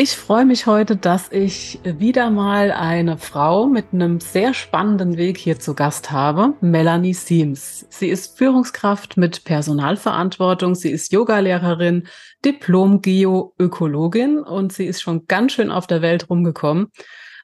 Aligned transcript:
Ich 0.00 0.16
freue 0.16 0.44
mich 0.44 0.66
heute, 0.66 0.96
dass 0.96 1.32
ich 1.32 1.80
wieder 1.82 2.30
mal 2.30 2.70
eine 2.70 3.18
Frau 3.18 3.66
mit 3.66 3.86
einem 3.92 4.20
sehr 4.20 4.54
spannenden 4.54 5.16
Weg 5.16 5.36
hier 5.36 5.58
zu 5.58 5.74
Gast 5.74 6.12
habe, 6.12 6.54
Melanie 6.60 7.14
Siems. 7.14 7.84
Sie 7.90 8.06
ist 8.06 8.38
Führungskraft 8.38 9.16
mit 9.16 9.42
Personalverantwortung, 9.42 10.76
sie 10.76 10.92
ist 10.92 11.12
Yogalehrerin, 11.12 12.06
Diplom-Geoökologin 12.44 14.38
und 14.38 14.72
sie 14.72 14.86
ist 14.86 15.02
schon 15.02 15.26
ganz 15.26 15.54
schön 15.54 15.72
auf 15.72 15.88
der 15.88 16.00
Welt 16.00 16.30
rumgekommen. 16.30 16.92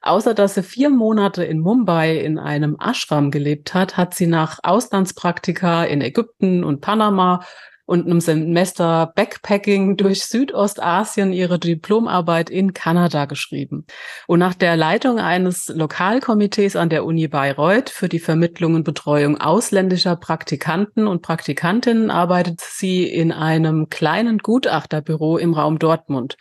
Außer 0.00 0.32
dass 0.32 0.54
sie 0.54 0.62
vier 0.62 0.90
Monate 0.90 1.42
in 1.42 1.58
Mumbai 1.58 2.18
in 2.18 2.38
einem 2.38 2.76
Ashram 2.78 3.32
gelebt 3.32 3.74
hat, 3.74 3.96
hat 3.96 4.14
sie 4.14 4.28
nach 4.28 4.60
Auslandspraktika 4.62 5.82
in 5.82 6.00
Ägypten 6.00 6.62
und 6.62 6.80
Panama 6.82 7.40
und 7.86 8.06
einem 8.06 8.20
Semester 8.20 9.12
Backpacking 9.14 9.96
durch 9.96 10.24
Südostasien 10.24 11.32
ihre 11.32 11.58
Diplomarbeit 11.58 12.48
in 12.48 12.72
Kanada 12.72 13.26
geschrieben. 13.26 13.86
Und 14.26 14.38
nach 14.38 14.54
der 14.54 14.76
Leitung 14.76 15.18
eines 15.18 15.68
Lokalkomitees 15.68 16.76
an 16.76 16.88
der 16.88 17.04
Uni 17.04 17.28
Bayreuth 17.28 17.90
für 17.90 18.08
die 18.08 18.18
Vermittlung 18.18 18.74
und 18.74 18.84
Betreuung 18.84 19.40
ausländischer 19.40 20.16
Praktikanten 20.16 21.06
und 21.06 21.22
Praktikantinnen 21.22 22.10
arbeitet 22.10 22.60
sie 22.60 23.04
in 23.04 23.32
einem 23.32 23.90
kleinen 23.90 24.38
Gutachterbüro 24.38 25.36
im 25.36 25.52
Raum 25.52 25.78
Dortmund. 25.78 26.36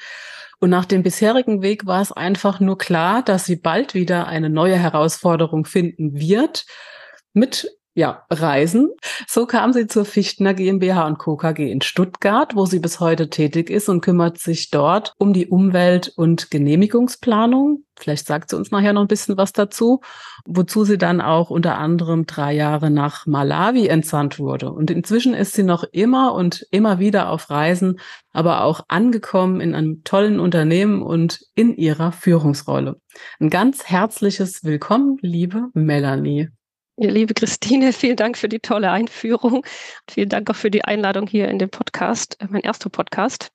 Und 0.59 0.69
nach 0.69 0.85
dem 0.85 1.03
bisherigen 1.03 1.61
Weg 1.61 1.85
war 1.85 2.01
es 2.01 2.13
einfach 2.13 2.61
nur 2.61 2.77
klar, 2.77 3.21
dass 3.21 3.43
sie 3.43 3.57
bald 3.57 3.93
wieder 3.93 4.27
eine 4.27 4.49
neue 4.49 4.77
Herausforderung 4.77 5.65
finden 5.65 6.13
wird 6.13 6.65
mit 7.33 7.67
ja, 7.95 8.25
Reisen. 8.29 8.89
So 9.27 9.45
kam 9.45 9.71
sie 9.71 9.87
zur 9.87 10.05
Fichtner 10.05 10.53
GmbH 10.53 11.05
und 11.05 11.19
Co. 11.19 11.37
KG 11.37 11.71
in 11.71 11.81
Stuttgart, 11.81 12.55
wo 12.55 12.65
sie 12.65 12.79
bis 12.79 12.99
heute 12.99 13.29
tätig 13.29 13.69
ist 13.69 13.87
und 13.87 14.01
kümmert 14.01 14.39
sich 14.39 14.71
dort 14.71 15.13
um 15.19 15.31
die 15.33 15.47
Umwelt- 15.47 16.11
und 16.15 16.49
Genehmigungsplanung. 16.49 17.83
Vielleicht 17.95 18.25
sagt 18.25 18.49
sie 18.49 18.57
uns 18.57 18.71
nachher 18.71 18.93
noch 18.93 19.01
ein 19.01 19.07
bisschen 19.07 19.37
was 19.37 19.53
dazu, 19.53 20.01
wozu 20.45 20.83
sie 20.83 20.97
dann 20.97 21.21
auch 21.21 21.51
unter 21.51 21.77
anderem 21.77 22.25
drei 22.25 22.53
Jahre 22.53 22.89
nach 22.89 23.27
Malawi 23.27 23.87
entsandt 23.87 24.39
wurde. 24.39 24.71
Und 24.71 24.89
inzwischen 24.89 25.35
ist 25.35 25.53
sie 25.53 25.63
noch 25.63 25.83
immer 25.91 26.33
und 26.33 26.65
immer 26.71 26.97
wieder 26.97 27.29
auf 27.29 27.51
Reisen, 27.51 27.99
aber 28.31 28.63
auch 28.63 28.81
angekommen 28.87 29.61
in 29.61 29.75
einem 29.75 30.03
tollen 30.03 30.39
Unternehmen 30.39 31.03
und 31.03 31.41
in 31.53 31.75
ihrer 31.77 32.11
Führungsrolle. 32.11 32.99
Ein 33.39 33.51
ganz 33.51 33.85
herzliches 33.85 34.63
Willkommen, 34.63 35.17
liebe 35.21 35.67
Melanie. 35.75 36.49
Liebe 36.97 37.33
Christine, 37.33 37.93
vielen 37.93 38.15
Dank 38.15 38.37
für 38.37 38.49
die 38.49 38.59
tolle 38.59 38.91
Einführung. 38.91 39.65
Vielen 40.09 40.29
Dank 40.29 40.49
auch 40.49 40.55
für 40.55 40.71
die 40.71 40.85
Einladung 40.85 41.27
hier 41.27 41.47
in 41.49 41.59
den 41.59 41.69
Podcast, 41.69 42.37
äh, 42.39 42.47
mein 42.49 42.61
erster 42.61 42.89
Podcast. 42.89 43.51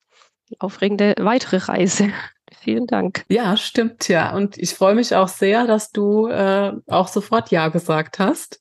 Aufregende 0.58 1.14
weitere 1.18 1.58
Reise. 1.58 2.10
Vielen 2.60 2.86
Dank. 2.86 3.24
Ja, 3.28 3.56
stimmt 3.56 4.08
ja. 4.08 4.34
Und 4.34 4.56
ich 4.56 4.74
freue 4.74 4.94
mich 4.94 5.14
auch 5.14 5.28
sehr, 5.28 5.66
dass 5.66 5.92
du 5.92 6.28
äh, 6.28 6.72
auch 6.86 7.08
sofort 7.08 7.50
Ja 7.50 7.68
gesagt 7.68 8.18
hast. 8.18 8.60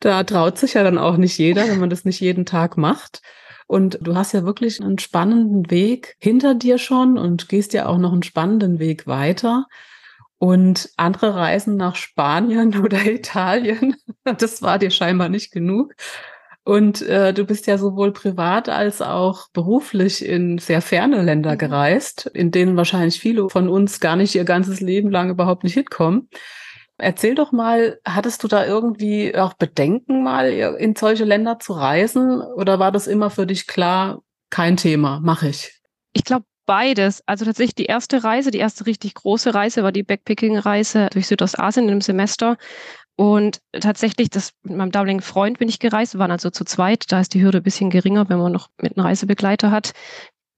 Da 0.00 0.24
traut 0.24 0.58
sich 0.58 0.74
ja 0.74 0.82
dann 0.82 0.98
auch 0.98 1.18
nicht 1.18 1.36
jeder, 1.38 1.68
wenn 1.68 1.78
man 1.78 1.90
das 1.90 2.04
nicht 2.04 2.20
jeden 2.20 2.46
Tag 2.46 2.76
macht. 2.78 3.20
Und 3.66 3.98
du 4.00 4.16
hast 4.16 4.32
ja 4.32 4.44
wirklich 4.44 4.80
einen 4.80 4.98
spannenden 4.98 5.70
Weg 5.70 6.16
hinter 6.18 6.54
dir 6.54 6.78
schon 6.78 7.18
und 7.18 7.50
gehst 7.50 7.74
ja 7.74 7.86
auch 7.86 7.98
noch 7.98 8.12
einen 8.12 8.22
spannenden 8.22 8.78
Weg 8.78 9.06
weiter. 9.06 9.66
Und 10.38 10.90
andere 10.96 11.34
Reisen 11.34 11.76
nach 11.76 11.96
Spanien 11.96 12.78
oder 12.84 13.04
Italien, 13.04 13.96
das 14.24 14.62
war 14.62 14.78
dir 14.78 14.90
scheinbar 14.90 15.28
nicht 15.28 15.50
genug. 15.52 15.94
Und 16.68 17.00
äh, 17.00 17.32
du 17.32 17.46
bist 17.46 17.66
ja 17.66 17.78
sowohl 17.78 18.12
privat 18.12 18.68
als 18.68 19.00
auch 19.00 19.48
beruflich 19.54 20.22
in 20.22 20.58
sehr 20.58 20.82
ferne 20.82 21.22
Länder 21.22 21.54
mhm. 21.54 21.58
gereist, 21.58 22.30
in 22.34 22.50
denen 22.50 22.76
wahrscheinlich 22.76 23.18
viele 23.18 23.48
von 23.48 23.70
uns 23.70 24.00
gar 24.00 24.16
nicht 24.16 24.34
ihr 24.34 24.44
ganzes 24.44 24.82
Leben 24.82 25.10
lang 25.10 25.30
überhaupt 25.30 25.64
nicht 25.64 25.72
hinkommen. 25.72 26.28
Erzähl 26.98 27.34
doch 27.34 27.52
mal, 27.52 27.98
hattest 28.04 28.44
du 28.44 28.48
da 28.48 28.66
irgendwie 28.66 29.34
auch 29.34 29.54
Bedenken, 29.54 30.22
mal 30.22 30.50
in 30.50 30.94
solche 30.94 31.24
Länder 31.24 31.58
zu 31.58 31.72
reisen? 31.72 32.42
Oder 32.42 32.78
war 32.78 32.92
das 32.92 33.06
immer 33.06 33.30
für 33.30 33.46
dich 33.46 33.66
klar, 33.66 34.20
kein 34.50 34.76
Thema, 34.76 35.20
mache 35.20 35.48
ich? 35.48 35.80
Ich 36.12 36.24
glaube, 36.24 36.44
beides. 36.68 37.22
Also 37.26 37.46
tatsächlich 37.46 37.74
die 37.74 37.86
erste 37.86 38.22
Reise, 38.22 38.50
die 38.50 38.58
erste 38.58 38.84
richtig 38.86 39.14
große 39.14 39.54
Reise 39.54 39.82
war 39.82 39.90
die 39.90 40.02
Backpacking-Reise 40.02 41.08
durch 41.10 41.26
Südostasien 41.26 41.86
in 41.86 41.92
einem 41.92 42.00
Semester. 42.02 42.58
Und 43.16 43.60
tatsächlich, 43.72 44.28
das 44.28 44.52
mit 44.62 44.76
meinem 44.76 44.92
damaligen 44.92 45.22
Freund 45.22 45.58
bin 45.58 45.68
ich 45.68 45.80
gereist, 45.80 46.14
wir 46.14 46.20
waren 46.20 46.30
also 46.30 46.50
zu 46.50 46.64
zweit. 46.64 47.10
Da 47.10 47.20
ist 47.20 47.32
die 47.32 47.42
Hürde 47.42 47.58
ein 47.58 47.64
bisschen 47.64 47.90
geringer, 47.90 48.28
wenn 48.28 48.38
man 48.38 48.52
noch 48.52 48.68
mit 48.80 48.96
einem 48.96 49.06
Reisebegleiter 49.06 49.70
hat. 49.70 49.92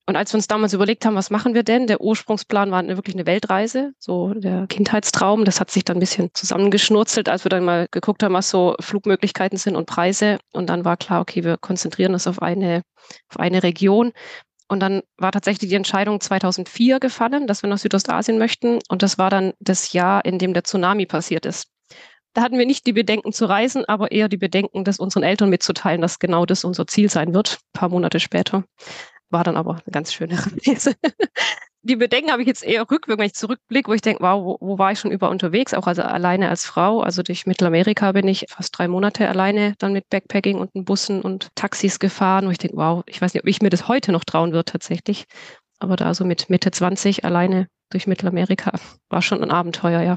Und 0.07 0.17
als 0.17 0.33
wir 0.33 0.39
uns 0.39 0.49
damals 0.49 0.73
überlegt 0.73 1.07
haben, 1.07 1.15
was 1.15 1.31
machen 1.31 1.55
wir 1.55 1.63
denn? 1.63 1.87
Der 1.87 2.01
Ursprungsplan 2.01 2.73
war 2.73 2.85
wirklich 2.89 3.15
eine 3.15 3.27
Weltreise, 3.27 3.93
so 4.01 4.35
der 4.35 4.67
Kindheitstraum. 4.67 5.45
Das 5.45 5.61
hat 5.61 5.71
sich 5.71 5.85
dann 5.85 5.99
ein 5.99 6.01
bisschen 6.01 6.31
zusammengeschnurzelt, 6.35 7.29
als 7.29 7.45
wir 7.45 7.51
dann 7.51 7.65
mal 7.65 7.87
geguckt 7.93 8.25
haben, 8.25 8.35
was 8.35 8.51
so 8.51 8.75
Flugmöglichkeiten 8.81 9.57
sind 9.57 9.77
und 9.77 9.87
Preise. 9.87 10.41
Und 10.53 10.69
dann 10.69 10.85
war 10.85 10.97
klar, 10.97 11.21
okay, 11.21 11.45
wir 11.45 11.57
konzentrieren 11.57 12.15
uns 12.15 12.27
auf 12.27 12.43
eine, 12.43 12.83
auf 13.29 13.39
eine 13.39 13.63
Region. 13.63 14.11
Und 14.71 14.79
dann 14.79 15.03
war 15.17 15.33
tatsächlich 15.33 15.69
die 15.69 15.75
Entscheidung 15.75 16.21
2004 16.21 17.01
gefallen, 17.01 17.49
dass 17.49 17.65
wir 17.65 17.69
nach 17.69 17.79
Südostasien 17.79 18.39
möchten. 18.39 18.79
Und 18.89 19.03
das 19.03 19.19
war 19.19 19.29
dann 19.29 19.53
das 19.59 19.93
Jahr, 19.93 20.25
in 20.25 20.39
dem 20.39 20.55
der 20.55 20.63
Tsunami 20.63 21.07
passiert 21.07 21.45
ist. 21.45 21.67
Da 22.35 22.43
hatten 22.43 22.57
wir 22.57 22.67
nicht 22.67 22.87
die 22.87 22.93
Bedenken 22.93 23.33
zu 23.33 23.47
reisen, 23.47 23.85
aber 23.87 24.13
eher 24.13 24.29
die 24.29 24.37
Bedenken, 24.37 24.85
das 24.85 25.01
unseren 25.01 25.25
Eltern 25.25 25.51
mitzuteilen, 25.51 26.01
dass 26.01 26.21
genau 26.21 26.47
das 26.47 26.63
unser 26.63 26.87
Ziel 26.87 27.11
sein 27.11 27.35
wird. 27.35 27.59
Ein 27.75 27.81
paar 27.81 27.89
Monate 27.89 28.21
später. 28.21 28.63
War 29.29 29.43
dann 29.43 29.57
aber 29.57 29.73
eine 29.73 29.91
ganz 29.91 30.13
schöne 30.13 30.39
Reise 30.67 30.95
die 31.83 31.97
Bedenken 31.97 32.31
habe 32.31 32.43
ich 32.43 32.49
jetzt 32.49 32.63
eher 32.63 32.83
rückwirkend, 32.83 33.19
wenn 33.19 33.27
ich 33.27 33.35
zurückblicke, 33.35 33.91
wo 33.91 33.95
ich 33.95 34.03
denke, 34.03 34.23
wow, 34.23 34.45
wo, 34.45 34.59
wo, 34.61 34.79
war 34.79 34.93
ich 34.93 34.99
schon 34.99 35.11
über 35.11 35.31
unterwegs, 35.31 35.73
auch 35.73 35.87
also 35.87 36.03
alleine 36.03 36.51
als 36.51 36.67
Frau. 36.67 37.01
Also 37.01 37.23
durch 37.23 37.47
Mittelamerika 37.47 38.13
bin 38.13 38.29
ich 38.29 38.47
fast 38.49 38.77
drei 38.77 38.87
Monate 38.87 39.29
alleine 39.29 39.75
dann 39.79 39.93
mit 39.93 40.09
Backpacking 40.11 40.59
und 40.59 40.71
Bussen 40.85 41.23
und 41.23 41.49
Taxis 41.55 41.99
gefahren, 41.99 42.47
wo 42.47 42.51
ich 42.51 42.59
denke, 42.59 42.77
wow, 42.77 43.03
ich 43.07 43.23
weiß 43.23 43.33
nicht, 43.33 43.43
ob 43.43 43.49
ich 43.49 43.63
mir 43.63 43.71
das 43.71 43.89
heute 43.89 44.13
noch 44.13 44.25
trauen 44.25 44.53
würde 44.53 44.67
tatsächlich. 44.67 45.25
Aber 45.79 45.97
da 45.97 46.13
so 46.13 46.25
mit 46.25 46.51
Mitte 46.51 46.71
20 46.71 47.25
alleine 47.25 47.67
durch 47.91 48.07
Mittelamerika 48.07 48.73
war 49.09 49.23
schon 49.23 49.43
ein 49.43 49.51
Abenteuer, 49.51 50.03
ja. 50.03 50.17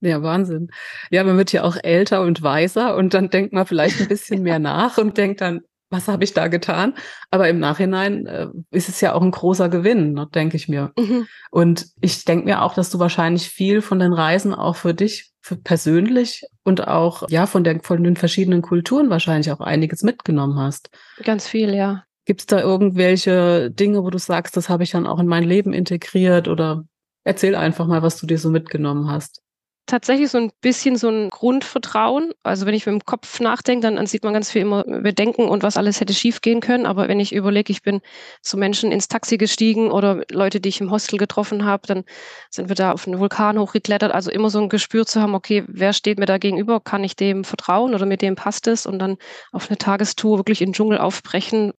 Ja, 0.00 0.22
Wahnsinn. 0.22 0.68
Ja, 1.10 1.24
man 1.24 1.38
wird 1.38 1.52
ja 1.52 1.64
auch 1.64 1.76
älter 1.82 2.20
und 2.20 2.42
weiser 2.42 2.94
und 2.94 3.14
dann 3.14 3.30
denkt 3.30 3.52
man 3.52 3.66
vielleicht 3.66 4.00
ein 4.00 4.08
bisschen 4.08 4.42
mehr 4.42 4.58
nach 4.58 4.98
und 4.98 5.16
denkt 5.16 5.40
dann, 5.40 5.62
was 5.90 6.08
habe 6.08 6.24
ich 6.24 6.34
da 6.34 6.48
getan? 6.48 6.94
Aber 7.30 7.48
im 7.48 7.58
Nachhinein 7.58 8.26
äh, 8.26 8.48
ist 8.70 8.88
es 8.88 9.00
ja 9.00 9.14
auch 9.14 9.22
ein 9.22 9.30
großer 9.30 9.68
Gewinn, 9.68 10.12
ne, 10.12 10.28
denke 10.34 10.56
ich 10.56 10.68
mir. 10.68 10.92
Mhm. 10.98 11.26
Und 11.50 11.86
ich 12.00 12.24
denke 12.24 12.44
mir 12.44 12.62
auch, 12.62 12.74
dass 12.74 12.90
du 12.90 12.98
wahrscheinlich 12.98 13.48
viel 13.48 13.80
von 13.80 13.98
den 13.98 14.12
Reisen 14.12 14.54
auch 14.54 14.76
für 14.76 14.94
dich 14.94 15.32
für 15.40 15.56
persönlich 15.56 16.44
und 16.64 16.86
auch 16.86 17.28
ja 17.30 17.46
von 17.46 17.64
der 17.64 17.80
von 17.80 18.04
den 18.04 18.16
verschiedenen 18.16 18.60
Kulturen 18.60 19.08
wahrscheinlich 19.08 19.50
auch 19.50 19.60
einiges 19.60 20.02
mitgenommen 20.02 20.58
hast. 20.58 20.90
Ganz 21.22 21.48
viel, 21.48 21.74
ja. 21.74 22.04
Gibt 22.26 22.40
es 22.40 22.46
da 22.46 22.60
irgendwelche 22.60 23.70
Dinge, 23.70 24.02
wo 24.04 24.10
du 24.10 24.18
sagst, 24.18 24.56
das 24.56 24.68
habe 24.68 24.82
ich 24.82 24.90
dann 24.90 25.06
auch 25.06 25.18
in 25.18 25.26
mein 25.26 25.44
Leben 25.44 25.72
integriert 25.72 26.48
oder 26.48 26.84
erzähl 27.24 27.54
einfach 27.54 27.86
mal, 27.86 28.02
was 28.02 28.20
du 28.20 28.26
dir 28.26 28.38
so 28.38 28.50
mitgenommen 28.50 29.10
hast? 29.10 29.40
Tatsächlich 29.88 30.30
so 30.30 30.38
ein 30.38 30.50
bisschen 30.60 30.96
so 30.96 31.08
ein 31.08 31.30
Grundvertrauen. 31.30 32.32
Also 32.44 32.66
wenn 32.66 32.74
ich 32.74 32.86
mit 32.86 32.92
dem 32.92 33.04
Kopf 33.04 33.40
nachdenke, 33.40 33.82
dann, 33.82 33.96
dann 33.96 34.06
sieht 34.06 34.22
man 34.22 34.32
ganz 34.32 34.50
viel 34.50 34.62
immer 34.62 34.84
Bedenken 34.84 35.48
und 35.48 35.62
was 35.62 35.76
alles 35.76 36.00
hätte 36.00 36.14
schiefgehen 36.14 36.60
können. 36.60 36.86
Aber 36.86 37.08
wenn 37.08 37.18
ich 37.18 37.34
überlege, 37.34 37.72
ich 37.72 37.82
bin 37.82 38.00
zu 38.42 38.56
Menschen 38.56 38.92
ins 38.92 39.08
Taxi 39.08 39.36
gestiegen 39.36 39.90
oder 39.90 40.22
Leute, 40.30 40.60
die 40.60 40.68
ich 40.68 40.80
im 40.80 40.90
Hostel 40.90 41.18
getroffen 41.18 41.64
habe, 41.64 41.86
dann 41.86 42.04
sind 42.50 42.68
wir 42.68 42.76
da 42.76 42.92
auf 42.92 43.06
einen 43.06 43.18
Vulkan 43.18 43.58
hochgeklettert. 43.58 44.12
Also 44.12 44.30
immer 44.30 44.50
so 44.50 44.60
ein 44.60 44.68
Gespür 44.68 45.06
zu 45.06 45.20
haben, 45.20 45.34
okay, 45.34 45.64
wer 45.66 45.92
steht 45.92 46.18
mir 46.18 46.26
da 46.26 46.38
gegenüber? 46.38 46.80
Kann 46.80 47.02
ich 47.02 47.16
dem 47.16 47.42
vertrauen 47.42 47.94
oder 47.94 48.06
mit 48.06 48.22
dem 48.22 48.36
passt 48.36 48.68
es? 48.68 48.86
Und 48.86 49.00
dann 49.00 49.16
auf 49.50 49.68
eine 49.68 49.78
Tagestour 49.78 50.38
wirklich 50.38 50.60
in 50.60 50.68
den 50.68 50.74
Dschungel 50.74 50.98
aufbrechen. 50.98 51.72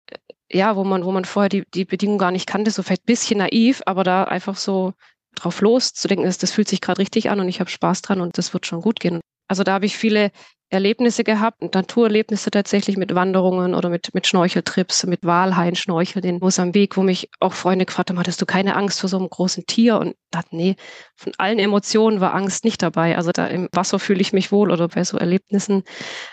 Ja, 0.51 0.77
wo 0.77 0.85
man, 0.85 1.05
wo 1.05 1.13
man 1.13 1.27
vorher 1.27 1.51
die, 1.51 1.65
die 1.75 1.85
Bedingungen 1.85 2.19
gar 2.19 2.31
nicht 2.31 2.47
kannte, 2.47 2.71
so 2.71 2.83
vielleicht 2.83 3.03
ein 3.03 3.07
bisschen 3.07 3.39
naiv, 3.39 3.83
aber 3.85 4.03
da 4.03 4.25
einfach 4.25 4.57
so 4.57 4.95
drauf 5.43 5.61
los, 5.61 5.93
zu 5.93 6.09
denken, 6.09 6.25
das, 6.25 6.39
das 6.39 6.53
fühlt 6.53 6.69
sich 6.69 6.81
gerade 6.81 7.01
richtig 7.01 7.31
an 7.31 7.41
und 7.41 7.49
ich 7.49 7.61
habe 7.61 7.71
Spaß 7.71 8.03
dran 8.03 8.21
und 8.21 8.39
das 8.39 8.53
wird 8.53 8.67
schon 8.67 8.81
gut 8.81 9.01
gehen. 9.01 9.21
Also 9.49 9.65
da 9.65 9.73
habe 9.73 9.87
ich 9.87 9.97
viele 9.97 10.31
Erlebnisse 10.71 11.25
gehabt, 11.25 11.63
Naturerlebnisse 11.75 12.51
tatsächlich 12.51 12.99
mit 12.99 13.15
Wanderungen 13.15 13.75
oder 13.75 13.89
mit, 13.89 14.13
mit 14.13 14.27
Schnorcheltrips, 14.27 15.07
mit 15.07 15.25
Walhain-Schnorcheln 15.25 16.25
in 16.25 16.39
Mosambik, 16.41 16.99
wo 16.99 17.03
mich 17.03 17.31
auch 17.41 17.55
Freunde 17.55 17.87
gefragt 17.87 18.11
haben, 18.11 18.19
hattest 18.19 18.43
du 18.43 18.47
keine 18.47 18.77
Angst 18.77 19.01
vor 19.01 19.09
so 19.09 19.17
einem 19.17 19.31
großen 19.31 19.65
Tier? 19.67 19.99
Und 19.99 20.15
dachte, 20.31 20.55
nee, 20.55 20.77
von 21.17 21.33
allen 21.39 21.59
Emotionen 21.59 22.21
war 22.21 22.35
Angst 22.35 22.65
nicht 22.65 22.83
dabei. 22.83 23.17
Also 23.17 23.31
da 23.33 23.47
im 23.47 23.69
Wasser 23.73 23.99
fühle 23.99 24.21
ich 24.21 24.35
mich 24.35 24.53
wohl 24.53 24.71
oder 24.71 24.89
bei 24.89 25.05
so 25.05 25.17
Erlebnissen, 25.17 25.85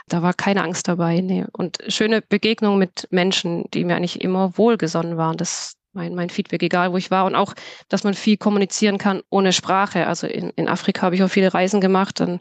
da 0.10 0.22
war 0.22 0.34
keine 0.34 0.64
Angst 0.64 0.90
dabei. 0.90 1.22
Nee. 1.22 1.46
Und 1.54 1.78
schöne 1.88 2.22
Begegnungen 2.22 2.78
mit 2.78 3.08
Menschen, 3.12 3.64
die 3.74 3.86
mir 3.86 3.96
eigentlich 3.96 4.20
immer 4.20 4.58
wohlgesonnen 4.58 5.16
waren. 5.16 5.38
Das, 5.38 5.76
mein, 5.96 6.14
mein 6.14 6.30
Feedback, 6.30 6.62
egal 6.62 6.92
wo 6.92 6.98
ich 6.98 7.12
war. 7.12 7.26
Und 7.26 7.36
auch, 7.36 7.54
dass 7.90 8.04
man 8.04 8.14
viel 8.14 8.38
kommunizieren 8.38 8.98
kann 8.98 9.22
ohne 9.30 9.54
Sprache. 9.54 10.08
Also 10.08 10.28
in, 10.28 10.52
in 10.52 10.68
Afrika 10.68 11.04
habe 11.04 11.16
ich 11.16 11.24
auch 11.24 11.30
viele 11.30 11.54
Reisen 11.54 11.82
gemacht. 11.82 12.20
Dann 12.20 12.40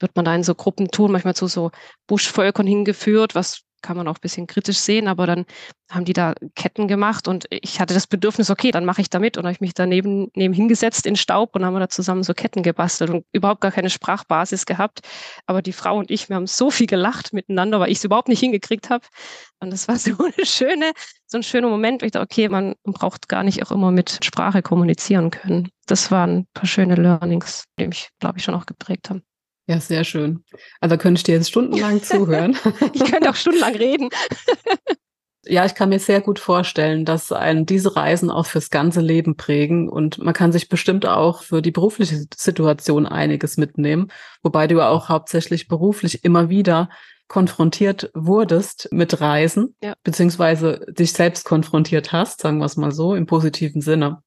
wird 0.00 0.16
man 0.16 0.24
da 0.24 0.34
in 0.34 0.42
so 0.42 0.54
Gruppen 0.54 0.88
manchmal 1.10 1.36
zu 1.36 1.46
so 1.46 1.70
Buschvölkern 2.06 2.66
hingeführt, 2.66 3.34
was 3.34 3.62
kann 3.84 3.96
man 3.98 4.08
auch 4.08 4.16
ein 4.16 4.22
bisschen 4.22 4.46
kritisch 4.46 4.78
sehen, 4.78 5.06
aber 5.08 5.26
dann 5.26 5.44
haben 5.90 6.06
die 6.06 6.14
da 6.14 6.32
Ketten 6.54 6.88
gemacht 6.88 7.28
und 7.28 7.46
ich 7.50 7.78
hatte 7.78 7.92
das 7.92 8.06
Bedürfnis, 8.06 8.48
okay, 8.48 8.70
dann 8.70 8.86
mache 8.86 9.02
ich 9.02 9.10
da 9.10 9.18
mit 9.18 9.36
und 9.36 9.44
habe 9.44 9.52
ich 9.52 9.60
mich 9.60 9.74
daneben 9.74 10.28
neben 10.34 10.54
hingesetzt 10.54 11.04
in 11.06 11.16
Staub 11.16 11.54
und 11.54 11.64
haben 11.64 11.78
da 11.78 11.88
zusammen 11.88 12.22
so 12.22 12.32
Ketten 12.32 12.62
gebastelt 12.62 13.10
und 13.10 13.26
überhaupt 13.32 13.60
gar 13.60 13.70
keine 13.70 13.90
Sprachbasis 13.90 14.64
gehabt. 14.64 15.00
Aber 15.46 15.60
die 15.60 15.74
Frau 15.74 15.98
und 15.98 16.10
ich, 16.10 16.30
wir 16.30 16.36
haben 16.36 16.46
so 16.46 16.70
viel 16.70 16.86
gelacht 16.86 17.34
miteinander, 17.34 17.78
weil 17.78 17.90
ich 17.90 17.98
es 17.98 18.04
überhaupt 18.04 18.28
nicht 18.28 18.40
hingekriegt 18.40 18.88
habe. 18.88 19.06
Und 19.60 19.70
das 19.70 19.86
war 19.86 19.96
so 19.98 20.12
eine 20.18 20.46
schöne, 20.46 20.92
so 21.26 21.38
ein 21.38 21.42
schöner 21.42 21.68
Moment, 21.68 22.00
wo 22.00 22.06
ich 22.06 22.12
dachte, 22.12 22.24
okay, 22.24 22.48
man 22.48 22.74
braucht 22.84 23.28
gar 23.28 23.44
nicht 23.44 23.62
auch 23.62 23.70
immer 23.70 23.90
mit 23.90 24.24
Sprache 24.24 24.62
kommunizieren 24.62 25.30
können. 25.30 25.68
Das 25.86 26.10
waren 26.10 26.38
ein 26.38 26.46
paar 26.54 26.66
schöne 26.66 26.94
Learnings, 26.94 27.64
die 27.78 27.86
mich, 27.86 28.08
glaube 28.18 28.38
ich, 28.38 28.44
schon 28.44 28.54
auch 28.54 28.66
geprägt 28.66 29.10
haben. 29.10 29.22
Ja, 29.66 29.80
sehr 29.80 30.04
schön. 30.04 30.44
Also 30.80 30.98
könnte 30.98 31.18
ich 31.18 31.22
dir 31.24 31.36
jetzt 31.36 31.48
stundenlang 31.48 32.02
zuhören. 32.02 32.56
ich 32.92 33.04
könnte 33.04 33.30
auch 33.30 33.34
stundenlang 33.34 33.74
reden. 33.74 34.10
Ja, 35.46 35.66
ich 35.66 35.74
kann 35.74 35.90
mir 35.90 35.98
sehr 35.98 36.20
gut 36.20 36.38
vorstellen, 36.38 37.04
dass 37.04 37.30
einen 37.30 37.66
diese 37.66 37.96
Reisen 37.96 38.30
auch 38.30 38.46
fürs 38.46 38.70
ganze 38.70 39.00
Leben 39.00 39.36
prägen 39.36 39.88
und 39.90 40.18
man 40.18 40.32
kann 40.32 40.52
sich 40.52 40.68
bestimmt 40.68 41.06
auch 41.06 41.42
für 41.42 41.60
die 41.60 41.70
berufliche 41.70 42.24
Situation 42.34 43.06
einiges 43.06 43.58
mitnehmen, 43.58 44.10
wobei 44.42 44.66
du 44.66 44.80
auch 44.80 45.10
hauptsächlich 45.10 45.68
beruflich 45.68 46.24
immer 46.24 46.48
wieder 46.48 46.88
konfrontiert 47.28 48.10
wurdest 48.14 48.88
mit 48.90 49.20
Reisen, 49.20 49.74
ja. 49.82 49.94
beziehungsweise 50.02 50.84
dich 50.88 51.12
selbst 51.12 51.44
konfrontiert 51.44 52.12
hast, 52.12 52.40
sagen 52.40 52.58
wir 52.58 52.66
es 52.66 52.76
mal 52.76 52.92
so, 52.92 53.14
im 53.14 53.26
positiven 53.26 53.80
Sinne. 53.80 54.22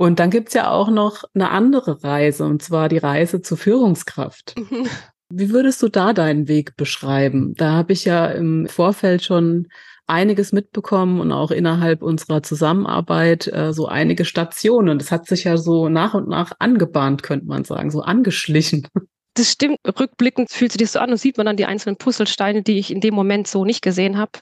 Und 0.00 0.18
dann 0.18 0.30
gibt's 0.30 0.54
ja 0.54 0.70
auch 0.70 0.88
noch 0.88 1.24
eine 1.34 1.50
andere 1.50 2.02
Reise, 2.02 2.46
und 2.46 2.62
zwar 2.62 2.88
die 2.88 2.96
Reise 2.96 3.42
zur 3.42 3.58
Führungskraft. 3.58 4.54
Mhm. 4.56 4.86
Wie 5.28 5.50
würdest 5.50 5.82
du 5.82 5.90
da 5.90 6.14
deinen 6.14 6.48
Weg 6.48 6.74
beschreiben? 6.78 7.52
Da 7.54 7.72
habe 7.72 7.92
ich 7.92 8.06
ja 8.06 8.24
im 8.28 8.66
Vorfeld 8.66 9.22
schon 9.22 9.68
einiges 10.06 10.52
mitbekommen 10.52 11.20
und 11.20 11.32
auch 11.32 11.50
innerhalb 11.50 12.00
unserer 12.02 12.42
Zusammenarbeit 12.42 13.46
äh, 13.52 13.74
so 13.74 13.88
einige 13.88 14.24
Stationen. 14.24 14.98
Das 14.98 15.12
hat 15.12 15.26
sich 15.26 15.44
ja 15.44 15.58
so 15.58 15.90
nach 15.90 16.14
und 16.14 16.28
nach 16.28 16.52
angebahnt, 16.58 17.22
könnte 17.22 17.44
man 17.44 17.64
sagen, 17.64 17.90
so 17.90 18.00
angeschlichen. 18.00 18.88
Das 19.34 19.52
stimmt. 19.52 19.78
Rückblickend 19.86 20.50
fühlt 20.50 20.72
sich 20.72 20.80
das 20.80 20.92
so 20.92 20.98
an 20.98 21.10
und 21.10 21.16
sieht 21.16 21.36
man 21.36 21.46
dann 21.46 21.56
die 21.56 21.66
einzelnen 21.66 21.96
Puzzlesteine, 21.96 22.62
die 22.62 22.78
ich 22.78 22.90
in 22.90 23.00
dem 23.00 23.14
Moment 23.14 23.46
so 23.46 23.64
nicht 23.64 23.80
gesehen 23.80 24.18
habe. 24.18 24.32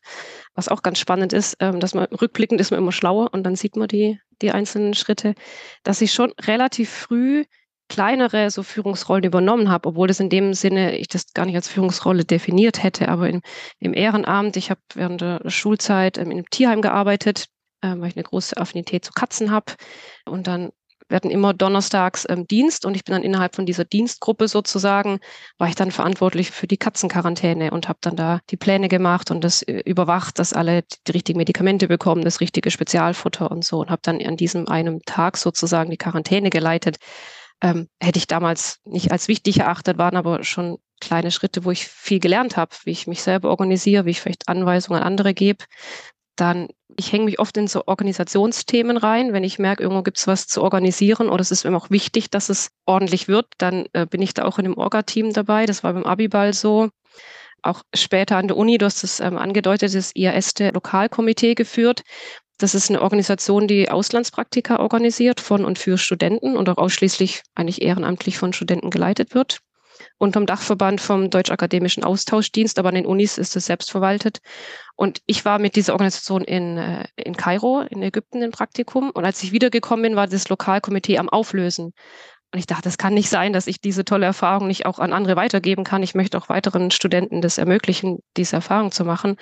Was 0.55 0.69
auch 0.69 0.83
ganz 0.83 0.99
spannend 0.99 1.33
ist, 1.33 1.57
ähm, 1.61 1.79
dass 1.79 1.95
man 1.95 2.07
rückblickend 2.07 2.61
ist 2.61 2.71
man 2.71 2.79
immer 2.79 2.93
schlauer 2.93 3.33
und 3.33 3.43
dann 3.45 3.55
sieht 3.55 3.77
man 3.77 3.89
die, 3.89 4.19
die 4.41 4.51
einzelnen 4.51 4.95
Schritte, 4.95 5.35
dass 5.83 6.01
ich 6.01 6.13
schon 6.13 6.33
relativ 6.47 6.91
früh 6.91 7.45
kleinere 7.89 8.51
so 8.51 8.63
Führungsrollen 8.63 9.25
übernommen 9.25 9.71
habe, 9.71 9.89
obwohl 9.89 10.09
das 10.09 10.21
in 10.21 10.29
dem 10.29 10.55
Sinne 10.55 10.97
ich 10.99 11.09
das 11.09 11.33
gar 11.33 11.47
nicht 11.47 11.57
als 11.57 11.69
Führungsrolle 11.69 12.25
definiert 12.25 12.83
hätte, 12.83 13.09
aber 13.09 13.29
in, 13.29 13.41
im 13.81 13.95
Ehrenamt, 13.95 14.57
ich 14.57 14.71
habe 14.71 14.81
während 14.95 15.21
der 15.23 15.41
Schulzeit 15.51 16.19
in 16.19 16.31
einem 16.31 16.45
Tierheim 16.51 16.83
gearbeitet, 16.83 17.47
äh, 17.81 17.95
weil 17.97 18.09
ich 18.09 18.17
eine 18.17 18.25
große 18.25 18.57
Affinität 18.57 19.05
zu 19.05 19.13
Katzen 19.13 19.51
habe 19.51 19.75
und 20.27 20.47
dann 20.47 20.71
wir 21.09 21.17
hatten 21.17 21.31
immer 21.31 21.55
donnerstags 21.55 22.27
ähm, 22.29 22.47
Dienst 22.47 22.85
und 22.85 22.95
ich 22.95 23.05
bin 23.05 23.15
dann 23.15 23.23
innerhalb 23.23 23.55
von 23.55 23.67
dieser 23.67 23.85
Dienstgruppe 23.85 24.49
sozusagen, 24.49 25.21
war 25.57 25.69
ich 25.69 25.75
dann 25.75 25.91
verantwortlich 25.91 26.51
für 26.51 26.67
die 26.67 26.77
Katzenquarantäne 26.77 27.71
und 27.71 27.89
habe 27.89 27.99
dann 28.03 28.17
da 28.17 28.41
die 28.51 28.57
Pläne 28.57 28.89
gemacht 28.89 29.31
und 29.31 29.43
das 29.43 29.63
äh, 29.63 29.81
überwacht, 29.85 30.39
dass 30.39 30.53
alle 30.53 30.85
die 31.07 31.13
richtigen 31.13 31.39
Medikamente 31.39 31.89
bekommen, 31.89 32.23
das 32.23 32.41
richtige 32.41 32.71
Spezialfutter 32.71 33.51
und 33.51 33.65
so 33.65 33.81
und 33.81 33.91
habe 33.91 34.03
dann 34.03 34.21
an 34.21 34.37
diesem 34.37 34.69
einen 34.69 35.01
Tag 35.03 35.37
sozusagen 35.37 35.91
die 35.91 35.97
Quarantäne 35.97 36.51
geleitet. 36.51 36.97
Ähm, 37.61 37.89
hätte 38.01 38.19
ich 38.19 38.29
damals 38.29 38.79
nicht 38.85 39.11
als 39.11 39.27
wichtig 39.27 39.61
erachtet, 39.61 39.99
waren 39.99 40.17
aber 40.17 40.45
schon 40.45 40.79
kleine 41.01 41.31
Schritte, 41.31 41.65
wo 41.65 41.71
ich 41.71 41.87
viel 41.87 42.21
gelernt 42.21 42.57
habe, 42.57 42.75
wie 42.85 42.91
ich 42.91 43.07
mich 43.07 43.23
selber 43.23 43.51
organisiere, 43.51 44.05
wie 44.05 44.11
ich 44.11 44.21
vielleicht 44.21 44.49
Anweisungen 44.49 45.01
an 45.01 45.07
andere 45.07 45.35
gebe, 45.35 45.65
dann, 46.41 46.69
ich 46.97 47.13
hänge 47.13 47.25
mich 47.25 47.39
oft 47.39 47.57
in 47.57 47.67
so 47.67 47.85
Organisationsthemen 47.87 48.97
rein. 48.97 49.33
Wenn 49.33 49.45
ich 49.45 49.59
merke, 49.59 49.83
irgendwo 49.83 50.03
gibt 50.03 50.19
es 50.19 50.27
was 50.27 50.47
zu 50.47 50.63
organisieren 50.63 51.29
oder 51.29 51.41
es 51.41 51.51
ist 51.51 51.65
mir 51.65 51.77
auch 51.77 51.91
wichtig, 51.91 52.31
dass 52.31 52.49
es 52.49 52.71
ordentlich 52.87 53.29
wird, 53.29 53.47
dann 53.59 53.87
äh, 53.93 54.07
bin 54.07 54.23
ich 54.23 54.35
da 54.35 54.45
auch 54.45 54.59
in 54.59 54.67
einem 54.67 54.77
Orga-Team 54.77 55.33
dabei. 55.33 55.67
Das 55.67 55.85
war 55.85 55.93
beim 55.93 56.05
Abiball 56.05 56.53
so. 56.53 56.91
Auch 57.63 57.83
später 57.95 58.37
an 58.37 58.49
der 58.49 58.57
Uni, 58.57 58.79
du 58.79 58.87
hast 58.87 59.03
das 59.03 59.21
ähm, 59.21 59.37
angedeutet, 59.37 59.95
das 59.95 60.15
IASte 60.15 60.71
Lokalkomitee 60.71 61.55
geführt. 61.55 62.03
Das 62.59 62.75
ist 62.75 62.91
eine 62.91 63.03
Organisation, 63.03 63.69
die 63.69 63.91
Auslandspraktika 63.91 64.79
organisiert 64.79 65.41
von 65.41 65.65
und 65.65 65.79
für 65.79 65.99
Studenten 65.99 66.57
und 66.57 66.69
auch 66.69 66.79
ausschließlich 66.79 67.43
eigentlich 67.55 67.83
ehrenamtlich 67.83 68.39
von 68.39 68.53
Studenten 68.53 68.91
geleitet 68.91 69.35
wird 69.35 69.61
unterm 70.19 70.47
Dachverband 70.47 71.01
vom 71.01 71.31
Deutsch-Akademischen 71.31 72.05
Austauschdienst, 72.05 72.79
aber 72.79 72.91
an 72.91 72.97
den 72.97 73.07
Unis 73.07 73.39
ist 73.39 73.57
es 73.57 73.67
selbstverwaltet. 73.67 74.41
Und 74.97 75.23
ich 75.27 75.45
war 75.45 75.59
mit 75.59 75.77
dieser 75.77 75.93
Organisation 75.93 76.43
in, 76.43 76.77
äh, 76.77 77.05
in 77.17 77.37
Kairo, 77.37 77.83
in 77.83 78.03
Ägypten, 78.03 78.43
im 78.43 78.51
Praktikum. 78.51 79.11
Und 79.11 79.25
als 79.25 79.43
ich 79.43 79.53
wiedergekommen 79.53 80.03
bin, 80.03 80.17
war 80.17 80.27
das 80.27 80.49
Lokalkomitee 80.49 81.19
am 81.19 81.29
Auflösen. 81.29 81.95
Und 82.53 82.59
ich 82.59 82.67
dachte, 82.67 82.85
das 82.85 82.99
kann 82.99 83.15
nicht 83.15 83.29
sein, 83.29 83.53
dass 83.53 83.67
ich 83.67 83.81
diese 83.81 84.05
tolle 84.05 84.27
Erfahrung 84.27 84.67
nicht 84.67 84.87
auch 84.87 84.99
an 84.99 85.13
andere 85.13 85.37
weitergeben 85.37 85.85
kann. 85.85 86.03
Ich 86.03 86.15
möchte 86.15 86.39
auch 86.39 86.49
weiteren 86.49 86.91
Studenten 86.91 87.41
das 87.43 87.59
ermöglichen, 87.59 88.19
diese 88.37 88.57
Erfahrung 88.57 88.91
zu 88.91 89.05
machen. 89.05 89.37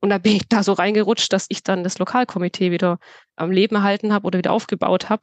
Und 0.00 0.10
da 0.10 0.18
bin 0.18 0.36
ich 0.36 0.46
da 0.48 0.62
so 0.62 0.74
reingerutscht, 0.74 1.32
dass 1.32 1.46
ich 1.48 1.62
dann 1.62 1.82
das 1.82 1.98
Lokalkomitee 1.98 2.70
wieder 2.70 2.98
am 3.36 3.50
Leben 3.50 3.76
erhalten 3.76 4.12
habe 4.12 4.26
oder 4.26 4.38
wieder 4.38 4.52
aufgebaut 4.52 5.08
habe 5.08 5.22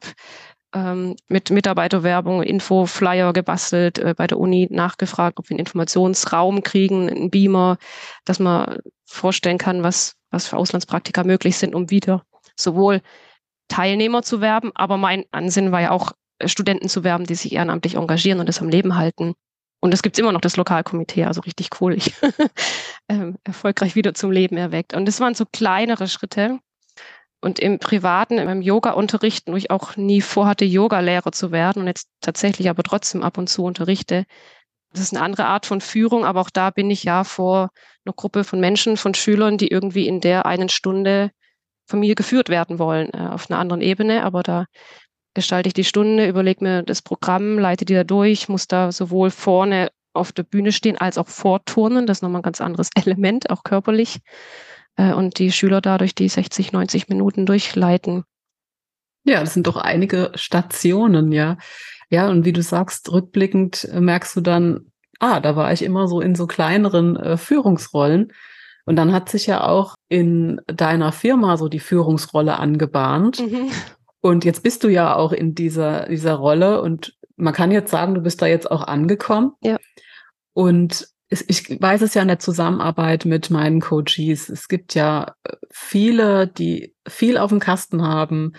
ähm, 0.74 1.16
mit 1.28 1.50
Mitarbeiterwerbung, 1.50 2.42
Info-Flyer 2.42 3.32
gebastelt, 3.32 3.98
äh, 3.98 4.14
bei 4.16 4.26
der 4.26 4.38
Uni 4.38 4.68
nachgefragt, 4.70 5.38
ob 5.38 5.48
wir 5.48 5.54
einen 5.54 5.60
Informationsraum 5.60 6.62
kriegen, 6.62 7.08
einen 7.08 7.30
Beamer, 7.30 7.78
dass 8.24 8.38
man 8.38 8.78
vorstellen 9.04 9.58
kann, 9.58 9.82
was, 9.82 10.14
was 10.30 10.46
für 10.46 10.56
Auslandspraktika 10.56 11.24
möglich 11.24 11.56
sind, 11.56 11.74
um 11.74 11.90
wieder 11.90 12.22
sowohl 12.56 13.00
Teilnehmer 13.68 14.22
zu 14.22 14.40
werben, 14.40 14.70
aber 14.74 14.96
mein 14.96 15.24
Ansinn 15.30 15.72
war 15.72 15.80
ja 15.80 15.90
auch, 15.90 16.12
äh, 16.38 16.48
Studenten 16.48 16.88
zu 16.88 17.04
werben, 17.04 17.24
die 17.24 17.34
sich 17.34 17.52
ehrenamtlich 17.52 17.94
engagieren 17.94 18.40
und 18.40 18.48
das 18.48 18.60
am 18.60 18.68
Leben 18.68 18.96
halten. 18.96 19.34
Und 19.80 19.92
es 19.92 20.02
gibt 20.02 20.18
immer 20.18 20.30
noch 20.30 20.40
das 20.40 20.56
Lokalkomitee, 20.56 21.24
also 21.24 21.40
richtig 21.40 21.70
cool. 21.80 21.94
Ich, 21.94 22.14
ähm, 23.08 23.36
erfolgreich 23.42 23.96
wieder 23.96 24.14
zum 24.14 24.30
Leben 24.30 24.56
erweckt. 24.56 24.94
Und 24.94 25.06
das 25.06 25.18
waren 25.20 25.34
so 25.34 25.44
kleinere 25.44 26.06
Schritte, 26.06 26.60
und 27.42 27.58
im 27.58 27.80
Privaten, 27.80 28.38
in 28.38 28.46
meinem 28.46 28.62
Yoga-Unterrichten, 28.62 29.52
wo 29.52 29.56
ich 29.56 29.70
auch 29.70 29.96
nie 29.96 30.20
vorhatte, 30.20 30.64
Yoga-Lehrer 30.64 31.32
zu 31.32 31.50
werden 31.50 31.82
und 31.82 31.88
jetzt 31.88 32.08
tatsächlich 32.20 32.70
aber 32.70 32.84
trotzdem 32.84 33.22
ab 33.22 33.36
und 33.36 33.48
zu 33.48 33.64
unterrichte. 33.64 34.24
Das 34.92 35.02
ist 35.02 35.14
eine 35.14 35.24
andere 35.24 35.46
Art 35.46 35.66
von 35.66 35.80
Führung, 35.80 36.24
aber 36.24 36.40
auch 36.40 36.50
da 36.50 36.70
bin 36.70 36.88
ich 36.88 37.02
ja 37.02 37.24
vor 37.24 37.70
einer 38.04 38.14
Gruppe 38.14 38.44
von 38.44 38.60
Menschen, 38.60 38.96
von 38.96 39.14
Schülern, 39.14 39.58
die 39.58 39.68
irgendwie 39.68 40.06
in 40.06 40.20
der 40.20 40.46
einen 40.46 40.68
Stunde 40.68 41.32
von 41.86 41.98
mir 41.98 42.14
geführt 42.14 42.48
werden 42.48 42.78
wollen, 42.78 43.10
äh, 43.12 43.28
auf 43.28 43.50
einer 43.50 43.58
anderen 43.58 43.82
Ebene. 43.82 44.22
Aber 44.22 44.44
da 44.44 44.66
gestalte 45.34 45.66
ich 45.66 45.74
die 45.74 45.84
Stunde, 45.84 46.28
überlege 46.28 46.62
mir 46.62 46.82
das 46.84 47.02
Programm, 47.02 47.58
leite 47.58 47.84
die 47.84 47.94
da 47.94 48.04
durch, 48.04 48.48
muss 48.48 48.68
da 48.68 48.92
sowohl 48.92 49.30
vorne 49.30 49.90
auf 50.12 50.30
der 50.30 50.44
Bühne 50.44 50.70
stehen 50.70 50.98
als 50.98 51.18
auch 51.18 51.28
vorturnen. 51.28 52.06
Das 52.06 52.18
ist 52.18 52.22
nochmal 52.22 52.40
ein 52.40 52.44
ganz 52.44 52.60
anderes 52.60 52.90
Element, 53.04 53.50
auch 53.50 53.64
körperlich. 53.64 54.20
Äh, 54.96 55.12
und 55.12 55.38
die 55.38 55.52
Schüler 55.52 55.80
dadurch 55.80 56.14
die 56.14 56.28
60, 56.28 56.72
90 56.72 57.08
Minuten 57.08 57.46
durchleiten. 57.46 58.24
Ja, 59.24 59.40
das 59.40 59.54
sind 59.54 59.66
doch 59.66 59.76
einige 59.76 60.32
Stationen, 60.34 61.32
ja. 61.32 61.56
Ja, 62.10 62.28
und 62.28 62.44
wie 62.44 62.52
du 62.52 62.62
sagst, 62.62 63.10
rückblickend 63.10 63.84
äh, 63.84 64.00
merkst 64.00 64.36
du 64.36 64.40
dann, 64.40 64.92
ah, 65.18 65.40
da 65.40 65.56
war 65.56 65.72
ich 65.72 65.82
immer 65.82 66.08
so 66.08 66.20
in 66.20 66.34
so 66.34 66.46
kleineren 66.46 67.16
äh, 67.16 67.36
Führungsrollen. 67.36 68.32
Und 68.84 68.96
dann 68.96 69.12
hat 69.12 69.28
sich 69.28 69.46
ja 69.46 69.66
auch 69.66 69.94
in 70.08 70.60
deiner 70.66 71.12
Firma 71.12 71.56
so 71.56 71.68
die 71.68 71.80
Führungsrolle 71.80 72.58
angebahnt. 72.58 73.40
Mhm. 73.40 73.70
Und 74.20 74.44
jetzt 74.44 74.62
bist 74.62 74.84
du 74.84 74.88
ja 74.88 75.14
auch 75.14 75.32
in 75.32 75.54
dieser, 75.54 76.06
dieser 76.06 76.34
Rolle 76.34 76.82
und 76.82 77.16
man 77.36 77.54
kann 77.54 77.70
jetzt 77.70 77.90
sagen, 77.90 78.14
du 78.14 78.20
bist 78.20 78.42
da 78.42 78.46
jetzt 78.46 78.70
auch 78.70 78.82
angekommen. 78.82 79.52
Ja. 79.62 79.78
Und 80.52 81.08
ich 81.48 81.80
weiß 81.80 82.02
es 82.02 82.14
ja 82.14 82.22
in 82.22 82.28
der 82.28 82.38
Zusammenarbeit 82.38 83.24
mit 83.24 83.50
meinen 83.50 83.80
Coaches. 83.80 84.48
Es 84.48 84.68
gibt 84.68 84.94
ja 84.94 85.34
äh, 85.44 85.56
viele, 85.70 86.46
die 86.46 86.94
viel 87.08 87.38
auf 87.38 87.50
dem 87.50 87.60
Kasten 87.60 88.02
haben, 88.02 88.52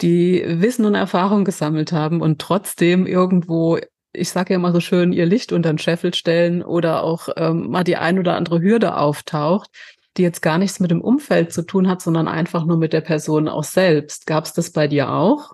die 0.00 0.42
Wissen 0.46 0.84
und 0.86 0.94
Erfahrung 0.94 1.44
gesammelt 1.44 1.92
haben 1.92 2.20
und 2.20 2.40
trotzdem 2.40 3.06
irgendwo, 3.06 3.78
ich 4.12 4.30
sage 4.30 4.54
ja 4.54 4.58
immer 4.58 4.72
so 4.72 4.80
schön, 4.80 5.12
ihr 5.12 5.26
Licht 5.26 5.52
unter 5.52 5.72
den 5.72 5.78
Scheffel 5.78 6.14
stellen 6.14 6.62
oder 6.62 7.02
auch 7.04 7.28
ähm, 7.36 7.70
mal 7.70 7.84
die 7.84 7.96
ein 7.96 8.18
oder 8.18 8.36
andere 8.36 8.60
Hürde 8.60 8.96
auftaucht, 8.96 9.70
die 10.16 10.22
jetzt 10.22 10.42
gar 10.42 10.58
nichts 10.58 10.80
mit 10.80 10.90
dem 10.90 11.00
Umfeld 11.00 11.52
zu 11.52 11.62
tun 11.62 11.88
hat, 11.88 12.00
sondern 12.00 12.28
einfach 12.28 12.64
nur 12.64 12.76
mit 12.76 12.92
der 12.92 13.02
Person 13.02 13.48
auch 13.48 13.64
selbst. 13.64 14.26
Gab 14.26 14.44
es 14.44 14.52
das 14.52 14.72
bei 14.72 14.88
dir 14.88 15.10
auch? 15.10 15.52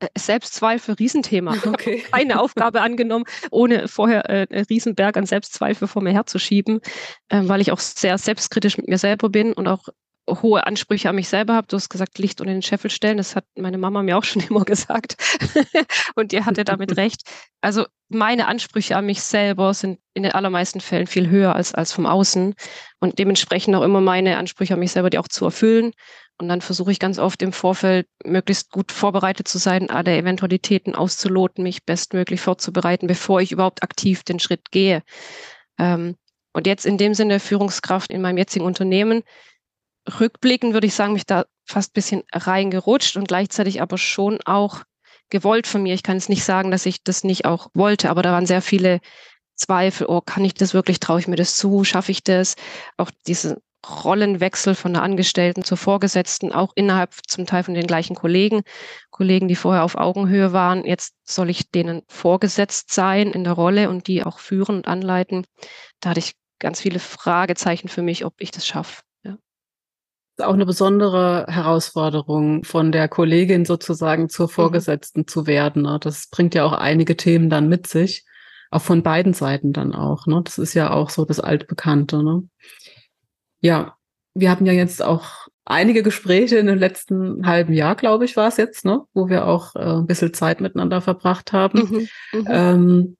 Äh, 0.00 0.08
Selbstzweifel, 0.18 0.94
Riesenthema. 0.94 1.54
Okay. 1.66 2.04
Eine 2.10 2.40
Aufgabe 2.40 2.80
angenommen, 2.80 3.24
ohne 3.50 3.86
vorher 3.86 4.28
äh, 4.28 4.46
einen 4.50 4.64
Riesenberg 4.64 5.16
an 5.16 5.26
Selbstzweifel 5.26 5.86
vor 5.86 6.02
mir 6.02 6.12
herzuschieben, 6.12 6.80
äh, 7.28 7.42
weil 7.44 7.60
ich 7.60 7.70
auch 7.70 7.78
sehr 7.78 8.18
selbstkritisch 8.18 8.76
mit 8.76 8.88
mir 8.88 8.98
selber 8.98 9.28
bin 9.28 9.52
und 9.52 9.68
auch 9.68 9.88
hohe 10.28 10.66
Ansprüche 10.66 11.08
an 11.08 11.16
mich 11.16 11.28
selber 11.28 11.54
habe. 11.54 11.66
Du 11.66 11.76
hast 11.76 11.88
gesagt, 11.88 12.18
Licht 12.18 12.40
unter 12.40 12.52
den 12.52 12.62
Scheffel 12.62 12.90
stellen. 12.90 13.16
Das 13.16 13.36
hat 13.36 13.44
meine 13.56 13.78
Mama 13.78 14.02
mir 14.02 14.16
auch 14.16 14.24
schon 14.24 14.42
immer 14.42 14.64
gesagt. 14.64 15.16
und 16.14 16.32
ihr 16.32 16.46
hatte 16.46 16.64
damit 16.64 16.96
recht. 16.96 17.22
Also 17.60 17.86
meine 18.08 18.46
Ansprüche 18.46 18.96
an 18.96 19.06
mich 19.06 19.22
selber 19.22 19.74
sind 19.74 19.98
in 20.14 20.22
den 20.22 20.32
allermeisten 20.32 20.80
Fällen 20.80 21.06
viel 21.06 21.28
höher 21.28 21.54
als, 21.54 21.74
als 21.74 21.92
vom 21.92 22.06
Außen. 22.06 22.54
Und 23.00 23.18
dementsprechend 23.18 23.74
auch 23.74 23.82
immer 23.82 24.00
meine 24.00 24.38
Ansprüche 24.38 24.74
an 24.74 24.80
mich 24.80 24.92
selber, 24.92 25.10
die 25.10 25.18
auch 25.18 25.28
zu 25.28 25.44
erfüllen. 25.44 25.92
Und 26.40 26.48
dann 26.48 26.62
versuche 26.62 26.90
ich 26.90 26.98
ganz 26.98 27.18
oft 27.18 27.42
im 27.42 27.52
Vorfeld 27.52 28.06
möglichst 28.24 28.70
gut 28.70 28.92
vorbereitet 28.92 29.46
zu 29.46 29.58
sein, 29.58 29.90
alle 29.90 30.16
Eventualitäten 30.16 30.94
auszuloten, 30.94 31.62
mich 31.62 31.84
bestmöglich 31.84 32.40
vorzubereiten, 32.40 33.06
bevor 33.06 33.42
ich 33.42 33.52
überhaupt 33.52 33.82
aktiv 33.82 34.22
den 34.22 34.40
Schritt 34.40 34.70
gehe. 34.70 35.02
Ähm, 35.78 36.16
und 36.54 36.66
jetzt 36.66 36.86
in 36.86 36.96
dem 36.96 37.12
Sinne 37.12 37.40
Führungskraft 37.40 38.10
in 38.10 38.22
meinem 38.22 38.38
jetzigen 38.38 38.64
Unternehmen 38.64 39.22
rückblickend 40.18 40.72
würde 40.72 40.86
ich 40.86 40.94
sagen, 40.94 41.12
mich 41.12 41.26
da 41.26 41.44
fast 41.66 41.90
ein 41.90 41.94
bisschen 41.94 42.22
reingerutscht 42.32 43.16
und 43.16 43.28
gleichzeitig 43.28 43.82
aber 43.82 43.98
schon 43.98 44.38
auch 44.46 44.82
gewollt 45.28 45.66
von 45.66 45.82
mir. 45.82 45.94
Ich 45.94 46.02
kann 46.02 46.16
jetzt 46.16 46.30
nicht 46.30 46.44
sagen, 46.44 46.70
dass 46.70 46.86
ich 46.86 47.04
das 47.04 47.22
nicht 47.22 47.44
auch 47.44 47.68
wollte, 47.74 48.10
aber 48.10 48.22
da 48.22 48.32
waren 48.32 48.46
sehr 48.46 48.62
viele 48.62 49.00
Zweifel. 49.54 50.06
Oh, 50.08 50.22
kann 50.22 50.44
ich 50.44 50.54
das 50.54 50.74
wirklich? 50.74 51.00
Traue 51.00 51.20
ich 51.20 51.28
mir 51.28 51.36
das 51.36 51.56
zu? 51.56 51.84
Schaffe 51.84 52.12
ich 52.12 52.24
das? 52.24 52.56
Auch 52.96 53.10
diese 53.26 53.60
Rollenwechsel 53.88 54.74
von 54.74 54.92
der 54.92 55.02
Angestellten 55.02 55.64
zur 55.64 55.76
Vorgesetzten, 55.76 56.52
auch 56.52 56.72
innerhalb 56.74 57.14
zum 57.26 57.46
Teil 57.46 57.62
von 57.62 57.74
den 57.74 57.86
gleichen 57.86 58.14
Kollegen, 58.14 58.62
Kollegen, 59.10 59.48
die 59.48 59.56
vorher 59.56 59.84
auf 59.84 59.96
Augenhöhe 59.96 60.52
waren. 60.52 60.84
Jetzt 60.84 61.14
soll 61.24 61.50
ich 61.50 61.70
denen 61.70 62.02
vorgesetzt 62.08 62.92
sein 62.92 63.32
in 63.32 63.44
der 63.44 63.54
Rolle 63.54 63.88
und 63.88 64.06
die 64.06 64.22
auch 64.24 64.38
führen 64.38 64.76
und 64.76 64.88
anleiten. 64.88 65.46
Da 66.00 66.10
hatte 66.10 66.20
ich 66.20 66.34
ganz 66.58 66.80
viele 66.80 66.98
Fragezeichen 66.98 67.88
für 67.88 68.02
mich, 68.02 68.24
ob 68.24 68.34
ich 68.38 68.50
das 68.50 68.66
schaffe 68.66 69.02
auch 70.42 70.54
eine 70.54 70.66
besondere 70.66 71.46
Herausforderung, 71.48 72.64
von 72.64 72.92
der 72.92 73.08
Kollegin 73.08 73.64
sozusagen 73.64 74.28
zur 74.28 74.46
mhm. 74.46 74.50
Vorgesetzten 74.50 75.20
mhm. 75.20 75.26
zu 75.28 75.46
werden. 75.46 75.82
Ne? 75.82 75.98
Das 76.00 76.28
bringt 76.28 76.54
ja 76.54 76.64
auch 76.64 76.72
einige 76.72 77.16
Themen 77.16 77.50
dann 77.50 77.68
mit 77.68 77.86
sich, 77.86 78.24
auch 78.70 78.82
von 78.82 79.02
beiden 79.02 79.32
Seiten 79.32 79.72
dann 79.72 79.94
auch. 79.94 80.26
Ne? 80.26 80.40
Das 80.44 80.58
ist 80.58 80.74
ja 80.74 80.92
auch 80.92 81.10
so 81.10 81.24
das 81.24 81.40
Altbekannte. 81.40 82.22
Ne? 82.22 82.48
Ja, 83.60 83.96
wir 84.34 84.50
hatten 84.50 84.66
ja 84.66 84.72
jetzt 84.72 85.02
auch 85.02 85.48
einige 85.64 86.02
Gespräche 86.02 86.58
in 86.58 86.66
dem 86.66 86.78
letzten 86.78 87.46
halben 87.46 87.72
Jahr, 87.72 87.94
glaube 87.94 88.24
ich, 88.24 88.36
war 88.36 88.48
es 88.48 88.56
jetzt, 88.56 88.84
ne? 88.84 89.02
wo 89.14 89.28
wir 89.28 89.46
auch 89.46 89.76
äh, 89.76 89.98
ein 89.98 90.06
bisschen 90.06 90.34
Zeit 90.34 90.60
miteinander 90.60 91.00
verbracht 91.00 91.52
haben. 91.52 92.08
Mhm, 92.32 92.40
mhm. 92.40 92.46
ähm, 92.48 93.16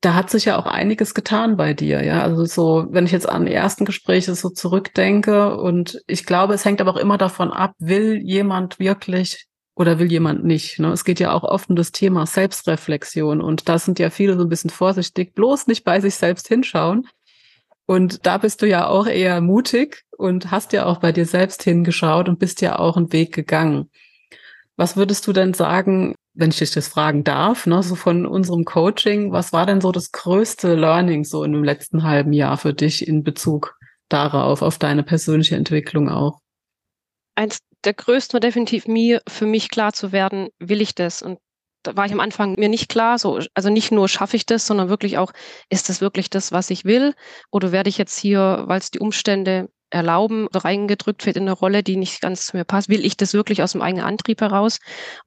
da 0.00 0.14
hat 0.14 0.30
sich 0.30 0.44
ja 0.44 0.56
auch 0.58 0.66
einiges 0.66 1.12
getan 1.12 1.56
bei 1.56 1.74
dir, 1.74 2.04
ja. 2.04 2.22
Also 2.22 2.44
so, 2.44 2.86
wenn 2.90 3.06
ich 3.06 3.10
jetzt 3.10 3.28
an 3.28 3.46
die 3.46 3.52
ersten 3.52 3.84
Gespräche 3.84 4.34
so 4.36 4.48
zurückdenke 4.48 5.56
und 5.58 6.00
ich 6.06 6.24
glaube, 6.24 6.54
es 6.54 6.64
hängt 6.64 6.80
aber 6.80 6.92
auch 6.92 6.98
immer 6.98 7.18
davon 7.18 7.50
ab, 7.50 7.72
will 7.78 8.20
jemand 8.22 8.78
wirklich 8.78 9.46
oder 9.74 9.98
will 9.98 10.10
jemand 10.10 10.44
nicht. 10.44 10.78
Ne? 10.78 10.92
Es 10.92 11.04
geht 11.04 11.18
ja 11.18 11.32
auch 11.32 11.42
oft 11.42 11.68
um 11.68 11.76
das 11.76 11.90
Thema 11.90 12.26
Selbstreflexion 12.26 13.40
und 13.40 13.68
da 13.68 13.78
sind 13.78 13.98
ja 13.98 14.10
viele 14.10 14.36
so 14.36 14.42
ein 14.42 14.48
bisschen 14.48 14.70
vorsichtig, 14.70 15.34
bloß 15.34 15.66
nicht 15.66 15.84
bei 15.84 16.00
sich 16.00 16.14
selbst 16.14 16.46
hinschauen. 16.46 17.08
Und 17.88 18.26
da 18.26 18.36
bist 18.36 18.60
du 18.60 18.68
ja 18.68 18.86
auch 18.86 19.06
eher 19.06 19.40
mutig 19.40 20.04
und 20.18 20.50
hast 20.50 20.74
ja 20.74 20.84
auch 20.84 20.98
bei 20.98 21.10
dir 21.10 21.24
selbst 21.24 21.62
hingeschaut 21.62 22.28
und 22.28 22.38
bist 22.38 22.60
ja 22.60 22.78
auch 22.78 22.98
einen 22.98 23.14
Weg 23.14 23.34
gegangen. 23.34 23.88
Was 24.76 24.98
würdest 24.98 25.26
du 25.26 25.32
denn 25.32 25.54
sagen, 25.54 26.14
wenn 26.34 26.50
ich 26.50 26.58
dich 26.58 26.70
das 26.70 26.86
fragen 26.86 27.24
darf, 27.24 27.66
ne, 27.66 27.82
so 27.82 27.94
von 27.94 28.26
unserem 28.26 28.66
Coaching, 28.66 29.32
was 29.32 29.54
war 29.54 29.64
denn 29.64 29.80
so 29.80 29.90
das 29.90 30.12
größte 30.12 30.74
Learning 30.74 31.24
so 31.24 31.42
in 31.44 31.52
dem 31.52 31.64
letzten 31.64 32.02
halben 32.02 32.34
Jahr 32.34 32.58
für 32.58 32.74
dich 32.74 33.08
in 33.08 33.24
Bezug 33.24 33.74
darauf, 34.10 34.60
auf 34.60 34.76
deine 34.78 35.02
persönliche 35.02 35.56
Entwicklung 35.56 36.10
auch? 36.10 36.40
Eins 37.36 37.60
der 37.84 37.94
größten 37.94 38.34
war 38.34 38.40
definitiv 38.40 38.86
mir, 38.86 39.22
für 39.26 39.46
mich 39.46 39.70
klar 39.70 39.94
zu 39.94 40.12
werden, 40.12 40.50
will 40.58 40.82
ich 40.82 40.94
das? 40.94 41.22
Und 41.22 41.38
da 41.88 41.96
war 41.96 42.06
ich 42.06 42.12
am 42.12 42.20
Anfang 42.20 42.54
mir 42.58 42.68
nicht 42.68 42.88
klar, 42.88 43.18
so, 43.18 43.40
also 43.54 43.70
nicht 43.70 43.92
nur 43.92 44.08
schaffe 44.08 44.36
ich 44.36 44.46
das, 44.46 44.66
sondern 44.66 44.88
wirklich 44.88 45.18
auch, 45.18 45.32
ist 45.70 45.88
das 45.88 46.00
wirklich 46.00 46.30
das, 46.30 46.52
was 46.52 46.70
ich 46.70 46.84
will? 46.84 47.14
Oder 47.50 47.72
werde 47.72 47.88
ich 47.88 47.98
jetzt 47.98 48.18
hier, 48.18 48.64
weil 48.66 48.78
es 48.78 48.90
die 48.90 49.00
Umstände 49.00 49.68
erlauben 49.90 50.48
reingedrückt 50.52 51.24
wird 51.24 51.38
in 51.38 51.44
eine 51.44 51.52
Rolle, 51.52 51.82
die 51.82 51.96
nicht 51.96 52.20
ganz 52.20 52.46
zu 52.46 52.56
mir 52.56 52.64
passt? 52.64 52.88
Will 52.88 53.04
ich 53.04 53.16
das 53.16 53.32
wirklich 53.32 53.62
aus 53.62 53.72
dem 53.72 53.82
eigenen 53.82 54.04
Antrieb 54.04 54.40
heraus? 54.40 54.78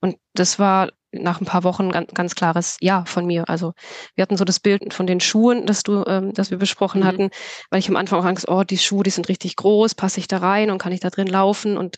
Und 0.02 0.18
das 0.34 0.60
war 0.60 0.90
nach 1.12 1.42
ein 1.42 1.46
paar 1.46 1.64
Wochen 1.64 1.92
ganz, 1.92 2.14
ganz 2.14 2.36
klares 2.36 2.78
Ja 2.80 3.04
von 3.06 3.26
mir. 3.26 3.50
Also 3.50 3.74
wir 4.16 4.22
hatten 4.22 4.38
so 4.38 4.46
das 4.46 4.60
Bild 4.60 4.94
von 4.94 5.08
den 5.08 5.20
Schuhen, 5.20 5.66
das 5.66 5.84
du, 5.84 6.06
ähm, 6.08 6.34
das 6.34 6.52
wir 6.52 6.58
besprochen 6.58 7.02
mhm. 7.02 7.06
hatten, 7.06 7.30
weil 7.70 7.80
ich 7.80 7.90
am 7.90 7.98
Anfang 7.98 8.20
auch 8.20 8.26
Angst, 8.26 8.48
oh, 8.48 8.64
die 8.64 8.78
Schuhe, 8.78 9.04
die 9.04 9.10
sind 9.10 9.28
richtig 9.28 9.56
groß, 9.58 9.96
passe 9.96 10.20
ich 10.20 10.28
da 10.28 10.38
rein 10.38 10.70
und 10.70 10.78
kann 10.78 10.94
ich 10.94 11.02
da 11.02 11.10
drin 11.10 11.28
laufen? 11.28 11.78
Und 11.78 11.98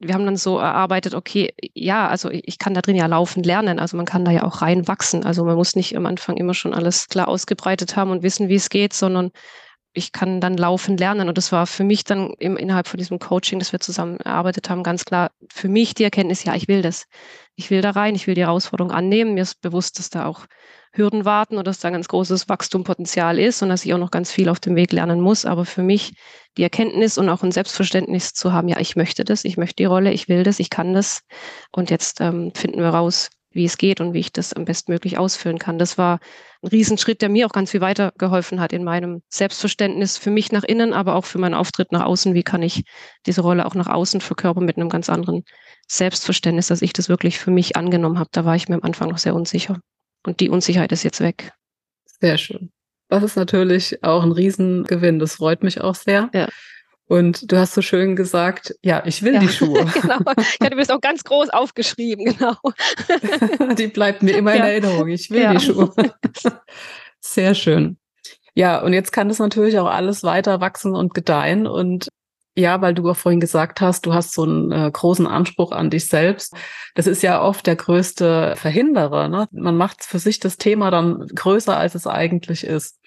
wir 0.00 0.14
haben 0.14 0.24
dann 0.24 0.36
so 0.36 0.58
erarbeitet, 0.58 1.14
okay, 1.14 1.52
ja, 1.74 2.08
also 2.08 2.30
ich 2.30 2.58
kann 2.58 2.74
da 2.74 2.82
drin 2.82 2.96
ja 2.96 3.06
laufen 3.06 3.42
lernen. 3.42 3.78
Also 3.78 3.96
man 3.96 4.06
kann 4.06 4.24
da 4.24 4.30
ja 4.30 4.44
auch 4.44 4.62
reinwachsen. 4.62 5.24
Also 5.24 5.44
man 5.44 5.56
muss 5.56 5.74
nicht 5.74 5.96
am 5.96 6.06
Anfang 6.06 6.36
immer 6.36 6.54
schon 6.54 6.72
alles 6.72 7.08
klar 7.08 7.28
ausgebreitet 7.28 7.96
haben 7.96 8.10
und 8.10 8.22
wissen, 8.22 8.48
wie 8.48 8.54
es 8.54 8.70
geht, 8.70 8.92
sondern 8.92 9.30
ich 9.92 10.12
kann 10.12 10.40
dann 10.40 10.56
laufen 10.56 10.96
lernen. 10.96 11.28
Und 11.28 11.36
das 11.36 11.50
war 11.50 11.66
für 11.66 11.84
mich 11.84 12.04
dann 12.04 12.32
im, 12.38 12.56
innerhalb 12.56 12.86
von 12.86 12.98
diesem 12.98 13.18
Coaching, 13.18 13.58
das 13.58 13.72
wir 13.72 13.80
zusammen 13.80 14.18
erarbeitet 14.20 14.70
haben, 14.70 14.82
ganz 14.84 15.04
klar 15.04 15.30
für 15.52 15.68
mich 15.68 15.94
die 15.94 16.04
Erkenntnis, 16.04 16.44
ja, 16.44 16.54
ich 16.54 16.68
will 16.68 16.82
das. 16.82 17.06
Ich 17.58 17.70
will 17.70 17.82
da 17.82 17.90
rein, 17.90 18.14
ich 18.14 18.28
will 18.28 18.36
die 18.36 18.42
Herausforderung 18.42 18.92
annehmen. 18.92 19.34
Mir 19.34 19.42
ist 19.42 19.60
bewusst, 19.60 19.98
dass 19.98 20.10
da 20.10 20.26
auch 20.26 20.46
Hürden 20.92 21.24
warten 21.24 21.54
oder 21.54 21.64
dass 21.64 21.80
da 21.80 21.88
ein 21.88 21.94
ganz 21.94 22.06
großes 22.06 22.48
Wachstumpotenzial 22.48 23.36
ist 23.36 23.62
und 23.62 23.68
dass 23.68 23.84
ich 23.84 23.92
auch 23.92 23.98
noch 23.98 24.12
ganz 24.12 24.30
viel 24.30 24.48
auf 24.48 24.60
dem 24.60 24.76
Weg 24.76 24.92
lernen 24.92 25.20
muss. 25.20 25.44
Aber 25.44 25.64
für 25.64 25.82
mich 25.82 26.14
die 26.56 26.62
Erkenntnis 26.62 27.18
und 27.18 27.28
auch 27.28 27.42
ein 27.42 27.50
Selbstverständnis 27.50 28.32
zu 28.32 28.52
haben, 28.52 28.68
ja, 28.68 28.78
ich 28.78 28.94
möchte 28.94 29.24
das, 29.24 29.44
ich 29.44 29.56
möchte 29.56 29.74
die 29.74 29.86
Rolle, 29.86 30.12
ich 30.12 30.28
will 30.28 30.44
das, 30.44 30.60
ich 30.60 30.70
kann 30.70 30.94
das. 30.94 31.22
Und 31.72 31.90
jetzt 31.90 32.20
ähm, 32.20 32.52
finden 32.54 32.78
wir 32.78 32.90
raus, 32.90 33.28
wie 33.50 33.64
es 33.64 33.78
geht 33.78 34.00
und 34.00 34.12
wie 34.12 34.20
ich 34.20 34.32
das 34.32 34.52
am 34.52 34.64
bestmöglich 34.64 35.18
ausführen 35.18 35.58
kann. 35.58 35.78
Das 35.78 35.98
war 35.98 36.20
ein 36.62 36.68
Riesenschritt, 36.68 37.22
der 37.22 37.28
mir 37.28 37.46
auch 37.46 37.52
ganz 37.52 37.70
viel 37.70 37.80
weitergeholfen 37.80 38.60
hat 38.60 38.72
in 38.72 38.84
meinem 38.84 39.22
Selbstverständnis 39.28 40.18
für 40.18 40.30
mich 40.30 40.52
nach 40.52 40.64
innen, 40.64 40.92
aber 40.92 41.14
auch 41.14 41.24
für 41.24 41.38
meinen 41.38 41.54
Auftritt 41.54 41.92
nach 41.92 42.04
außen. 42.04 42.34
Wie 42.34 42.42
kann 42.42 42.62
ich 42.62 42.84
diese 43.26 43.40
Rolle 43.40 43.66
auch 43.66 43.74
nach 43.74 43.88
außen 43.88 44.20
verkörpern 44.20 44.64
mit 44.64 44.76
einem 44.76 44.88
ganz 44.88 45.08
anderen 45.08 45.44
Selbstverständnis, 45.88 46.68
dass 46.68 46.82
ich 46.82 46.92
das 46.92 47.08
wirklich 47.08 47.38
für 47.38 47.50
mich 47.50 47.76
angenommen 47.76 48.18
habe. 48.18 48.28
Da 48.32 48.44
war 48.44 48.54
ich 48.54 48.68
mir 48.68 48.76
am 48.76 48.82
Anfang 48.82 49.08
noch 49.08 49.18
sehr 49.18 49.34
unsicher. 49.34 49.80
Und 50.26 50.40
die 50.40 50.50
Unsicherheit 50.50 50.92
ist 50.92 51.02
jetzt 51.02 51.20
weg. 51.20 51.52
Sehr 52.20 52.36
schön. 52.36 52.70
Das 53.08 53.22
ist 53.22 53.36
natürlich 53.36 54.04
auch 54.04 54.22
ein 54.22 54.32
Riesengewinn. 54.32 55.18
Das 55.18 55.36
freut 55.36 55.62
mich 55.62 55.80
auch 55.80 55.94
sehr. 55.94 56.28
Ja. 56.34 56.48
Und 57.08 57.50
du 57.50 57.56
hast 57.56 57.72
so 57.72 57.80
schön 57.80 58.16
gesagt, 58.16 58.74
ja, 58.82 59.02
ich 59.06 59.22
will 59.22 59.34
ja, 59.34 59.40
die 59.40 59.48
Schuhe. 59.48 59.84
genau. 59.94 60.18
Ich 60.36 60.60
hatte 60.60 60.76
mir 60.76 60.82
das 60.82 60.90
auch 60.90 61.00
ganz 61.00 61.24
groß 61.24 61.48
aufgeschrieben, 61.48 62.26
genau. 62.26 62.54
die 63.74 63.88
bleibt 63.88 64.22
mir 64.22 64.36
immer 64.36 64.54
in 64.54 64.62
Erinnerung. 64.62 65.08
Ich 65.08 65.30
will 65.30 65.40
ja. 65.40 65.54
die 65.54 65.60
Schuhe. 65.60 65.90
Sehr 67.20 67.54
schön. 67.54 67.96
Ja, 68.54 68.82
und 68.82 68.92
jetzt 68.92 69.12
kann 69.12 69.28
das 69.28 69.38
natürlich 69.38 69.78
auch 69.78 69.88
alles 69.88 70.22
weiter 70.22 70.60
wachsen 70.60 70.94
und 70.94 71.14
gedeihen. 71.14 71.66
Und 71.66 72.08
ja, 72.54 72.82
weil 72.82 72.92
du 72.92 73.08
auch 73.08 73.16
vorhin 73.16 73.40
gesagt 73.40 73.80
hast, 73.80 74.04
du 74.04 74.12
hast 74.12 74.34
so 74.34 74.42
einen 74.42 74.70
äh, 74.70 74.90
großen 74.92 75.26
Anspruch 75.26 75.72
an 75.72 75.88
dich 75.88 76.08
selbst. 76.08 76.54
Das 76.94 77.06
ist 77.06 77.22
ja 77.22 77.40
oft 77.40 77.66
der 77.66 77.76
größte 77.76 78.54
Verhinderer. 78.56 79.28
Ne? 79.28 79.48
Man 79.52 79.76
macht 79.76 80.04
für 80.04 80.18
sich 80.18 80.40
das 80.40 80.58
Thema 80.58 80.90
dann 80.90 81.26
größer, 81.34 81.74
als 81.74 81.94
es 81.94 82.06
eigentlich 82.06 82.64
ist. 82.64 82.98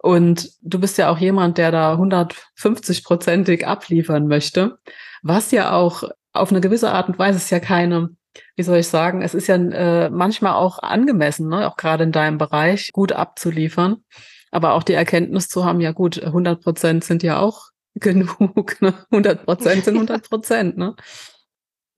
Und 0.00 0.50
du 0.62 0.78
bist 0.78 0.96
ja 0.98 1.10
auch 1.10 1.18
jemand, 1.18 1.58
der 1.58 1.72
da 1.72 1.94
150-prozentig 1.94 3.64
abliefern 3.64 4.28
möchte, 4.28 4.78
was 5.22 5.50
ja 5.50 5.72
auch 5.72 6.04
auf 6.32 6.50
eine 6.50 6.60
gewisse 6.60 6.92
Art 6.92 7.08
und 7.08 7.18
Weise 7.18 7.38
ist 7.38 7.50
ja 7.50 7.58
keine 7.58 8.10
wie 8.56 8.62
soll 8.62 8.78
ich 8.78 8.88
sagen, 8.88 9.22
es 9.22 9.34
ist 9.34 9.46
ja 9.46 9.56
äh, 9.56 10.10
manchmal 10.10 10.54
auch 10.54 10.78
angemessen, 10.80 11.48
ne? 11.48 11.68
auch 11.68 11.76
gerade 11.76 12.04
in 12.04 12.12
deinem 12.12 12.38
Bereich, 12.38 12.92
gut 12.92 13.12
abzuliefern. 13.12 14.04
Aber 14.50 14.72
auch 14.74 14.82
die 14.82 14.94
Erkenntnis 14.94 15.48
zu 15.48 15.64
haben, 15.64 15.80
ja 15.80 15.92
gut, 15.92 16.22
100 16.22 16.62
Prozent 16.62 17.04
sind 17.04 17.22
ja 17.22 17.38
auch 17.38 17.68
genug. 17.94 18.80
Ne? 18.80 18.94
100 19.10 19.44
Prozent 19.44 19.84
sind 19.84 19.94
100 19.96 20.28
Prozent. 20.28 20.76
Ne? 20.76 20.94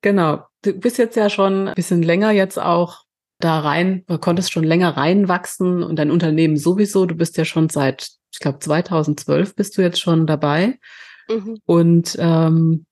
Genau. 0.02 0.44
Du 0.62 0.72
bist 0.74 0.98
jetzt 0.98 1.16
ja 1.16 1.30
schon 1.30 1.68
ein 1.68 1.74
bisschen 1.74 2.02
länger 2.02 2.32
jetzt 2.32 2.58
auch 2.58 3.04
da 3.40 3.60
rein, 3.60 4.04
du 4.06 4.18
konntest 4.18 4.52
schon 4.52 4.64
länger 4.64 4.96
reinwachsen 4.96 5.82
und 5.82 5.96
dein 5.98 6.10
Unternehmen 6.10 6.56
sowieso. 6.56 7.06
Du 7.06 7.14
bist 7.14 7.36
ja 7.36 7.44
schon 7.44 7.68
seit, 7.68 8.10
ich 8.32 8.38
glaube, 8.38 8.58
2012 8.58 9.54
bist 9.54 9.76
du 9.76 9.82
jetzt 9.82 10.00
schon 10.00 10.26
dabei. 10.26 10.78
Mhm. 11.28 11.58
Und 11.66 12.16
ähm, 12.18 12.86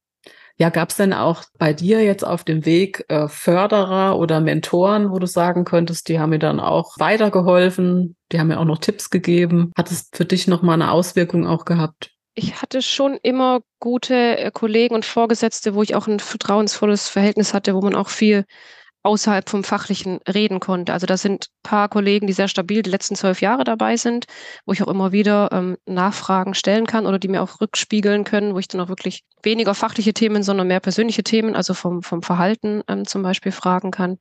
ja, 0.61 0.71
gab 0.71 0.91
es 0.91 0.97
denn 0.97 1.13
auch 1.13 1.45
bei 1.57 1.73
dir 1.73 2.03
jetzt 2.03 2.25
auf 2.25 2.43
dem 2.43 2.67
Weg 2.67 3.05
äh, 3.09 3.29
Förderer 3.29 4.19
oder 4.19 4.41
Mentoren, 4.41 5.11
wo 5.13 5.21
du 5.21 5.27
sagen 5.27 5.65
könntest, 5.65 6.09
die 6.09 6.19
haben 6.19 6.31
mir 6.31 6.41
dann 6.41 6.59
auch 6.59 6.99
weitergeholfen, 6.99 8.17
die 8.33 8.41
haben 8.41 8.49
mir 8.49 8.59
auch 8.59 8.65
noch 8.65 8.79
Tipps 8.79 9.11
gegeben. 9.11 9.73
Hat 9.77 9.93
es 9.93 10.11
für 10.13 10.25
dich 10.25 10.49
nochmal 10.49 10.75
eine 10.75 10.91
Auswirkung 10.91 11.47
auch 11.47 11.65
gehabt? 11.65 12.11
Ich 12.35 12.61
hatte 12.61 12.83
schon 12.83 13.19
immer 13.23 13.61
gute 13.79 14.15
äh, 14.15 14.51
Kollegen 14.51 14.95
und 14.95 15.05
Vorgesetzte, 15.05 15.75
wo 15.75 15.83
ich 15.83 15.95
auch 15.95 16.09
ein 16.09 16.19
vertrauensvolles 16.19 17.09
Verhältnis 17.09 17.55
hatte, 17.55 17.75
wo 17.75 17.81
man 17.81 17.95
auch 17.95 18.09
viel 18.09 18.45
außerhalb 19.03 19.49
vom 19.49 19.65
Fachlichen 19.65 20.19
reden 20.29 20.61
konnte. 20.61 20.93
Also 20.93 21.07
da 21.07 21.17
sind 21.17 21.47
ein 21.47 21.63
paar 21.63 21.89
Kollegen, 21.89 22.27
die 22.27 22.33
sehr 22.33 22.49
stabil 22.49 22.83
die 22.83 22.91
letzten 22.91 23.15
zwölf 23.15 23.41
Jahre 23.41 23.65
dabei 23.65 23.97
sind, 23.97 24.27
wo 24.67 24.73
ich 24.73 24.83
auch 24.83 24.89
immer 24.89 25.13
wieder 25.13 25.51
ähm, 25.53 25.77
Nachfragen 25.87 26.55
stellen 26.55 26.87
kann 26.87 27.07
oder 27.07 27.19
die 27.19 27.29
mir 27.29 27.43
auch 27.43 27.61
rückspiegeln 27.61 28.25
können, 28.25 28.55
wo 28.55 28.59
ich 28.59 28.69
dann 28.69 28.81
auch 28.81 28.89
wirklich 28.89 29.25
weniger 29.43 29.75
fachliche 29.75 30.13
Themen, 30.13 30.43
sondern 30.43 30.67
mehr 30.67 30.81
persönliche 30.81 31.23
Themen, 31.23 31.55
also 31.55 31.75
vom, 31.75 32.03
vom 32.03 32.23
Verhalten 32.23 32.83
ähm, 32.89 33.07
zum 33.07 33.23
Beispiel 33.23 33.53
fragen 33.53 33.91
kann. 33.91 34.19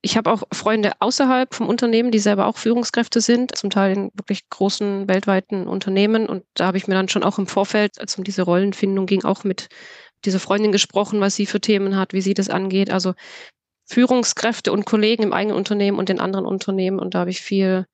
Ich 0.00 0.16
habe 0.16 0.30
auch 0.30 0.44
Freunde 0.52 0.92
außerhalb 1.00 1.52
vom 1.54 1.68
Unternehmen, 1.68 2.12
die 2.12 2.20
selber 2.20 2.46
auch 2.46 2.56
Führungskräfte 2.56 3.20
sind, 3.20 3.56
zum 3.56 3.70
Teil 3.70 3.96
in 3.96 4.10
wirklich 4.14 4.48
großen 4.48 5.08
weltweiten 5.08 5.66
Unternehmen. 5.66 6.28
Und 6.28 6.44
da 6.54 6.66
habe 6.66 6.76
ich 6.76 6.86
mir 6.86 6.94
dann 6.94 7.08
schon 7.08 7.24
auch 7.24 7.38
im 7.38 7.48
Vorfeld, 7.48 8.00
als 8.00 8.16
um 8.16 8.22
diese 8.22 8.42
Rollenfindung 8.42 9.06
ging, 9.06 9.24
auch 9.24 9.42
mit 9.42 9.68
dieser 10.24 10.38
Freundin 10.38 10.70
gesprochen, 10.70 11.20
was 11.20 11.34
sie 11.34 11.46
für 11.46 11.60
Themen 11.60 11.96
hat, 11.96 12.12
wie 12.12 12.20
sie 12.20 12.34
das 12.34 12.48
angeht. 12.48 12.90
Also 12.90 13.14
Führungskräfte 13.88 14.72
und 14.72 14.84
Kollegen 14.84 15.22
im 15.22 15.32
eigenen 15.32 15.56
Unternehmen 15.56 15.98
und 15.98 16.10
in 16.10 16.20
anderen 16.20 16.46
Unternehmen. 16.46 16.98
Und 16.98 17.14
da 17.14 17.20
habe 17.20 17.30
ich 17.30 17.40
viel 17.40 17.86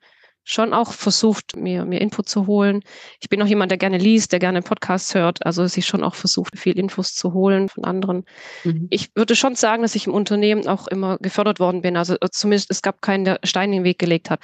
schon 0.44 0.74
auch 0.74 0.92
versucht, 0.92 1.56
mir, 1.56 1.84
mir 1.86 2.00
Input 2.00 2.28
zu 2.28 2.46
holen. 2.46 2.82
Ich 3.20 3.30
bin 3.30 3.40
auch 3.42 3.46
jemand, 3.46 3.70
der 3.70 3.78
gerne 3.78 3.96
liest, 3.96 4.32
der 4.32 4.38
gerne 4.38 4.60
Podcasts 4.60 5.14
hört, 5.14 5.44
also 5.46 5.66
sich 5.66 5.86
schon 5.86 6.04
auch 6.04 6.14
versucht, 6.14 6.58
viel 6.58 6.78
Infos 6.78 7.14
zu 7.14 7.32
holen 7.32 7.70
von 7.70 7.84
anderen. 7.84 8.24
Mhm. 8.62 8.88
Ich 8.90 9.16
würde 9.16 9.36
schon 9.36 9.54
sagen, 9.54 9.82
dass 9.82 9.94
ich 9.94 10.06
im 10.06 10.12
Unternehmen 10.12 10.68
auch 10.68 10.86
immer 10.86 11.16
gefördert 11.18 11.60
worden 11.60 11.80
bin. 11.80 11.96
Also 11.96 12.16
zumindest 12.30 12.70
es 12.70 12.82
gab 12.82 13.00
keinen, 13.00 13.24
der 13.24 13.38
Stein 13.42 13.72
in 13.72 13.80
den 13.80 13.84
Weg 13.84 13.98
gelegt 13.98 14.30
hat. 14.30 14.40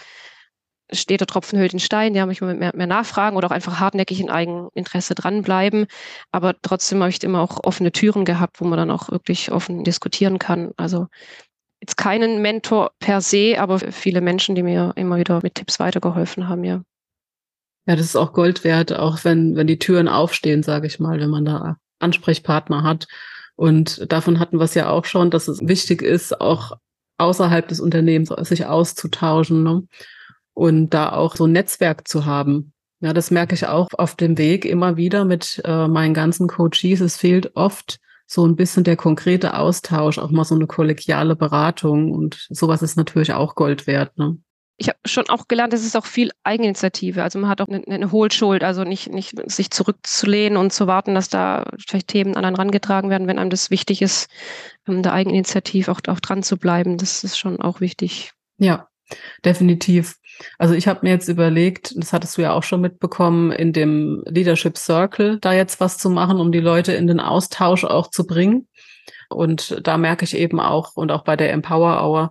Steht 0.93 1.21
der 1.21 1.27
Tropfen 1.27 1.59
höhlt 1.59 1.73
den 1.73 1.81
Stein, 1.81 2.15
ja, 2.15 2.29
ich 2.29 2.41
mehr, 2.41 2.73
mehr 2.75 2.87
nachfragen 2.87 3.37
oder 3.37 3.49
auch 3.49 3.53
einfach 3.53 3.81
hartnäckig 3.81 4.21
in 4.21 4.31
Eigeninteresse 4.31 5.15
dranbleiben. 5.15 5.87
Aber 6.33 6.55
trotzdem 6.63 7.01
habe 7.01 7.11
ich 7.11 7.23
immer 7.23 7.41
auch 7.41 7.65
offene 7.65 7.93
Türen 7.93 8.25
gehabt, 8.25 8.61
wo 8.61 8.65
man 8.65 8.79
dann 8.79 8.91
auch 8.91 9.11
wirklich 9.11 9.53
offen 9.53 9.85
diskutieren 9.85 10.39
kann. 10.39 10.73
Also 10.77 11.07
jetzt 11.81 11.97
keinen 11.97 12.43
Mentor 12.43 12.93
per 12.99 13.21
se, 13.21 13.57
aber 13.59 13.79
viele 13.79 14.21
Menschen, 14.21 14.55
die 14.55 14.63
mir 14.63 14.93
immer 14.97 15.17
wieder 15.17 15.41
mit 15.43 15.55
Tipps 15.55 15.79
weitergeholfen 15.79 16.49
haben, 16.49 16.65
ja. 16.65 16.83
Ja, 17.87 17.97
das 17.97 18.07
ist 18.07 18.17
auch 18.17 18.33
Gold 18.33 18.63
wert, 18.63 18.93
auch 18.93 19.25
wenn, 19.25 19.57
wenn 19.57 19.67
die 19.67 19.79
Türen 19.79 20.07
aufstehen, 20.07 20.63
sage 20.63 20.87
ich 20.87 21.01
mal, 21.01 21.19
wenn 21.19 21.31
man 21.31 21.45
da 21.45 21.77
Ansprechpartner 21.99 22.83
hat. 22.83 23.07
Und 23.57 24.11
davon 24.13 24.39
hatten 24.39 24.59
wir 24.59 24.65
es 24.65 24.75
ja 24.75 24.91
auch 24.91 25.05
schon, 25.05 25.31
dass 25.31 25.49
es 25.49 25.67
wichtig 25.67 26.03
ist, 26.03 26.41
auch 26.41 26.79
außerhalb 27.19 27.69
des 27.69 27.81
Unternehmens 27.81 28.31
sich 28.49 28.67
auszutauschen 28.67 29.63
ne? 29.63 29.83
Und 30.61 30.91
da 30.91 31.13
auch 31.13 31.37
so 31.37 31.47
ein 31.47 31.53
Netzwerk 31.53 32.07
zu 32.07 32.27
haben. 32.27 32.75
Ja, 33.01 33.15
das 33.15 33.31
merke 33.31 33.55
ich 33.55 33.67
auch 33.67 33.89
auf 33.97 34.15
dem 34.15 34.37
Weg 34.37 34.67
immer 34.67 34.99
wieder 34.99 35.25
mit 35.25 35.63
äh, 35.65 35.89
meinen 35.89 36.13
ganzen 36.13 36.49
Coaches. 36.49 37.01
Es 37.01 37.17
fehlt 37.17 37.57
oft 37.57 37.99
so 38.27 38.47
ein 38.47 38.57
bisschen 38.57 38.85
der 38.85 38.97
konkrete 38.97 39.57
Austausch, 39.57 40.19
auch 40.19 40.31
mal 40.31 40.45
so 40.45 40.55
eine 40.55 40.67
kollegiale 40.67 41.35
Beratung 41.35 42.13
und 42.13 42.47
sowas 42.51 42.83
ist 42.83 42.99
natürlich 42.99 43.33
auch 43.33 43.55
Gold 43.55 43.87
wert. 43.87 44.19
Ne? 44.19 44.37
ich 44.77 44.89
habe 44.89 44.99
schon 45.05 45.29
auch 45.29 45.47
gelernt, 45.49 45.75
es 45.75 45.85
ist 45.85 45.97
auch 45.97 46.07
viel 46.07 46.31
Eigeninitiative. 46.43 47.23
Also 47.23 47.39
man 47.39 47.51
hat 47.51 47.61
auch 47.61 47.69
eine, 47.69 47.83
eine 47.87 48.13
Hohlschuld, 48.13 48.65
also 48.65 48.85
nicht, 48.85 49.13
nicht 49.13 49.35
sich 49.51 49.71
zurückzulehnen 49.71 50.57
und 50.57 50.73
zu 50.73 50.87
warten, 50.87 51.15
dass 51.15 51.29
da 51.29 51.71
vielleicht 51.87 52.09
Themen 52.09 52.35
an 52.35 52.47
einen 52.47 52.57
rangetragen 52.57 53.11
werden, 53.11 53.27
wenn 53.27 53.39
einem 53.39 53.51
das 53.51 53.71
wichtig 53.71 54.01
ist, 54.01 54.31
um 54.87 55.03
der 55.03 55.13
Eigeninitiative 55.13 55.93
auch, 55.93 56.01
auch 56.09 56.21
dran 56.21 56.43
zu 56.43 56.57
bleiben. 56.57 56.97
Das 56.97 57.25
ist 57.25 57.39
schon 57.39 57.61
auch 57.61 57.81
wichtig. 57.81 58.33
Ja, 58.57 58.89
definitiv. 59.45 60.17
Also 60.59 60.75
ich 60.75 60.89
habe 60.89 61.01
mir 61.03 61.11
jetzt 61.11 61.29
überlegt, 61.29 61.95
das 61.97 62.13
hattest 62.13 62.37
du 62.37 62.43
ja 62.43 62.53
auch 62.53 62.63
schon 62.63 62.81
mitbekommen, 62.81 63.53
in 63.53 63.73
dem 63.73 64.23
Leadership 64.27 64.77
Circle 64.79 65.39
da 65.41 65.53
jetzt 65.53 65.81
was 65.81 65.99
zu 65.99 66.11
machen, 66.11 66.41
um 66.41 66.53
die 66.53 66.61
Leute 66.61 66.93
in 66.93 67.07
den 67.07 67.21
Austausch 67.21 67.85
auch 67.85 68.11
zu 68.11 68.27
bringen. 68.27 68.69
Und 69.29 69.81
da 69.87 69.97
merke 69.97 70.25
ich 70.25 70.37
eben 70.37 70.61
auch, 70.61 70.97
und 70.97 71.13
auch 71.13 71.23
bei 71.23 71.37
der 71.37 71.53
Empower 71.53 72.03
Hour, 72.03 72.31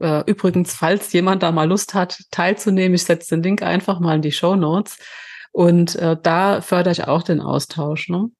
äh, 0.00 0.22
übrigens, 0.26 0.74
falls 0.74 1.12
jemand 1.12 1.42
da 1.42 1.52
mal 1.52 1.68
Lust 1.68 1.94
hat, 1.94 2.18
teilzunehmen, 2.30 2.94
ich 2.94 3.04
setze 3.04 3.34
den 3.34 3.42
Link 3.42 3.62
einfach 3.62 4.00
mal 4.00 4.16
in 4.16 4.22
die 4.22 4.32
Show 4.32 4.56
Notes. 4.56 4.98
Und 5.52 5.96
äh, 5.96 6.16
da 6.20 6.60
fördere 6.60 6.92
ich 6.92 7.06
auch 7.06 7.22
den 7.22 7.40
Austausch. 7.40 8.08
Ne? 8.08 8.30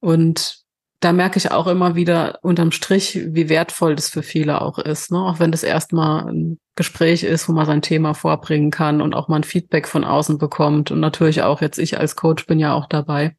Und 0.00 0.63
da 1.04 1.12
merke 1.12 1.36
ich 1.36 1.50
auch 1.50 1.66
immer 1.66 1.94
wieder 1.94 2.38
unterm 2.42 2.72
Strich, 2.72 3.20
wie 3.26 3.50
wertvoll 3.50 3.94
das 3.94 4.08
für 4.08 4.22
viele 4.22 4.62
auch 4.62 4.78
ist. 4.78 5.12
Ne? 5.12 5.18
Auch 5.18 5.38
wenn 5.38 5.52
das 5.52 5.62
erstmal 5.62 6.26
ein 6.26 6.58
Gespräch 6.76 7.24
ist, 7.24 7.46
wo 7.48 7.52
man 7.52 7.66
sein 7.66 7.82
Thema 7.82 8.14
vorbringen 8.14 8.70
kann 8.70 9.02
und 9.02 9.14
auch 9.14 9.28
mal 9.28 9.36
ein 9.36 9.44
Feedback 9.44 9.86
von 9.86 10.04
außen 10.04 10.38
bekommt. 10.38 10.90
Und 10.90 11.00
natürlich 11.00 11.42
auch 11.42 11.60
jetzt 11.60 11.78
ich 11.78 11.98
als 11.98 12.16
Coach 12.16 12.46
bin 12.46 12.58
ja 12.58 12.72
auch 12.72 12.86
dabei. 12.86 13.36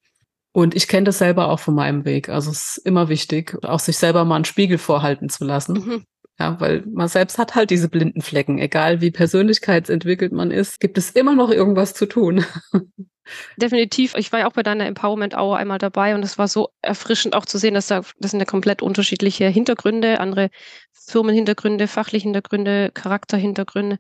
Und 0.52 0.76
ich 0.76 0.88
kenne 0.88 1.06
das 1.06 1.18
selber 1.18 1.50
auch 1.50 1.60
von 1.60 1.74
meinem 1.74 2.06
Weg. 2.06 2.30
Also 2.30 2.52
es 2.52 2.78
ist 2.78 2.86
immer 2.86 3.10
wichtig, 3.10 3.58
auch 3.64 3.80
sich 3.80 3.98
selber 3.98 4.26
mal 4.26 4.36
einen 4.36 4.46
Spiegel 4.46 4.78
vorhalten 4.78 5.30
zu 5.30 5.44
lassen. 5.44 5.74
Mhm. 5.74 6.04
Ja, 6.38 6.60
weil 6.60 6.84
man 6.86 7.08
selbst 7.08 7.38
hat 7.38 7.56
halt 7.56 7.70
diese 7.70 7.88
blinden 7.88 8.22
Flecken. 8.22 8.60
Egal 8.60 9.00
wie 9.00 9.12
persönlichkeitsentwickelt 9.12 10.34
man 10.34 10.52
ist, 10.52 10.82
gibt 10.82 10.98
es 10.98 11.12
immer 11.12 11.34
noch 11.34 11.50
irgendwas 11.50 11.94
zu 11.94 12.06
tun. 12.06 12.44
Definitiv. 13.58 14.16
Ich 14.18 14.32
war 14.32 14.42
ja 14.42 14.48
auch 14.48 14.54
bei 14.54 14.62
deiner 14.62 14.86
Empowerment 14.86 15.36
Hour 15.36 15.58
einmal 15.58 15.80
dabei 15.80 16.14
und 16.14 16.24
es 16.24 16.38
war 16.38 16.48
so 16.48 16.70
erfrischend 16.82 17.36
auch 17.36 17.46
zu 17.46 17.58
sehen, 17.58 17.74
dass 17.74 17.88
da, 17.88 18.02
das 18.20 18.32
sind 18.32 18.40
ja 18.40 18.46
komplett 18.46 18.82
unterschiedliche 18.82 19.48
Hintergründe, 19.48 20.20
andere 20.20 20.50
Firmenhintergründe, 20.92 21.88
fachliche 21.88 22.24
Hintergründe, 22.24 22.92
Charakterhintergründe. 22.94 23.98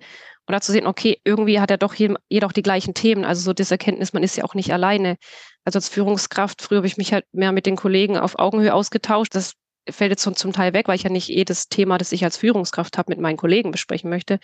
Und 0.48 0.52
da 0.52 0.62
zu 0.62 0.72
sehen, 0.72 0.86
okay, 0.86 1.20
irgendwie 1.24 1.60
hat 1.60 1.72
er 1.72 1.78
doch 1.78 1.96
jeder 1.96 2.48
auch 2.48 2.52
die 2.52 2.62
gleichen 2.62 2.94
Themen. 2.94 3.26
Also 3.26 3.42
so 3.42 3.54
das 3.54 3.72
Erkenntnis, 3.72 4.14
man 4.14 4.22
ist 4.22 4.36
ja 4.36 4.44
auch 4.44 4.54
nicht 4.54 4.72
alleine. 4.74 5.16
Also 5.64 5.78
als 5.78 5.90
Führungskraft, 5.90 6.62
früher 6.62 6.78
habe 6.78 6.88
ich 6.88 6.98
mich 6.98 7.14
halt 7.14 7.26
mehr 7.32 7.52
mit 7.52 7.66
den 7.66 7.76
Kollegen 7.76 8.18
auf 8.18 8.38
Augenhöhe 8.38 8.74
ausgetauscht. 8.74 9.34
Das 9.34 9.54
fällt 9.90 10.12
jetzt 10.12 10.24
zum 10.24 10.54
Teil 10.54 10.74
weg, 10.74 10.88
weil 10.88 10.96
ich 10.96 11.04
ja 11.04 11.10
nicht 11.10 11.28
jedes 11.28 11.68
Thema, 11.68 11.98
das 11.98 12.12
ich 12.12 12.24
als 12.24 12.38
Führungskraft 12.38 12.98
habe, 12.98 13.12
mit 13.12 13.20
meinen 13.20 13.38
Kollegen 13.38 13.72
besprechen 13.72 14.10
möchte. 14.10 14.40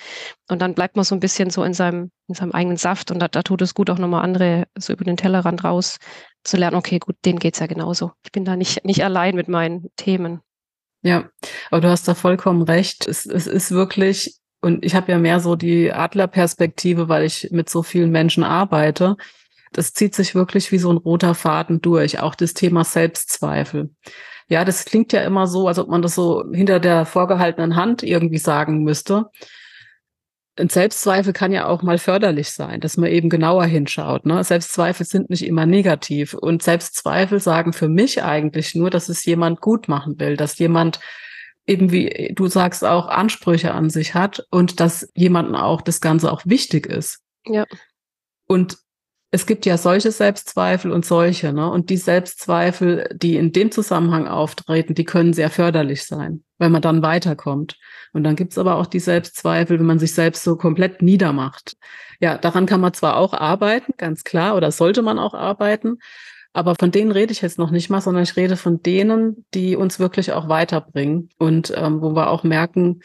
Und 0.50 0.62
dann 0.62 0.74
bleibt 0.74 0.96
man 0.96 1.06
so 1.06 1.16
ein 1.16 1.20
bisschen 1.20 1.50
so 1.50 1.64
in 1.64 1.74
seinem, 1.74 2.12
in 2.28 2.36
seinem 2.36 2.52
eigenen 2.52 2.78
Saft 2.78 3.12
und 3.12 3.20
da, 3.20 3.28
da 3.28 3.42
tut 3.42 3.62
es 3.62 3.74
gut, 3.74 3.90
auch 3.90 3.98
nochmal 3.98 4.24
andere 4.24 4.68
so 4.78 4.94
über 4.94 5.04
den 5.04 5.18
Tellerrand 5.18 5.64
raus 5.64 5.98
zu 6.44 6.58
lernen, 6.58 6.76
okay, 6.78 7.00
gut, 7.00 7.16
denen 7.26 7.40
geht's 7.40 7.60
ja 7.60 7.68
genauso. 7.68 8.12
Ich 8.24 8.32
bin 8.32 8.46
da 8.46 8.56
nicht, 8.56 8.84
nicht 8.86 9.04
allein 9.04 9.36
mit 9.36 9.48
meinen 9.48 9.90
Themen. 9.96 10.42
Ja, 11.04 11.30
aber 11.70 11.82
du 11.82 11.90
hast 11.90 12.08
da 12.08 12.14
vollkommen 12.14 12.62
recht. 12.62 13.08
Es, 13.08 13.26
es 13.26 13.48
ist 13.48 13.72
wirklich, 13.72 14.36
und 14.62 14.86
ich 14.86 14.96
habe 14.96 15.12
ja 15.12 15.18
mehr 15.18 15.40
so 15.40 15.56
die 15.56 15.92
Adlerperspektive, 15.92 17.10
weil 17.10 17.26
ich 17.26 17.50
mit 17.52 17.70
so 17.70 17.82
vielen 17.84 18.12
Menschen 18.12 18.44
arbeite. 18.44 19.18
Das 19.72 19.94
zieht 19.94 20.14
sich 20.14 20.36
wirklich 20.36 20.72
wie 20.72 20.78
so 20.78 20.92
ein 20.92 20.98
roter 20.98 21.34
Faden 21.34 21.82
durch, 21.82 22.20
auch 22.20 22.36
das 22.36 22.54
Thema 22.54 22.84
Selbstzweifel. 22.84 23.90
Ja, 24.52 24.66
das 24.66 24.84
klingt 24.84 25.14
ja 25.14 25.22
immer 25.22 25.48
so, 25.48 25.70
als 25.70 25.80
ob 25.80 25.88
man 25.88 26.02
das 26.02 26.14
so 26.14 26.44
hinter 26.52 26.82
der 26.82 27.06
vorgehaltenen 27.06 27.78
Hand 27.78 28.04
irgendwie 28.04 28.38
sagen 28.38 28.84
müsste. 28.84 29.30
Ein 30.58 30.68
Selbstzweifel 30.68 31.32
kann 31.32 31.54
ja 31.54 31.68
auch 31.68 31.84
mal 31.84 31.98
förderlich 31.98 32.52
sein, 32.52 32.82
dass 32.82 32.98
man 32.98 33.10
eben 33.10 33.30
genauer 33.30 33.64
hinschaut. 33.64 34.26
Ne? 34.26 34.44
Selbstzweifel 34.44 35.06
sind 35.06 35.30
nicht 35.30 35.46
immer 35.46 35.66
negativ. 35.66 36.34
Und 36.34 36.64
Selbstzweifel 36.64 37.40
sagen 37.40 37.72
für 37.72 37.88
mich 37.88 38.24
eigentlich 38.24 38.76
nur, 38.76 38.90
dass 38.90 39.08
es 39.08 39.24
jemand 39.24 39.62
gut 39.62 39.88
machen 39.88 40.20
will, 40.20 40.36
dass 40.36 40.60
jemand 40.60 41.00
eben 41.66 41.94
wie 41.94 42.34
du 42.36 42.48
sagst 42.48 42.84
auch 42.84 43.08
Ansprüche 43.08 43.74
an 43.74 43.90
sich 43.90 44.16
hat 44.16 44.46
und 44.52 44.82
dass 44.82 45.10
jemandem 45.16 45.56
auch 45.56 45.82
das 45.82 46.02
Ganze 46.02 46.30
auch 46.30 46.42
wichtig 46.44 46.88
ist. 46.88 47.22
Ja. 47.46 47.66
Und 48.48 48.80
es 49.34 49.46
gibt 49.46 49.66
ja 49.66 49.78
solche 49.78 50.12
Selbstzweifel 50.12 50.92
und 50.92 51.06
solche, 51.06 51.54
ne? 51.54 51.72
Und 51.72 51.90
die 51.90 51.98
Selbstzweifel, 51.98 53.10
die 53.14 53.38
in 53.38 53.54
dem 53.54 53.72
Zusammenhang 53.72 54.28
auftreten, 54.28 54.94
die 54.94 55.06
können 55.06 55.32
sehr 55.32 55.50
förderlich 55.50 56.04
sein, 56.04 56.44
weil 56.58 56.70
man 56.70 56.82
dann 56.82 57.02
weiterkommt. 57.02 57.78
Und 58.12 58.26
dann 58.26 58.36
gibt's 58.36 58.58
aber 58.58 58.76
auch 58.76 58.88
die 58.88 59.00
Selbstzweifel, 59.00 59.80
wenn 59.80 59.86
man 59.86 60.00
sich 60.00 60.14
selbst 60.14 60.44
so 60.44 60.58
komplett 60.58 61.02
niedermacht. 61.02 61.78
Ja, 62.20 62.38
daran 62.38 62.66
kann 62.66 62.82
man 62.82 62.94
zwar 62.94 63.16
auch 63.16 63.34
arbeiten, 63.34 63.94
ganz 63.96 64.26
klar, 64.26 64.58
oder 64.58 64.70
sollte 64.72 65.02
man 65.02 65.18
auch 65.18 65.34
arbeiten. 65.34 66.00
Aber 66.52 66.76
von 66.78 66.92
denen 66.92 67.12
rede 67.12 67.32
ich 67.32 67.42
jetzt 67.42 67.58
noch 67.58 67.72
nicht 67.72 67.90
mal, 67.90 68.02
sondern 68.02 68.24
ich 68.24 68.36
rede 68.36 68.58
von 68.58 68.84
denen, 68.84 69.46
die 69.54 69.78
uns 69.78 70.00
wirklich 70.00 70.34
auch 70.34 70.50
weiterbringen 70.50 71.30
und 71.38 71.72
ähm, 71.78 72.02
wo 72.02 72.14
wir 72.14 72.30
auch 72.30 72.44
merken, 72.44 73.00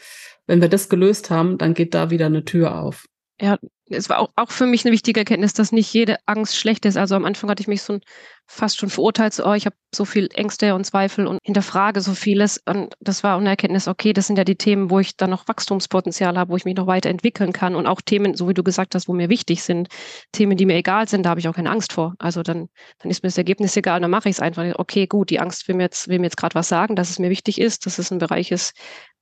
wenn 0.45 0.59
wir 0.59 0.67
das 0.67 0.89
gelöst 0.89 1.29
haben, 1.29 1.57
dann 1.57 1.73
geht 1.73 1.93
da 1.93 2.09
wieder 2.09 2.25
eine 2.25 2.43
Tür 2.43 2.81
auf. 2.81 3.05
Ja, 3.39 3.57
es 3.89 4.09
war 4.09 4.17
auch, 4.19 4.29
auch 4.35 4.49
für 4.49 4.65
mich 4.65 4.83
eine 4.83 4.91
wichtige 4.91 5.19
Erkenntnis, 5.19 5.53
dass 5.53 5.71
nicht 5.71 5.93
jede 5.93 6.17
Angst 6.25 6.57
schlecht 6.57 6.85
ist. 6.85 6.97
Also 6.97 7.15
am 7.15 7.23
Anfang 7.23 7.49
hatte 7.51 7.61
ich 7.61 7.67
mich 7.67 7.83
so 7.83 7.93
ein, 7.93 8.01
fast 8.47 8.77
schon 8.79 8.89
verurteilt, 8.89 9.33
so, 9.33 9.45
oh, 9.45 9.53
ich 9.53 9.67
habe 9.67 9.75
so 9.93 10.05
viel 10.05 10.27
Ängste 10.33 10.73
und 10.73 10.85
Zweifel 10.85 11.27
und 11.27 11.39
hinterfrage 11.43 12.01
so 12.01 12.15
vieles. 12.15 12.59
Und 12.65 12.95
das 12.99 13.23
war 13.23 13.37
eine 13.37 13.49
Erkenntnis, 13.49 13.87
okay, 13.87 14.11
das 14.11 14.25
sind 14.25 14.37
ja 14.37 14.43
die 14.43 14.55
Themen, 14.55 14.89
wo 14.89 14.99
ich 14.99 15.17
dann 15.17 15.29
noch 15.29 15.47
Wachstumspotenzial 15.47 16.35
habe, 16.35 16.51
wo 16.51 16.55
ich 16.57 16.65
mich 16.65 16.75
noch 16.75 16.87
weiterentwickeln 16.87 17.53
kann 17.53 17.75
und 17.75 17.85
auch 17.85 18.01
Themen, 18.01 18.33
so 18.35 18.49
wie 18.49 18.55
du 18.55 18.63
gesagt 18.63 18.95
hast, 18.95 19.07
wo 19.07 19.13
mir 19.13 19.29
wichtig 19.29 19.61
sind, 19.61 19.89
Themen, 20.31 20.57
die 20.57 20.65
mir 20.65 20.75
egal 20.75 21.07
sind, 21.07 21.23
da 21.23 21.29
habe 21.29 21.39
ich 21.39 21.47
auch 21.47 21.55
keine 21.55 21.69
Angst 21.69 21.93
vor. 21.93 22.15
Also 22.17 22.41
dann, 22.41 22.69
dann 22.99 23.11
ist 23.11 23.21
mir 23.21 23.29
das 23.29 23.37
Ergebnis 23.37 23.77
egal, 23.77 23.99
dann 23.99 24.09
mache 24.11 24.29
ich 24.29 24.37
es 24.37 24.41
einfach. 24.41 24.65
Okay, 24.79 25.05
gut, 25.05 25.29
die 25.29 25.39
Angst 25.39 25.67
will 25.67 25.75
mir 25.75 25.83
jetzt, 25.83 26.07
will 26.07 26.17
mir 26.17 26.25
jetzt 26.25 26.37
gerade 26.37 26.55
was 26.55 26.69
sagen, 26.69 26.95
dass 26.95 27.11
es 27.11 27.19
mir 27.19 27.29
wichtig 27.29 27.61
ist, 27.61 27.85
dass 27.85 27.99
es 27.99 28.11
ein 28.11 28.17
Bereich 28.17 28.51
ist, 28.51 28.73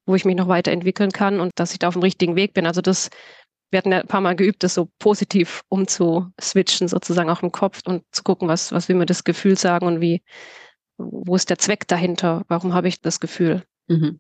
wo 0.06 0.15
ich 0.15 0.25
mich 0.25 0.36
noch 0.36 0.47
weiterentwickeln 0.47 1.12
kann 1.12 1.39
und 1.39 1.51
dass 1.56 1.73
ich 1.73 1.80
da 1.80 1.88
auf 1.88 1.95
dem 1.95 2.04
richtigen 2.04 2.36
Weg 2.36 2.54
bin. 2.54 2.67
Also 2.67 2.82
das 2.82 3.10
wir 3.71 3.78
hatten 3.78 3.91
ja 3.91 3.99
ein 3.99 4.08
paar 4.08 4.21
Mal 4.21 4.36
geübt, 4.36 4.63
das 4.63 4.73
so 4.73 4.89
positiv 4.99 5.63
umzuswitchen, 5.69 6.88
sozusagen 6.88 7.30
auch 7.30 7.43
im 7.43 7.51
Kopf 7.51 7.82
und 7.86 8.04
zu 8.12 8.23
gucken, 8.23 8.47
was, 8.47 8.71
was 8.71 8.88
will 8.88 8.95
mir 8.95 9.06
das 9.06 9.23
Gefühl 9.23 9.58
sagen 9.58 9.86
und 9.88 10.01
wie, 10.01 10.23
wo 10.97 11.36
ist 11.36 11.49
der 11.49 11.58
Zweck 11.58 11.88
dahinter? 11.88 12.43
Warum 12.47 12.73
habe 12.73 12.88
ich 12.88 13.01
das 13.01 13.19
Gefühl? 13.19 13.63
Mhm. 13.88 14.19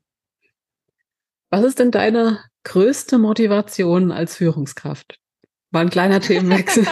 Was 1.49 1.63
ist 1.63 1.79
denn 1.79 1.91
deine 1.91 2.39
größte 2.63 3.17
Motivation 3.17 4.11
als 4.11 4.35
Führungskraft? 4.35 5.19
War 5.71 5.81
ein 5.81 5.89
kleiner 5.89 6.19
Themenwechsel. 6.21 6.85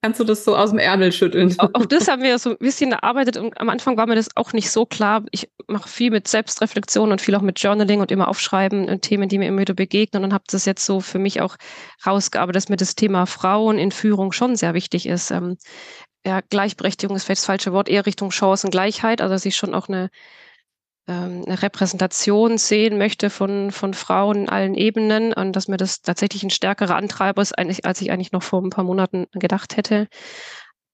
Kannst 0.00 0.20
du 0.20 0.24
das 0.24 0.44
so 0.44 0.56
aus 0.56 0.70
dem 0.70 0.78
Ärmel 0.78 1.10
schütteln? 1.10 1.56
Auch 1.58 1.84
das 1.84 2.06
haben 2.06 2.22
wir 2.22 2.38
so 2.38 2.50
ein 2.50 2.58
bisschen 2.58 2.92
erarbeitet 2.92 3.36
und 3.36 3.60
am 3.60 3.68
Anfang 3.68 3.96
war 3.96 4.06
mir 4.06 4.14
das 4.14 4.28
auch 4.36 4.52
nicht 4.52 4.70
so 4.70 4.86
klar. 4.86 5.24
Ich 5.32 5.50
mache 5.66 5.88
viel 5.88 6.12
mit 6.12 6.28
Selbstreflexion 6.28 7.10
und 7.10 7.20
viel 7.20 7.34
auch 7.34 7.42
mit 7.42 7.60
Journaling 7.60 8.00
und 8.00 8.12
immer 8.12 8.28
aufschreiben 8.28 8.88
und 8.88 9.02
Themen, 9.02 9.28
die 9.28 9.38
mir 9.38 9.48
immer 9.48 9.60
wieder 9.60 9.74
begegnen 9.74 10.22
und 10.22 10.32
habe 10.32 10.44
das 10.48 10.66
jetzt 10.66 10.86
so 10.86 11.00
für 11.00 11.18
mich 11.18 11.40
auch 11.40 11.56
rausgearbeitet, 12.06 12.56
dass 12.56 12.68
mir 12.68 12.76
das 12.76 12.94
Thema 12.94 13.26
Frauen 13.26 13.76
in 13.78 13.90
Führung 13.90 14.30
schon 14.30 14.54
sehr 14.54 14.72
wichtig 14.72 15.06
ist. 15.06 15.32
Ähm, 15.32 15.56
ja, 16.24 16.42
Gleichberechtigung 16.48 17.16
ist 17.16 17.24
vielleicht 17.24 17.40
das 17.40 17.46
falsche 17.46 17.72
Wort, 17.72 17.88
eher 17.88 18.06
Richtung 18.06 18.30
Chancengleichheit, 18.30 19.20
also 19.20 19.34
dass 19.34 19.46
ich 19.46 19.56
schon 19.56 19.74
auch 19.74 19.88
eine 19.88 20.10
eine 21.12 21.62
Repräsentation 21.62 22.58
sehen 22.58 22.98
möchte 22.98 23.30
von, 23.30 23.70
von 23.70 23.94
Frauen 23.94 24.42
in 24.42 24.48
allen 24.48 24.74
Ebenen 24.74 25.32
und 25.32 25.54
dass 25.54 25.68
mir 25.68 25.78
das 25.78 26.02
tatsächlich 26.02 26.42
ein 26.42 26.50
stärkerer 26.50 26.96
Antreiber 26.96 27.40
ist, 27.40 27.52
als 27.58 28.00
ich 28.00 28.10
eigentlich 28.10 28.32
noch 28.32 28.42
vor 28.42 28.62
ein 28.62 28.70
paar 28.70 28.84
Monaten 28.84 29.26
gedacht 29.32 29.76
hätte. 29.76 30.08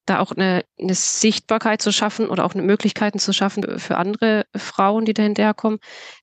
Da 0.07 0.21
auch 0.21 0.33
eine, 0.33 0.65
eine 0.79 0.95
Sichtbarkeit 0.95 1.81
zu 1.81 1.91
schaffen 1.91 2.29
oder 2.29 2.45
auch 2.45 2.55
Möglichkeiten 2.55 3.19
zu 3.19 3.33
schaffen 3.33 3.79
für 3.79 3.97
andere 3.97 4.45
Frauen, 4.55 5.07
die 5.07 5.15
dahinterkommen. 5.15 5.79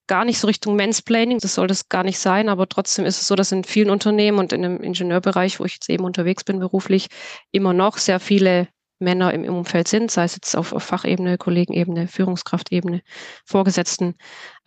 Gar 0.05 0.23
nicht 0.23 0.39
so 0.39 0.47
Richtung 0.47 0.75
Mansplaining, 0.75 1.39
das 1.39 1.55
soll 1.55 1.67
das 1.67 1.89
gar 1.89 2.03
nicht 2.03 2.19
sein, 2.19 2.47
aber 2.47 2.69
trotzdem 2.69 3.05
ist 3.05 3.19
es 3.19 3.27
so, 3.27 3.35
dass 3.35 3.51
in 3.51 3.63
vielen 3.63 3.89
Unternehmen 3.89 4.37
und 4.37 4.53
in 4.53 4.61
dem 4.61 4.81
Ingenieurbereich, 4.81 5.59
wo 5.59 5.65
ich 5.65 5.73
jetzt 5.73 5.89
eben 5.89 6.05
unterwegs 6.05 6.43
bin 6.43 6.59
beruflich, 6.59 7.07
immer 7.51 7.73
noch 7.73 7.97
sehr 7.97 8.19
viele 8.19 8.67
Männer 9.01 9.33
im, 9.33 9.43
Umfeld 9.43 9.87
sind, 9.87 10.11
sei 10.11 10.23
es 10.23 10.35
jetzt 10.35 10.55
auf, 10.55 10.73
auf 10.73 10.83
Fachebene, 10.83 11.37
Kollegenebene, 11.37 12.07
Führungskraftebene, 12.07 13.01
Vorgesetzten, 13.45 14.15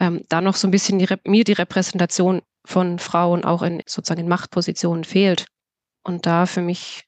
ähm, 0.01 0.25
da 0.29 0.41
noch 0.41 0.57
so 0.57 0.69
ein 0.69 0.71
bisschen 0.71 0.99
die, 0.99 1.09
mir 1.25 1.45
die 1.45 1.53
Repräsentation 1.53 2.43
von 2.65 2.99
Frauen 2.99 3.45
auch 3.45 3.63
in 3.63 3.83
sozusagen 3.87 4.21
in 4.21 4.29
Machtpositionen 4.29 5.05
fehlt. 5.05 5.47
Und 6.03 6.27
da 6.27 6.47
für 6.47 6.61
mich 6.61 7.05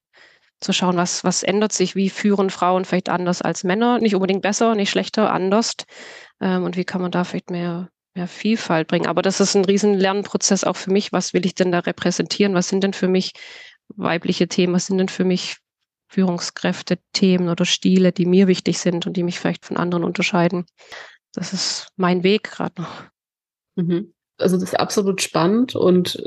zu 0.60 0.72
schauen, 0.72 0.96
was, 0.96 1.24
was 1.24 1.42
ändert 1.42 1.72
sich, 1.72 1.94
wie 1.96 2.10
führen 2.10 2.50
Frauen 2.50 2.84
vielleicht 2.84 3.08
anders 3.08 3.42
als 3.42 3.64
Männer, 3.64 3.98
nicht 3.98 4.14
unbedingt 4.14 4.42
besser, 4.42 4.74
nicht 4.74 4.90
schlechter, 4.90 5.32
anders. 5.32 5.74
Ähm, 6.40 6.64
und 6.64 6.76
wie 6.76 6.84
kann 6.84 7.02
man 7.02 7.10
da 7.10 7.24
vielleicht 7.24 7.50
mehr, 7.50 7.90
mehr 8.14 8.28
Vielfalt 8.28 8.88
bringen. 8.88 9.06
Aber 9.06 9.22
das 9.22 9.40
ist 9.40 9.54
ein 9.54 9.64
riesen 9.64 9.94
Lernprozess 9.94 10.64
auch 10.64 10.76
für 10.76 10.90
mich. 10.90 11.12
Was 11.12 11.34
will 11.34 11.44
ich 11.44 11.54
denn 11.54 11.72
da 11.72 11.80
repräsentieren? 11.80 12.54
Was 12.54 12.68
sind 12.68 12.84
denn 12.84 12.94
für 12.94 13.08
mich 13.08 13.32
weibliche 13.88 14.48
Themen? 14.48 14.74
Was 14.74 14.86
sind 14.86 14.98
denn 14.98 15.08
für 15.08 15.24
mich 15.24 15.56
Führungskräfte, 16.08 16.98
Themen 17.12 17.48
oder 17.48 17.64
Stile, 17.64 18.12
die 18.12 18.26
mir 18.26 18.46
wichtig 18.46 18.78
sind 18.78 19.06
und 19.06 19.16
die 19.16 19.22
mich 19.22 19.38
vielleicht 19.38 19.64
von 19.64 19.76
anderen 19.76 20.04
unterscheiden. 20.04 20.66
Das 21.32 21.52
ist 21.52 21.88
mein 21.96 22.22
Weg 22.22 22.44
gerade 22.44 22.82
noch. 22.82 23.04
Mhm. 23.76 24.14
Also 24.38 24.56
das 24.56 24.70
ist 24.70 24.80
absolut 24.80 25.22
spannend 25.22 25.74
und 25.74 26.22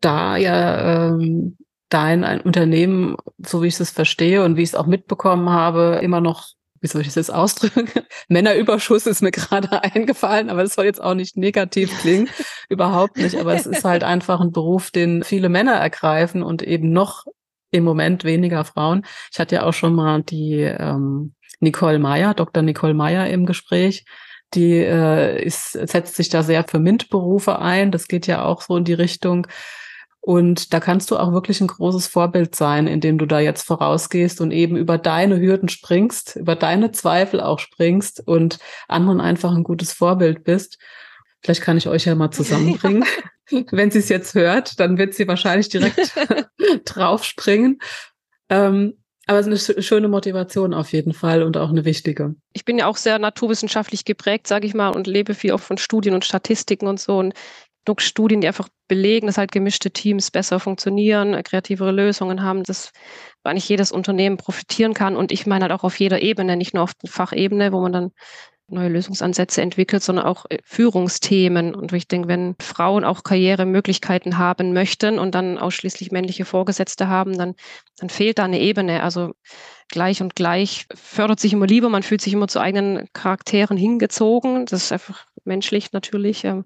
da 0.00 0.36
ja 0.36 1.08
ähm, 1.08 1.56
dein 1.92 2.24
ein 2.24 2.40
Unternehmen, 2.40 3.16
so 3.38 3.62
wie 3.62 3.66
ich 3.68 3.78
es 3.78 3.90
verstehe 3.90 4.44
und 4.44 4.56
wie 4.56 4.62
ich 4.62 4.70
es 4.70 4.74
auch 4.74 4.86
mitbekommen 4.86 5.50
habe, 5.50 6.00
immer 6.02 6.20
noch, 6.20 6.48
wie 6.80 6.86
soll 6.86 7.02
ich 7.02 7.08
das 7.08 7.16
jetzt 7.16 7.34
ausdrücken? 7.34 7.88
Männerüberschuss 8.28 9.06
ist 9.06 9.22
mir 9.22 9.30
gerade 9.30 9.82
eingefallen, 9.82 10.50
aber 10.50 10.62
das 10.62 10.74
soll 10.74 10.86
jetzt 10.86 11.02
auch 11.02 11.14
nicht 11.14 11.36
negativ 11.36 11.96
klingen, 12.00 12.28
überhaupt 12.68 13.18
nicht. 13.18 13.36
Aber 13.36 13.54
es 13.54 13.66
ist 13.66 13.84
halt 13.84 14.04
einfach 14.04 14.40
ein 14.40 14.52
Beruf, 14.52 14.90
den 14.90 15.22
viele 15.22 15.48
Männer 15.48 15.74
ergreifen 15.74 16.42
und 16.42 16.62
eben 16.62 16.92
noch 16.92 17.26
im 17.72 17.84
Moment 17.84 18.22
weniger 18.22 18.64
Frauen. 18.64 19.04
Ich 19.32 19.40
hatte 19.40 19.56
ja 19.56 19.62
auch 19.64 19.72
schon 19.72 19.94
mal 19.94 20.22
die 20.22 20.60
ähm, 20.60 21.34
Nicole 21.58 21.98
Meyer, 21.98 22.34
Dr. 22.34 22.62
Nicole 22.62 22.94
Meyer 22.94 23.28
im 23.28 23.46
Gespräch. 23.46 24.04
Die 24.54 24.74
äh, 24.74 25.42
ist, 25.42 25.72
setzt 25.72 26.14
sich 26.14 26.28
da 26.28 26.42
sehr 26.42 26.64
für 26.64 26.78
MINT-Berufe 26.78 27.58
ein. 27.58 27.90
Das 27.90 28.06
geht 28.06 28.26
ja 28.26 28.44
auch 28.44 28.62
so 28.62 28.76
in 28.76 28.84
die 28.84 28.92
Richtung. 28.92 29.46
Und 30.20 30.72
da 30.72 30.78
kannst 30.78 31.10
du 31.10 31.16
auch 31.16 31.32
wirklich 31.32 31.60
ein 31.60 31.66
großes 31.66 32.06
Vorbild 32.06 32.54
sein, 32.54 32.86
indem 32.86 33.18
du 33.18 33.26
da 33.26 33.40
jetzt 33.40 33.66
vorausgehst 33.66 34.40
und 34.40 34.52
eben 34.52 34.76
über 34.76 34.96
deine 34.96 35.40
Hürden 35.40 35.68
springst, 35.68 36.36
über 36.36 36.54
deine 36.54 36.92
Zweifel 36.92 37.40
auch 37.40 37.58
springst 37.58 38.22
und 38.24 38.58
anderen 38.86 39.20
einfach 39.20 39.52
ein 39.52 39.64
gutes 39.64 39.92
Vorbild 39.92 40.44
bist. 40.44 40.78
Vielleicht 41.42 41.62
kann 41.62 41.76
ich 41.76 41.88
euch 41.88 42.04
ja 42.04 42.14
mal 42.14 42.30
zusammenbringen. 42.32 43.04
Ja. 43.50 43.62
Wenn 43.70 43.90
sie 43.90 43.98
es 43.98 44.08
jetzt 44.08 44.34
hört, 44.34 44.78
dann 44.80 44.98
wird 44.98 45.14
sie 45.14 45.28
wahrscheinlich 45.28 45.68
direkt 45.68 46.14
draufspringen. 46.84 47.80
Ähm, 48.48 48.94
aber 49.26 49.38
es 49.38 49.46
ist 49.46 49.70
eine 49.70 49.82
schöne 49.82 50.08
Motivation 50.08 50.74
auf 50.74 50.92
jeden 50.92 51.12
Fall 51.12 51.42
und 51.42 51.56
auch 51.56 51.70
eine 51.70 51.84
wichtige. 51.84 52.34
Ich 52.52 52.64
bin 52.64 52.78
ja 52.78 52.86
auch 52.86 52.96
sehr 52.96 53.18
naturwissenschaftlich 53.18 54.04
geprägt, 54.04 54.46
sage 54.46 54.66
ich 54.66 54.74
mal, 54.74 54.88
und 54.88 55.06
lebe 55.06 55.34
viel 55.34 55.52
auch 55.52 55.60
von 55.60 55.78
Studien 55.78 56.14
und 56.14 56.24
Statistiken 56.24 56.88
und 56.88 56.98
so. 56.98 57.18
Und 57.18 57.34
genug 57.84 58.00
Studien, 58.00 58.40
die 58.40 58.48
einfach 58.48 58.68
belegen, 58.88 59.26
dass 59.26 59.38
halt 59.38 59.52
gemischte 59.52 59.90
Teams 59.90 60.30
besser 60.30 60.60
funktionieren, 60.60 61.40
kreativere 61.42 61.92
Lösungen 61.92 62.42
haben, 62.42 62.62
dass 62.64 62.92
eigentlich 63.44 63.68
jedes 63.68 63.92
Unternehmen 63.92 64.36
profitieren 64.36 64.94
kann. 64.94 65.16
Und 65.16 65.32
ich 65.32 65.46
meine 65.46 65.64
halt 65.64 65.72
auch 65.72 65.84
auf 65.84 65.98
jeder 65.98 66.20
Ebene, 66.20 66.56
nicht 66.56 66.74
nur 66.74 66.82
auf 66.82 66.94
der 66.94 67.10
Fachebene, 67.10 67.72
wo 67.72 67.80
man 67.80 67.92
dann 67.92 68.10
neue 68.68 68.88
Lösungsansätze 68.88 69.60
entwickelt, 69.62 70.02
sondern 70.02 70.26
auch 70.26 70.46
äh, 70.48 70.58
Führungsthemen. 70.64 71.74
Und 71.74 71.92
ich 71.92 72.08
denke, 72.08 72.28
wenn 72.28 72.54
Frauen 72.60 73.04
auch 73.04 73.22
Karrieremöglichkeiten 73.22 74.38
haben 74.38 74.72
möchten 74.72 75.18
und 75.18 75.34
dann 75.34 75.58
ausschließlich 75.58 76.10
männliche 76.10 76.44
Vorgesetzte 76.44 77.08
haben, 77.08 77.36
dann, 77.36 77.54
dann 77.98 78.08
fehlt 78.08 78.38
da 78.38 78.44
eine 78.44 78.60
Ebene. 78.60 79.02
Also 79.02 79.32
gleich 79.88 80.22
und 80.22 80.34
gleich 80.34 80.86
fördert 80.94 81.40
sich 81.40 81.52
immer 81.52 81.66
lieber, 81.66 81.88
man 81.88 82.02
fühlt 82.02 82.22
sich 82.22 82.32
immer 82.32 82.48
zu 82.48 82.60
eigenen 82.60 83.08
Charakteren 83.12 83.76
hingezogen. 83.76 84.66
Das 84.66 84.84
ist 84.84 84.92
einfach 84.92 85.26
menschlich 85.44 85.92
natürlich, 85.92 86.44
ähm, 86.44 86.64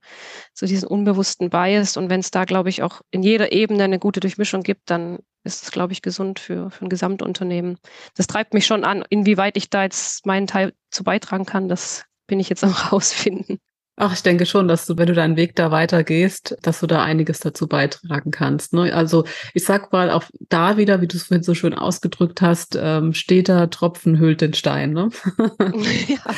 so 0.55 0.67
diesen 0.67 0.89
unbewussten 0.89 1.51
Bias. 1.51 1.97
Und 1.97 2.11
wenn 2.11 2.21
es 2.21 2.31
da, 2.31 2.45
glaube 2.45 2.69
ich, 2.69 2.83
auch 2.83 3.03
in 3.11 3.23
jeder 3.23 3.53
Ebene 3.53 3.85
eine 3.85 3.99
gute 3.99 4.21
Durchmischung 4.21 4.63
gibt, 4.63 4.91
dann 4.91 5.19
ist 5.47 5.63
es, 5.63 5.71
glaube 5.71 5.93
ich, 5.93 6.03
gesund 6.03 6.39
für, 6.39 6.71
für 6.71 6.85
ein 6.85 6.89
Gesamtunternehmen. 6.89 7.79
Das 8.17 8.27
treibt 8.27 8.55
mich 8.55 8.67
schon 8.67 8.85
an, 8.85 9.05
inwieweit 9.09 9.57
ich 9.57 9.71
da 9.71 9.85
jetzt 9.85 10.27
meinen 10.27 10.47
Teil 10.47 10.73
zu 10.91 11.05
beitragen 11.05 11.47
kann, 11.47 11.69
das 11.69 12.05
bin 12.27 12.41
ich 12.41 12.49
jetzt 12.49 12.65
auch 12.65 12.93
rausfinden. 12.93 13.59
Ach, 13.99 14.13
ich 14.13 14.23
denke 14.23 14.45
schon, 14.45 14.69
dass 14.69 14.85
du, 14.85 14.99
wenn 14.99 15.07
du 15.07 15.15
deinen 15.15 15.37
Weg 15.37 15.57
da 15.57 15.71
weitergehst, 15.71 16.55
dass 16.61 16.81
du 16.81 16.87
da 16.87 17.03
einiges 17.03 17.41
dazu 17.41 17.67
beitragen 17.67 18.31
kannst. 18.31 18.75
Ne? 18.75 18.95
Also 18.95 19.25
ich 19.55 19.65
sag 19.65 19.91
mal 19.91 20.11
auch 20.11 20.25
da 20.51 20.77
wieder, 20.77 21.01
wie 21.01 21.07
du 21.07 21.17
es 21.17 21.23
vorhin 21.23 21.43
so 21.43 21.55
schön 21.55 21.73
ausgedrückt 21.73 22.43
hast, 22.43 22.79
ähm, 22.79 23.15
steter 23.15 23.71
Tropfen 23.71 24.19
hüllt 24.19 24.43
den 24.43 24.53
Stein. 24.53 24.93
Ne? 24.93 25.09
ja. 26.09 26.35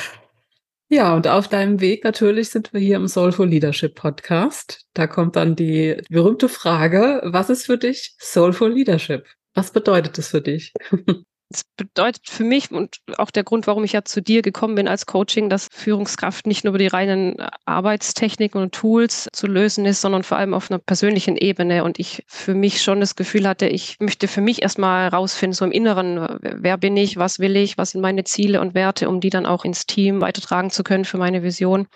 Ja, 0.91 1.15
und 1.15 1.29
auf 1.29 1.49
deinem 1.49 1.81
Weg 1.81 2.03
natürlich 2.05 2.49
sind 2.49 2.73
wir 2.73 2.81
hier 2.81 2.97
im 2.97 3.09
Soulful 3.09 3.47
Leadership 3.47 3.95
Podcast. 3.95 4.87
Da 4.95 5.07
kommt 5.07 5.37
dann 5.37 5.55
die 5.55 6.01
berühmte 6.09 6.49
Frage, 6.49 7.21
was 7.25 7.51
ist 7.51 7.67
für 7.67 7.77
dich 7.77 8.17
Soulful 8.19 8.73
Leadership? 8.73 9.27
Was 9.55 9.71
bedeutet 9.71 10.19
es 10.19 10.29
für 10.29 10.41
dich? 10.41 10.73
Es 11.51 11.65
bedeutet 11.79 12.29
für 12.29 12.45
mich 12.45 12.71
und 12.71 12.99
auch 13.17 13.31
der 13.31 13.43
Grund, 13.43 13.67
warum 13.67 13.83
ich 13.83 13.93
ja 13.93 14.05
zu 14.05 14.21
dir 14.21 14.43
gekommen 14.43 14.75
bin 14.75 14.87
als 14.87 15.07
Coaching, 15.07 15.49
dass 15.49 15.69
Führungskraft 15.73 16.47
nicht 16.47 16.65
nur 16.65 16.73
über 16.73 16.79
die 16.79 16.89
reinen 16.89 17.37
Arbeitstechniken 17.65 18.61
und 18.61 18.75
Tools 18.75 19.29
zu 19.33 19.47
lösen 19.47 19.87
ist, 19.87 20.03
sondern 20.03 20.25
vor 20.25 20.37
allem 20.37 20.53
auf 20.53 20.71
einer 20.71 20.79
persönlichen 20.79 21.39
Ebene. 21.39 21.85
Und 21.85 21.99
ich 21.99 22.23
für 22.27 22.55
mich 22.55 22.83
schon 22.83 23.01
das 23.01 23.17
Gefühl 23.17 23.49
hatte, 23.49 23.67
ich 23.67 23.97
möchte 23.99 24.29
für 24.29 24.43
mich 24.43 24.61
erstmal 24.61 25.11
herausfinden, 25.11 25.55
so 25.55 25.65
im 25.65 25.73
Inneren, 25.73 26.39
wer 26.43 26.77
bin 26.77 26.99
ich, 26.99 27.17
was 27.17 27.39
will 27.39 27.57
ich, 27.57 27.79
was 27.79 27.93
sind 27.93 28.03
meine 28.03 28.25
Ziele 28.25 28.61
und 28.61 28.75
Werte, 28.75 29.09
um 29.09 29.21
die 29.21 29.31
dann 29.31 29.47
auch 29.47 29.65
ins 29.65 29.87
Team 29.87 30.21
weitertragen 30.21 30.69
zu 30.69 30.85
können 30.85 31.07
für 31.07 31.17
meine 31.17 31.43
Vision. 31.43 31.87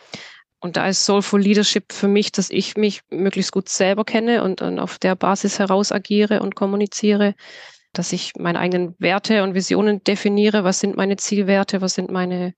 Und 0.60 0.76
da 0.76 0.86
ist 0.86 1.04
Soulful 1.04 1.42
Leadership 1.42 1.92
für 1.92 2.06
mich, 2.06 2.30
dass 2.30 2.48
ich 2.48 2.76
mich 2.76 3.02
möglichst 3.10 3.50
gut 3.52 3.68
selber 3.68 4.04
kenne 4.04 4.44
und, 4.44 4.62
und 4.62 4.78
auf 4.78 4.98
der 4.98 5.16
Basis 5.16 5.58
heraus 5.58 5.90
agiere 5.90 6.40
und 6.40 6.54
kommuniziere 6.54 7.34
dass 7.92 8.12
ich 8.12 8.32
meine 8.38 8.58
eigenen 8.58 8.94
Werte 8.98 9.42
und 9.42 9.54
Visionen 9.54 10.02
definiere. 10.04 10.64
Was 10.64 10.80
sind 10.80 10.96
meine 10.96 11.16
Zielwerte? 11.16 11.80
Was 11.80 11.94
sind 11.94 12.10
meine 12.10 12.54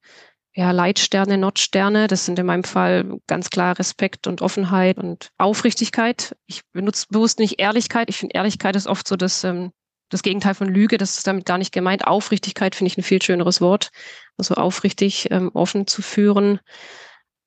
ja, 0.55 0.71
Leitsterne, 0.71 1.39
Notsterne? 1.39 2.07
Das 2.07 2.25
sind 2.25 2.39
in 2.39 2.47
meinem 2.47 2.65
Fall 2.65 3.19
ganz 3.27 3.51
klar 3.51 3.79
Respekt 3.79 4.27
und 4.27 4.43
Offenheit 4.43 4.99
und 4.99 5.31
Aufrichtigkeit. 5.39 6.37
Ich 6.47 6.63
benutze 6.73 7.07
bewusst 7.11 7.41
nicht 7.41 7.61
Ehrlichkeit. 7.61 8.09
Ich 8.09 8.19
finde, 8.19 8.35
Ehrlichkeit 8.35 8.77
ist 8.77 8.87
oft 8.87 9.09
so 9.09 9.17
das, 9.17 9.43
ähm, 9.43 9.73
das 10.11 10.23
Gegenteil 10.23 10.55
von 10.55 10.69
Lüge. 10.69 10.99
Das 10.99 11.17
ist 11.17 11.27
damit 11.27 11.47
gar 11.47 11.59
nicht 11.59 11.73
gemeint. 11.73 12.07
Aufrichtigkeit 12.07 12.77
finde 12.77 12.93
ich 12.93 12.99
ein 12.99 13.03
viel 13.03 13.21
schöneres 13.21 13.61
Wort. 13.61 13.91
Also 14.39 14.55
aufrichtig, 14.55 15.29
ähm, 15.33 15.51
offen 15.55 15.89
zu 15.89 16.03
führen. 16.03 16.61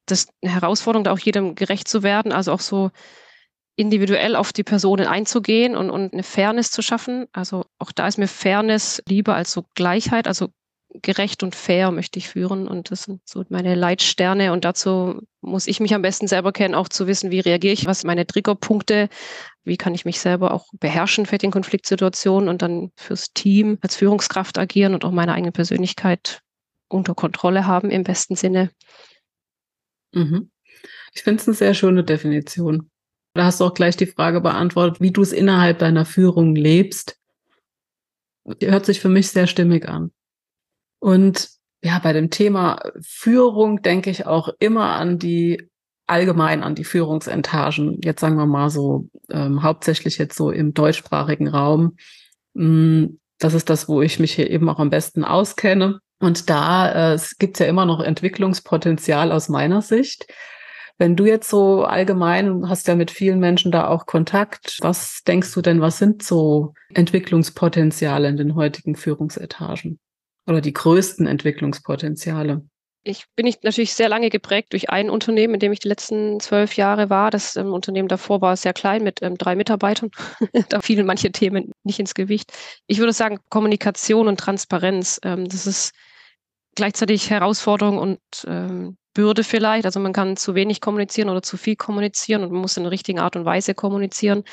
Das 0.05 0.19
ist 0.19 0.31
eine 0.41 0.53
Herausforderung, 0.53 1.05
da 1.05 1.13
auch 1.13 1.19
jedem 1.19 1.55
gerecht 1.55 1.87
zu 1.87 2.03
werden. 2.03 2.33
Also 2.33 2.51
auch 2.51 2.61
so 2.61 2.91
individuell 3.77 4.35
auf 4.35 4.51
die 4.51 4.63
Personen 4.63 5.07
einzugehen 5.07 5.77
und, 5.77 5.89
und 5.89 6.11
eine 6.11 6.23
Fairness 6.23 6.71
zu 6.71 6.81
schaffen. 6.81 7.27
Also 7.31 7.65
auch 7.77 7.91
da 7.91 8.07
ist 8.07 8.17
mir 8.17 8.27
Fairness 8.27 9.01
lieber 9.07 9.35
als 9.35 9.51
so 9.51 9.65
Gleichheit. 9.75 10.27
Also 10.27 10.49
gerecht 11.01 11.43
und 11.43 11.55
fair 11.55 11.91
möchte 11.91 12.17
ich 12.17 12.27
führen. 12.27 12.67
Und 12.67 12.89
das 12.91 13.03
sind 13.03 13.21
so 13.23 13.43
meine 13.49 13.75
Leitsterne. 13.75 14.51
Und 14.51 14.65
dazu 14.65 15.21
muss 15.41 15.67
ich 15.67 15.79
mich 15.79 15.93
am 15.93 16.01
besten 16.01 16.27
selber 16.27 16.51
kennen, 16.51 16.73
auch 16.73 16.89
zu 16.89 17.05
wissen, 17.05 17.29
wie 17.29 17.39
reagiere 17.39 17.73
ich, 17.73 17.85
was 17.85 18.03
meine 18.03 18.25
Triggerpunkte, 18.25 19.09
wie 19.63 19.77
kann 19.77 19.93
ich 19.93 20.05
mich 20.05 20.19
selber 20.19 20.53
auch 20.53 20.67
beherrschen 20.73 21.27
für 21.27 21.37
den 21.37 21.51
Konfliktsituationen 21.51 22.49
und 22.49 22.63
dann 22.63 22.91
fürs 22.95 23.31
Team 23.33 23.77
als 23.81 23.95
Führungskraft 23.95 24.57
agieren 24.57 24.95
und 24.95 25.05
auch 25.05 25.11
meine 25.11 25.33
eigene 25.33 25.51
Persönlichkeit 25.51 26.41
unter 26.89 27.13
Kontrolle 27.13 27.67
haben 27.67 27.91
im 27.91 28.03
besten 28.03 28.35
Sinne. 28.35 28.71
Mhm. 30.13 30.49
Ich 31.13 31.23
finde 31.23 31.41
es 31.41 31.47
eine 31.47 31.55
sehr 31.55 31.73
schöne 31.73 32.03
Definition. 32.03 32.89
Da 33.37 33.45
hast 33.45 33.59
du 33.59 33.65
auch 33.65 33.73
gleich 33.73 33.95
die 33.95 34.07
Frage 34.07 34.41
beantwortet, 34.41 34.99
wie 34.99 35.11
du 35.11 35.21
es 35.21 35.31
innerhalb 35.31 35.79
deiner 35.79 36.05
Führung 36.05 36.55
lebst. 36.55 37.17
Die 38.61 38.69
hört 38.69 38.85
sich 38.85 38.99
für 38.99 39.09
mich 39.09 39.29
sehr 39.29 39.47
stimmig 39.47 39.87
an. 39.87 40.11
Und 40.99 41.49
ja, 41.83 41.99
bei 41.99 42.13
dem 42.13 42.31
Thema 42.31 42.81
Führung 43.01 43.81
denke 43.81 44.09
ich 44.09 44.25
auch 44.25 44.49
immer 44.59 44.95
an 44.95 45.19
die 45.19 45.69
allgemein 46.07 46.63
an 46.63 46.73
die 46.73 46.85
Führungsentagen. 46.85 47.99
Jetzt 48.01 48.21
sagen 48.21 48.37
wir 48.37 48.45
mal 48.45 48.69
so, 48.69 49.09
ähm, 49.29 49.61
hauptsächlich 49.61 50.17
jetzt 50.17 50.37
so 50.37 50.51
im 50.51 50.73
deutschsprachigen 50.73 51.49
Raum. 51.49 51.97
Mm, 52.53 53.17
das 53.39 53.53
ist 53.53 53.69
das, 53.69 53.87
wo 53.87 54.01
ich 54.01 54.17
mich 54.17 54.33
hier 54.33 54.49
eben 54.49 54.69
auch 54.69 54.79
am 54.79 54.89
besten 54.89 55.23
auskenne. 55.23 55.99
Und 56.19 56.49
da 56.49 57.13
äh, 57.13 57.19
gibt 57.37 57.57
es 57.57 57.59
ja 57.59 57.67
immer 57.67 57.85
noch 57.85 57.99
Entwicklungspotenzial 57.99 59.31
aus 59.31 59.49
meiner 59.49 59.81
Sicht. 59.81 60.25
Wenn 60.97 61.15
du 61.15 61.25
jetzt 61.25 61.49
so 61.49 61.83
allgemein 61.83 62.67
hast 62.67 62.87
ja 62.87 62.95
mit 62.95 63.11
vielen 63.11 63.39
Menschen 63.39 63.71
da 63.71 63.87
auch 63.87 64.05
Kontakt, 64.05 64.79
was 64.81 65.23
denkst 65.23 65.53
du 65.53 65.61
denn, 65.61 65.79
was 65.79 65.99
sind 65.99 66.23
so 66.23 66.73
Entwicklungspotenziale 66.93 68.27
in 68.27 68.37
den 68.37 68.55
heutigen 68.55 68.95
Führungsetagen 68.95 69.99
oder 70.47 70.61
die 70.61 70.73
größten 70.73 71.27
Entwicklungspotenziale? 71.27 72.63
Ich 73.03 73.25
bin 73.37 73.47
ich 73.47 73.61
natürlich 73.61 73.93
sehr 73.93 74.09
lange 74.09 74.29
geprägt 74.29 74.73
durch 74.73 74.89
ein 74.89 75.09
Unternehmen, 75.09 75.53
in 75.53 75.59
dem 75.61 75.71
ich 75.71 75.79
die 75.79 75.87
letzten 75.87 76.41
zwölf 76.41 76.75
Jahre 76.75 77.09
war. 77.09 77.31
Das 77.31 77.55
ähm, 77.55 77.71
Unternehmen 77.71 78.09
davor 78.09 78.41
war 78.41 78.57
sehr 78.57 78.73
klein 78.73 79.01
mit 79.01 79.21
ähm, 79.21 79.37
drei 79.37 79.55
Mitarbeitern. 79.55 80.09
da 80.69 80.81
fielen 80.81 81.05
manche 81.05 81.31
Themen 81.31 81.71
nicht 81.83 81.99
ins 81.99 82.15
Gewicht. 82.15 82.51
Ich 82.85 82.97
würde 82.97 83.13
sagen, 83.13 83.39
Kommunikation 83.49 84.27
und 84.27 84.39
Transparenz, 84.39 85.21
ähm, 85.23 85.47
das 85.47 85.67
ist 85.67 85.93
gleichzeitig 86.75 87.29
Herausforderung 87.29 87.97
und 87.97 88.19
ähm, 88.45 88.97
Bürde 89.17 89.43
vielleicht. 89.43 89.85
Also 89.85 89.99
man 89.99 90.13
kann 90.13 90.37
zu 90.37 90.53
wenig 90.53 90.79
kommunizieren 90.79 91.29
oder 91.29 91.41
zu 91.41 91.57
viel 91.57 91.75
kommunizieren 91.75 92.43
und 92.43 92.51
man 92.51 92.61
muss 92.61 92.77
in 92.77 92.83
der 92.83 92.91
richtigen 92.91 93.17
Art 93.19 93.35
und 93.35 93.45
Weise 93.45 93.73
kommunizieren. 93.73 94.43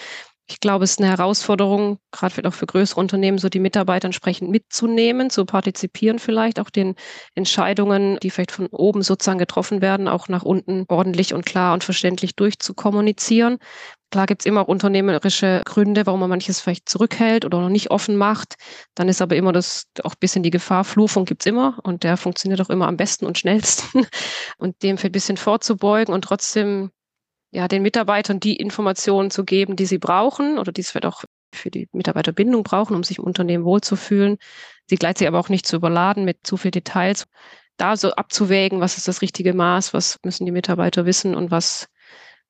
Ich 0.48 0.58
glaube, 0.58 0.84
es 0.84 0.92
ist 0.92 1.00
eine 1.00 1.10
Herausforderung, 1.10 1.98
gerade 2.12 2.48
auch 2.48 2.54
für 2.54 2.64
größere 2.64 2.98
Unternehmen, 2.98 3.36
so 3.36 3.50
die 3.50 3.60
Mitarbeiter 3.60 4.06
entsprechend 4.06 4.50
mitzunehmen, 4.50 5.28
zu 5.28 5.44
partizipieren 5.44 6.18
vielleicht, 6.18 6.60
auch 6.60 6.70
den 6.70 6.94
Entscheidungen, 7.34 8.18
die 8.22 8.30
vielleicht 8.30 8.52
von 8.52 8.66
oben 8.68 9.02
sozusagen 9.02 9.38
getroffen 9.38 9.82
werden, 9.82 10.08
auch 10.08 10.28
nach 10.28 10.44
unten 10.44 10.86
ordentlich 10.88 11.34
und 11.34 11.44
klar 11.44 11.74
und 11.74 11.84
verständlich 11.84 12.34
durchzukommunizieren. 12.34 13.58
Klar 14.14 14.26
gibt 14.26 14.42
es 14.42 14.46
immer 14.46 14.60
auch 14.60 14.68
unternehmerische 14.68 15.62
Gründe, 15.64 16.06
warum 16.06 16.20
man 16.20 16.30
manches 16.30 16.60
vielleicht 16.60 16.88
zurückhält 16.88 17.44
oder 17.44 17.60
noch 17.60 17.68
nicht 17.68 17.90
offen 17.90 18.14
macht. 18.14 18.54
Dann 18.94 19.08
ist 19.08 19.20
aber 19.20 19.34
immer 19.34 19.50
das 19.52 19.88
auch 20.04 20.12
ein 20.12 20.20
bisschen 20.20 20.44
die 20.44 20.52
Gefahr, 20.52 20.84
Flurfunk 20.84 21.26
gibt 21.26 21.42
es 21.42 21.46
immer 21.46 21.80
und 21.82 22.04
der 22.04 22.16
funktioniert 22.16 22.60
auch 22.60 22.70
immer 22.70 22.86
am 22.86 22.96
besten 22.96 23.26
und 23.26 23.38
schnellsten. 23.38 24.06
Und 24.58 24.84
dem 24.84 24.98
für 24.98 25.08
ein 25.08 25.12
bisschen 25.12 25.36
vorzubeugen 25.36 26.14
und 26.14 26.22
trotzdem 26.22 26.92
ja, 27.50 27.66
den 27.66 27.82
Mitarbeitern 27.82 28.38
die 28.38 28.54
Informationen 28.54 29.32
zu 29.32 29.44
geben, 29.44 29.74
die 29.74 29.86
sie 29.86 29.98
brauchen 29.98 30.58
oder 30.58 30.70
die 30.70 30.82
es 30.82 30.92
vielleicht 30.92 31.06
auch 31.06 31.24
für 31.52 31.72
die 31.72 31.88
Mitarbeiterbindung 31.90 32.62
brauchen, 32.62 32.94
um 32.94 33.02
sich 33.02 33.18
im 33.18 33.24
Unternehmen 33.24 33.64
wohlzufühlen. 33.64 34.38
Sie 34.86 34.94
gleichzeitig 34.94 35.26
aber 35.26 35.40
auch 35.40 35.48
nicht 35.48 35.66
zu 35.66 35.74
überladen 35.74 36.24
mit 36.24 36.46
zu 36.46 36.56
viel 36.56 36.70
Details. 36.70 37.26
Da 37.78 37.96
so 37.96 38.12
abzuwägen, 38.12 38.80
was 38.80 38.96
ist 38.96 39.08
das 39.08 39.22
richtige 39.22 39.54
Maß, 39.54 39.92
was 39.92 40.20
müssen 40.24 40.46
die 40.46 40.52
Mitarbeiter 40.52 41.04
wissen 41.04 41.34
und 41.34 41.50
was 41.50 41.88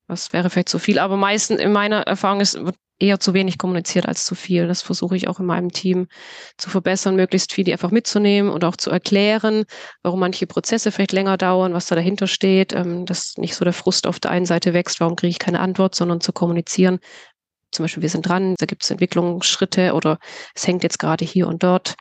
was 0.06 0.32
wäre 0.32 0.50
vielleicht 0.50 0.68
zu 0.68 0.78
viel, 0.78 0.98
aber 0.98 1.16
meistens 1.16 1.60
in 1.60 1.72
meiner 1.72 2.02
Erfahrung 2.02 2.40
ist, 2.40 2.62
wird 2.62 2.76
eher 2.98 3.20
zu 3.20 3.34
wenig 3.34 3.58
kommuniziert 3.58 4.06
als 4.06 4.24
zu 4.24 4.34
viel. 4.34 4.68
Das 4.68 4.82
versuche 4.82 5.16
ich 5.16 5.28
auch 5.28 5.40
in 5.40 5.46
meinem 5.46 5.72
Team 5.72 6.06
zu 6.56 6.70
verbessern, 6.70 7.16
möglichst 7.16 7.52
viel 7.52 7.64
die 7.64 7.72
einfach 7.72 7.90
mitzunehmen 7.90 8.50
und 8.50 8.64
auch 8.64 8.76
zu 8.76 8.90
erklären, 8.90 9.64
warum 10.02 10.20
manche 10.20 10.46
Prozesse 10.46 10.92
vielleicht 10.92 11.12
länger 11.12 11.36
dauern, 11.36 11.74
was 11.74 11.86
da 11.86 11.96
dahinter 11.96 12.26
steht, 12.26 12.72
ähm, 12.72 13.04
dass 13.06 13.36
nicht 13.36 13.54
so 13.54 13.64
der 13.64 13.72
Frust 13.72 14.06
auf 14.06 14.20
der 14.20 14.30
einen 14.30 14.46
Seite 14.46 14.74
wächst, 14.74 15.00
warum 15.00 15.16
kriege 15.16 15.30
ich 15.30 15.38
keine 15.38 15.60
Antwort, 15.60 15.94
sondern 15.94 16.20
zu 16.20 16.32
kommunizieren. 16.32 16.98
Zum 17.72 17.84
Beispiel, 17.84 18.02
wir 18.02 18.10
sind 18.10 18.28
dran, 18.28 18.54
da 18.58 18.66
gibt 18.66 18.84
es 18.84 18.90
Entwicklungsschritte 18.90 19.94
oder 19.94 20.18
es 20.54 20.66
hängt 20.66 20.84
jetzt 20.84 20.98
gerade 20.98 21.24
hier 21.24 21.48
und 21.48 21.62
dort, 21.62 21.94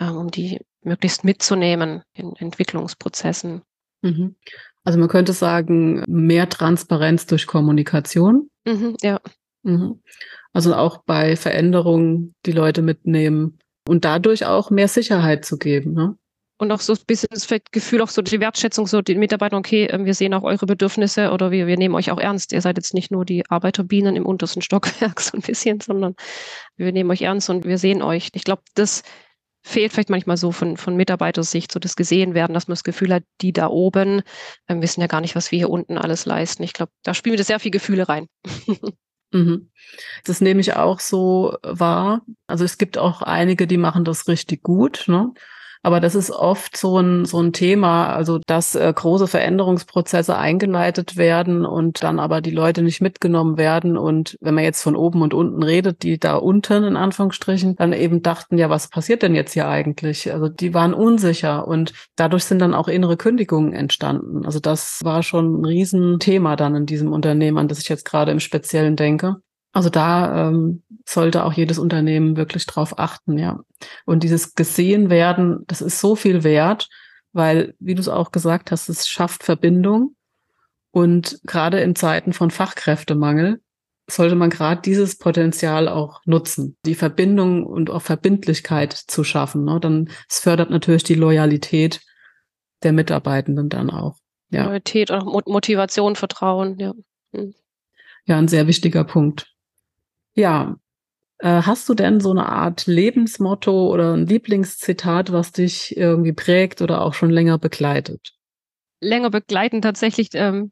ähm, 0.00 0.16
um 0.16 0.30
die 0.30 0.60
möglichst 0.82 1.24
mitzunehmen 1.24 2.02
in 2.14 2.34
Entwicklungsprozessen. 2.36 3.62
Mhm. 4.00 4.36
Also 4.84 4.98
man 4.98 5.08
könnte 5.08 5.32
sagen, 5.32 6.04
mehr 6.06 6.48
Transparenz 6.48 7.26
durch 7.26 7.46
Kommunikation. 7.46 8.48
Mhm, 8.66 8.96
ja. 9.02 9.20
Mhm. 9.62 10.00
Also 10.52 10.74
auch 10.74 11.02
bei 11.04 11.36
Veränderungen 11.36 12.34
die 12.44 12.52
Leute 12.52 12.82
mitnehmen 12.82 13.58
und 13.88 14.04
dadurch 14.04 14.44
auch 14.44 14.70
mehr 14.70 14.88
Sicherheit 14.88 15.44
zu 15.44 15.56
geben. 15.58 15.92
Ne? 15.94 16.16
Und 16.58 16.70
auch 16.70 16.80
so 16.80 16.92
ein 16.92 16.98
bisschen 17.06 17.28
das 17.32 17.48
Gefühl, 17.72 18.02
auch 18.02 18.08
so 18.08 18.22
die 18.22 18.38
Wertschätzung, 18.38 18.86
so 18.86 19.02
die 19.02 19.16
Mitarbeiter, 19.16 19.56
okay, 19.56 19.86
ähm, 19.86 20.04
wir 20.04 20.14
sehen 20.14 20.34
auch 20.34 20.44
eure 20.44 20.66
Bedürfnisse 20.66 21.30
oder 21.30 21.50
wir, 21.50 21.66
wir 21.66 21.76
nehmen 21.76 21.94
euch 21.94 22.10
auch 22.10 22.20
ernst. 22.20 22.52
Ihr 22.52 22.60
seid 22.60 22.76
jetzt 22.76 22.94
nicht 22.94 23.10
nur 23.10 23.24
die 23.24 23.44
Arbeiterbienen 23.50 24.14
im 24.14 24.26
untersten 24.26 24.62
Stockwerk 24.62 25.20
so 25.20 25.36
ein 25.36 25.42
bisschen, 25.42 25.80
sondern 25.80 26.14
wir 26.76 26.92
nehmen 26.92 27.10
euch 27.10 27.22
ernst 27.22 27.50
und 27.50 27.64
wir 27.64 27.78
sehen 27.78 28.02
euch. 28.02 28.28
Ich 28.34 28.44
glaube, 28.44 28.62
das 28.74 29.02
fehlt 29.62 29.92
vielleicht 29.92 30.10
manchmal 30.10 30.36
so 30.36 30.52
von, 30.52 30.76
von 30.76 30.96
Mitarbeitersicht, 30.96 31.72
so 31.72 31.78
das 31.78 31.96
gesehen 31.96 32.34
werden, 32.34 32.52
dass 32.54 32.68
man 32.68 32.72
das 32.72 32.84
Gefühl 32.84 33.14
hat, 33.14 33.24
die 33.40 33.52
da 33.52 33.68
oben 33.68 34.22
ähm, 34.68 34.82
wissen 34.82 35.00
ja 35.00 35.06
gar 35.06 35.20
nicht, 35.20 35.36
was 35.36 35.52
wir 35.52 35.58
hier 35.58 35.70
unten 35.70 35.98
alles 35.98 36.26
leisten. 36.26 36.62
Ich 36.62 36.72
glaube, 36.72 36.92
da 37.02 37.14
spielen 37.14 37.36
wir 37.36 37.44
sehr 37.44 37.60
viele 37.60 37.70
Gefühle 37.70 38.08
rein. 38.08 38.26
mhm. 39.32 39.70
Das 40.24 40.40
nehme 40.40 40.60
ich 40.60 40.74
auch 40.74 41.00
so 41.00 41.56
wahr. 41.62 42.22
Also 42.46 42.64
es 42.64 42.76
gibt 42.76 42.98
auch 42.98 43.22
einige, 43.22 43.66
die 43.66 43.78
machen 43.78 44.04
das 44.04 44.26
richtig 44.28 44.62
gut. 44.62 45.04
Ne? 45.06 45.32
Aber 45.82 45.98
das 45.98 46.14
ist 46.14 46.30
oft 46.30 46.76
so 46.76 46.98
ein, 46.98 47.24
so 47.24 47.40
ein 47.40 47.52
Thema, 47.52 48.14
also 48.14 48.38
dass 48.46 48.76
äh, 48.76 48.92
große 48.94 49.26
Veränderungsprozesse 49.26 50.36
eingeleitet 50.36 51.16
werden 51.16 51.66
und 51.66 52.02
dann 52.04 52.20
aber 52.20 52.40
die 52.40 52.52
Leute 52.52 52.82
nicht 52.82 53.00
mitgenommen 53.00 53.58
werden. 53.58 53.96
Und 53.96 54.36
wenn 54.40 54.54
man 54.54 54.62
jetzt 54.62 54.82
von 54.82 54.94
oben 54.94 55.22
und 55.22 55.34
unten 55.34 55.62
redet, 55.62 56.04
die 56.04 56.18
da 56.18 56.36
unten 56.36 56.84
in 56.84 56.96
Anführungsstrichen 56.96 57.74
dann 57.76 57.92
eben 57.92 58.22
dachten, 58.22 58.58
ja, 58.58 58.70
was 58.70 58.88
passiert 58.88 59.22
denn 59.22 59.34
jetzt 59.34 59.54
hier 59.54 59.68
eigentlich? 59.68 60.32
Also 60.32 60.48
die 60.48 60.72
waren 60.72 60.94
unsicher 60.94 61.66
und 61.66 61.92
dadurch 62.14 62.44
sind 62.44 62.60
dann 62.60 62.74
auch 62.74 62.86
innere 62.86 63.16
Kündigungen 63.16 63.72
entstanden. 63.72 64.46
Also 64.46 64.60
das 64.60 65.00
war 65.02 65.24
schon 65.24 65.60
ein 65.60 65.64
Riesenthema 65.64 66.54
dann 66.54 66.76
in 66.76 66.86
diesem 66.86 67.12
Unternehmen, 67.12 67.58
an 67.58 67.68
das 67.68 67.80
ich 67.80 67.88
jetzt 67.88 68.04
gerade 68.04 68.30
im 68.30 68.40
Speziellen 68.40 68.94
denke. 68.94 69.38
Also 69.72 69.88
da 69.88 70.48
ähm, 70.48 70.82
sollte 71.06 71.44
auch 71.44 71.54
jedes 71.54 71.78
Unternehmen 71.78 72.36
wirklich 72.36 72.66
drauf 72.66 72.98
achten, 72.98 73.38
ja. 73.38 73.60
Und 74.04 74.22
dieses 74.22 74.54
gesehen 74.54 75.08
werden, 75.10 75.64
das 75.66 75.80
ist 75.80 75.98
so 75.98 76.14
viel 76.14 76.44
wert, 76.44 76.88
weil, 77.32 77.74
wie 77.78 77.94
du 77.94 78.00
es 78.00 78.08
auch 78.08 78.32
gesagt 78.32 78.70
hast, 78.70 78.88
es 78.88 79.08
schafft 79.08 79.42
Verbindung. 79.42 80.14
Und 80.90 81.40
gerade 81.44 81.80
in 81.80 81.96
Zeiten 81.96 82.34
von 82.34 82.50
Fachkräftemangel 82.50 83.62
sollte 84.10 84.34
man 84.34 84.50
gerade 84.50 84.82
dieses 84.82 85.16
Potenzial 85.16 85.88
auch 85.88 86.20
nutzen, 86.26 86.76
die 86.84 86.94
Verbindung 86.94 87.64
und 87.64 87.88
auch 87.88 88.02
Verbindlichkeit 88.02 88.92
zu 88.92 89.24
schaffen. 89.24 89.64
Ne? 89.64 89.80
Dann 89.80 90.10
es 90.28 90.40
fördert 90.40 90.68
natürlich 90.68 91.04
die 91.04 91.14
Loyalität 91.14 92.02
der 92.82 92.92
Mitarbeitenden 92.92 93.70
dann 93.70 93.88
auch. 93.88 94.16
Ja. 94.50 94.64
Loyalität, 94.64 95.10
auch 95.10 95.24
Motivation, 95.46 96.14
Vertrauen, 96.14 96.78
ja. 96.78 96.92
Hm. 97.32 97.54
Ja, 98.26 98.38
ein 98.38 98.48
sehr 98.48 98.66
wichtiger 98.66 99.04
Punkt. 99.04 99.51
Ja, 100.34 100.76
äh, 101.38 101.62
hast 101.62 101.88
du 101.88 101.94
denn 101.94 102.20
so 102.20 102.30
eine 102.30 102.46
Art 102.46 102.86
Lebensmotto 102.86 103.88
oder 103.88 104.14
ein 104.14 104.26
Lieblingszitat, 104.26 105.32
was 105.32 105.52
dich 105.52 105.96
irgendwie 105.96 106.32
prägt 106.32 106.80
oder 106.82 107.02
auch 107.02 107.14
schon 107.14 107.30
länger 107.30 107.58
begleitet? 107.58 108.32
Länger 109.00 109.30
begleiten 109.30 109.82
tatsächlich 109.82 110.28
ähm, 110.34 110.70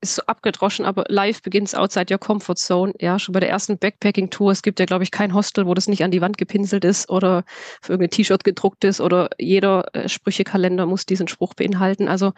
ist 0.00 0.16
so 0.16 0.22
abgedroschen, 0.26 0.84
aber 0.84 1.04
live 1.08 1.42
begins 1.42 1.74
outside 1.74 2.12
your 2.12 2.18
comfort 2.18 2.56
zone. 2.56 2.92
Ja, 2.98 3.18
schon 3.18 3.32
bei 3.32 3.40
der 3.40 3.50
ersten 3.50 3.78
Backpacking-Tour. 3.78 4.50
Es 4.50 4.62
gibt 4.62 4.80
ja, 4.80 4.86
glaube 4.86 5.04
ich, 5.04 5.10
kein 5.10 5.34
Hostel, 5.34 5.66
wo 5.66 5.74
das 5.74 5.88
nicht 5.88 6.02
an 6.02 6.10
die 6.10 6.20
Wand 6.20 6.38
gepinselt 6.38 6.84
ist 6.84 7.10
oder 7.10 7.44
für 7.82 7.92
irgendein 7.92 8.10
T-Shirt 8.10 8.42
gedruckt 8.42 8.84
ist 8.84 9.00
oder 9.00 9.30
jeder 9.38 9.94
äh, 9.94 10.08
Sprüchekalender 10.08 10.86
muss 10.86 11.06
diesen 11.06 11.28
Spruch 11.28 11.54
beinhalten. 11.54 12.08
Also 12.08 12.32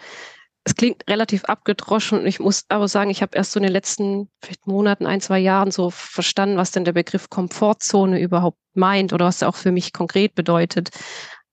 es 0.64 0.74
klingt 0.76 1.08
relativ 1.08 1.44
abgedroschen 1.44 2.20
und 2.20 2.26
ich 2.26 2.38
muss 2.38 2.64
aber 2.68 2.86
sagen, 2.86 3.10
ich 3.10 3.22
habe 3.22 3.36
erst 3.36 3.52
so 3.52 3.58
in 3.58 3.64
den 3.64 3.72
letzten 3.72 4.30
vielleicht 4.42 4.66
Monaten, 4.66 5.06
ein, 5.06 5.20
zwei 5.20 5.38
Jahren 5.38 5.70
so 5.70 5.90
verstanden, 5.90 6.56
was 6.56 6.70
denn 6.70 6.84
der 6.84 6.92
Begriff 6.92 7.30
Komfortzone 7.30 8.20
überhaupt 8.20 8.58
meint 8.74 9.12
oder 9.12 9.26
was 9.26 9.42
er 9.42 9.48
auch 9.48 9.56
für 9.56 9.72
mich 9.72 9.92
konkret 9.92 10.34
bedeutet 10.34 10.90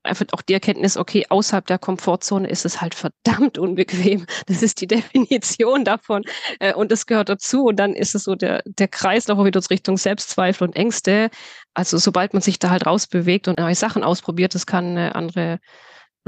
einfach 0.04 0.26
auch 0.32 0.42
die 0.42 0.54
Erkenntnis, 0.54 0.98
okay, 0.98 1.26
außerhalb 1.30 1.66
der 1.68 1.78
Komfortzone 1.78 2.48
ist 2.48 2.66
es 2.66 2.82
halt 2.82 2.96
verdammt 2.96 3.58
unbequem. 3.58 4.26
Das 4.48 4.62
ist 4.64 4.82
die 4.82 4.88
Definition 4.88 5.86
davon. 5.86 6.24
Äh, 6.60 6.74
und 6.74 6.92
das 6.92 7.06
gehört 7.06 7.30
dazu. 7.30 7.66
Und 7.66 7.78
dann 7.78 7.94
ist 7.94 8.16
es 8.16 8.24
so 8.24 8.36
der, 8.36 8.62
der 8.66 8.88
Kreislauf 8.88 9.44
wieder 9.46 9.62
Richtung 9.70 9.98
Selbstzweifel 9.98 10.68
und 10.68 10.76
Ängste. 10.76 11.30
Also 11.74 11.98
sobald 11.98 12.34
man 12.34 12.42
sich 12.42 12.60
da 12.60 12.70
halt 12.70 12.86
rausbewegt 12.86 13.48
und 13.48 13.60
neue 13.60 13.76
Sachen 13.76 14.04
ausprobiert, 14.04 14.56
das 14.56 14.66
kann 14.66 14.86
eine 14.92 15.16
andere 15.16 15.60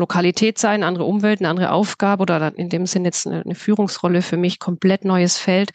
Lokalität 0.01 0.57
sein, 0.57 0.83
andere 0.83 1.05
Umwelt, 1.05 1.39
eine 1.39 1.49
andere 1.49 1.71
Aufgabe 1.71 2.23
oder 2.23 2.53
in 2.57 2.69
dem 2.69 2.85
Sinn 2.85 3.05
jetzt 3.05 3.25
eine, 3.25 3.43
eine 3.43 3.55
Führungsrolle 3.55 4.21
für 4.21 4.37
mich, 4.37 4.59
komplett 4.59 5.05
neues 5.05 5.37
Feld 5.37 5.71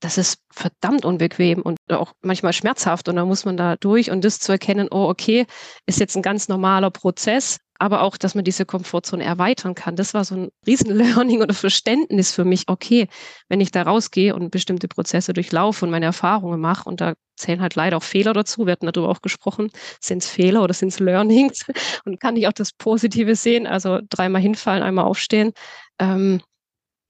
das 0.00 0.18
ist 0.18 0.38
verdammt 0.52 1.04
unbequem 1.04 1.62
und 1.62 1.78
auch 1.90 2.12
manchmal 2.22 2.52
schmerzhaft. 2.52 3.08
Und 3.08 3.16
da 3.16 3.24
muss 3.24 3.44
man 3.44 3.56
da 3.56 3.76
durch 3.76 4.10
und 4.10 4.24
das 4.24 4.38
zu 4.38 4.52
erkennen, 4.52 4.88
oh, 4.90 5.08
okay, 5.08 5.46
ist 5.86 6.00
jetzt 6.00 6.16
ein 6.16 6.22
ganz 6.22 6.48
normaler 6.48 6.90
Prozess, 6.90 7.58
aber 7.78 8.02
auch, 8.02 8.16
dass 8.16 8.34
man 8.34 8.44
diese 8.44 8.64
Komfortzone 8.64 9.24
erweitern 9.24 9.74
kann. 9.74 9.96
Das 9.96 10.14
war 10.14 10.24
so 10.24 10.34
ein 10.34 10.48
Riesen-Learning 10.66 11.42
oder 11.42 11.54
Verständnis 11.54 12.32
für 12.32 12.44
mich. 12.44 12.64
Okay, 12.66 13.08
wenn 13.48 13.60
ich 13.60 13.70
da 13.70 13.82
rausgehe 13.82 14.34
und 14.34 14.50
bestimmte 14.50 14.88
Prozesse 14.88 15.32
durchlaufe 15.32 15.84
und 15.84 15.90
meine 15.90 16.06
Erfahrungen 16.06 16.60
mache 16.60 16.88
und 16.88 17.00
da 17.00 17.14
zählen 17.36 17.60
halt 17.60 17.74
leider 17.74 17.98
auch 17.98 18.02
Fehler 18.02 18.32
dazu. 18.32 18.66
Wir 18.66 18.72
hatten 18.72 18.86
darüber 18.90 19.10
auch 19.10 19.22
gesprochen. 19.22 19.70
Sind 20.00 20.22
es 20.22 20.28
Fehler 20.28 20.62
oder 20.62 20.74
sind 20.74 20.88
es 20.88 20.98
Learnings? 21.00 21.66
Und 22.04 22.18
kann 22.18 22.34
ich 22.36 22.48
auch 22.48 22.52
das 22.52 22.72
Positive 22.72 23.36
sehen? 23.36 23.66
Also 23.66 24.00
dreimal 24.08 24.40
hinfallen, 24.40 24.82
einmal 24.82 25.04
aufstehen. 25.04 25.52
Ähm, 25.98 26.40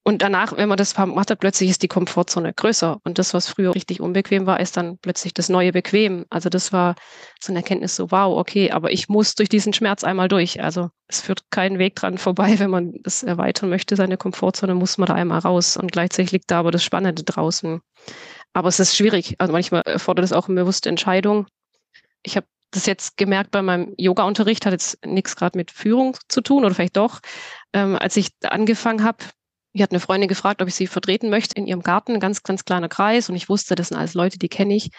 und 0.07 0.23
danach, 0.23 0.57
wenn 0.57 0.69
man 0.69 0.79
das 0.79 0.97
macht 0.97 1.33
hat, 1.33 1.41
plötzlich 1.41 1.69
ist 1.69 1.83
die 1.83 1.89
Komfortzone 1.89 2.53
größer. 2.55 3.01
Und 3.03 3.19
das, 3.19 3.35
was 3.35 3.49
früher 3.49 3.75
richtig 3.75 4.01
unbequem 4.01 4.47
war, 4.47 4.61
ist 4.61 4.77
dann 4.77 4.99
plötzlich 4.99 5.35
das 5.35 5.49
neue 5.49 5.73
bequem. 5.73 6.27
Also 6.31 6.49
das 6.49 6.73
war 6.73 6.95
so 7.41 7.51
eine 7.51 7.59
Erkenntnis, 7.59 7.97
so 7.97 8.13
wow, 8.13 8.39
okay, 8.39 8.71
aber 8.71 8.93
ich 8.93 9.09
muss 9.09 9.35
durch 9.35 9.49
diesen 9.49 9.73
Schmerz 9.73 10.05
einmal 10.05 10.29
durch. 10.29 10.63
Also 10.63 10.91
es 11.09 11.23
führt 11.23 11.51
keinen 11.51 11.81
Weg 11.81 11.97
dran 11.97 12.19
vorbei, 12.19 12.57
wenn 12.61 12.71
man 12.71 12.93
das 13.03 13.25
erweitern 13.25 13.69
möchte, 13.69 13.97
seine 13.97 14.17
Komfortzone, 14.17 14.77
muss 14.77 14.97
man 14.97 15.09
da 15.09 15.15
einmal 15.15 15.41
raus. 15.41 15.77
Und 15.77 15.91
gleichzeitig 15.91 16.31
liegt 16.31 16.53
da 16.53 16.61
aber 16.61 16.71
das 16.71 16.85
Spannende 16.85 17.25
draußen. 17.25 17.81
Aber 18.53 18.69
es 18.69 18.79
ist 18.79 18.97
schwierig. 18.97 19.35
Also 19.39 19.53
manchmal 19.53 19.83
erfordert 19.87 20.25
es 20.25 20.33
auch 20.33 20.47
eine 20.49 20.61
bewusste 20.61 20.89
Entscheidung. 20.89 21.49
Ich 22.23 22.37
habe 22.37 22.47
das 22.71 22.87
jetzt 22.87 23.17
gemerkt 23.17 23.51
bei 23.51 23.61
meinem 23.61 23.93
Yoga-Unterricht, 23.97 24.67
hat 24.67 24.73
jetzt 24.73 25.05
nichts 25.05 25.35
gerade 25.35 25.59
mit 25.59 25.73
Führung 25.73 26.17
zu 26.29 26.43
tun 26.43 26.65
oder 26.65 26.77
vielleicht 26.77 26.97
doch. 26.97 27.19
Ähm, 27.73 27.97
als 27.97 28.17
ich 28.17 28.29
angefangen 28.45 29.03
habe, 29.03 29.25
ich 29.77 29.83
hatte 29.83 29.93
eine 29.93 30.01
Freundin 30.01 30.29
gefragt, 30.29 30.63
ob 30.63 30.69
ich 30.69 30.75
sie 30.75 30.87
vertreten 30.87 31.29
möchte 31.29 31.55
in 31.55 31.67
ihrem 31.67 31.83
Garten, 31.83 32.19
ganz, 32.19 32.43
ganz 32.43 32.65
kleiner 32.65 32.89
Kreis. 32.89 33.29
Und 33.29 33.37
ich 33.37 33.51
wusste, 33.51 33.75
das 33.75 33.89
sind 33.89 33.99
alles 33.99 34.15
Leute, 34.15 34.39
die 34.39 34.49
kenne 34.49 34.75
ich. 34.75 34.91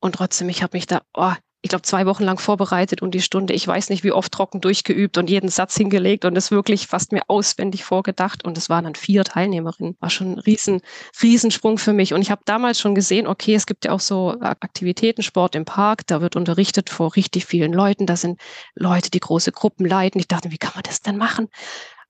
Und 0.00 0.16
trotzdem, 0.16 0.48
ich 0.48 0.62
habe 0.62 0.76
mich 0.76 0.86
da, 0.86 1.02
oh, 1.14 1.32
ich 1.62 1.70
glaube, 1.70 1.82
zwei 1.82 2.04
Wochen 2.04 2.24
lang 2.24 2.38
vorbereitet 2.38 3.00
und 3.00 3.14
die 3.14 3.22
Stunde, 3.22 3.54
ich 3.54 3.66
weiß 3.66 3.90
nicht, 3.90 4.02
wie 4.02 4.10
oft 4.10 4.32
trocken 4.32 4.60
durchgeübt 4.60 5.16
und 5.18 5.30
jeden 5.30 5.48
Satz 5.48 5.76
hingelegt 5.76 6.24
und 6.24 6.36
es 6.36 6.50
wirklich 6.50 6.88
fast 6.88 7.12
mir 7.12 7.22
auswendig 7.28 7.84
vorgedacht. 7.84 8.44
Und 8.44 8.58
es 8.58 8.68
waren 8.68 8.84
dann 8.84 8.96
vier 8.96 9.22
Teilnehmerinnen. 9.22 9.96
War 10.00 10.10
schon 10.10 10.32
ein 10.32 10.38
riesen, 10.40 10.82
Riesensprung 11.22 11.78
für 11.78 11.92
mich. 11.92 12.12
Und 12.12 12.20
ich 12.20 12.32
habe 12.32 12.42
damals 12.44 12.80
schon 12.80 12.96
gesehen, 12.96 13.28
okay, 13.28 13.54
es 13.54 13.66
gibt 13.66 13.84
ja 13.84 13.92
auch 13.92 14.00
so 14.00 14.34
Aktivitäten, 14.40 15.22
Sport 15.22 15.54
im 15.54 15.64
Park, 15.64 16.06
da 16.08 16.20
wird 16.20 16.34
unterrichtet 16.34 16.90
vor 16.90 17.14
richtig 17.14 17.46
vielen 17.46 17.72
Leuten. 17.72 18.04
Da 18.04 18.16
sind 18.16 18.40
Leute, 18.74 19.10
die 19.10 19.20
große 19.20 19.52
Gruppen 19.52 19.86
leiten. 19.86 20.18
Ich 20.18 20.28
dachte, 20.28 20.50
wie 20.50 20.58
kann 20.58 20.72
man 20.74 20.82
das 20.82 21.02
denn 21.02 21.16
machen? 21.16 21.48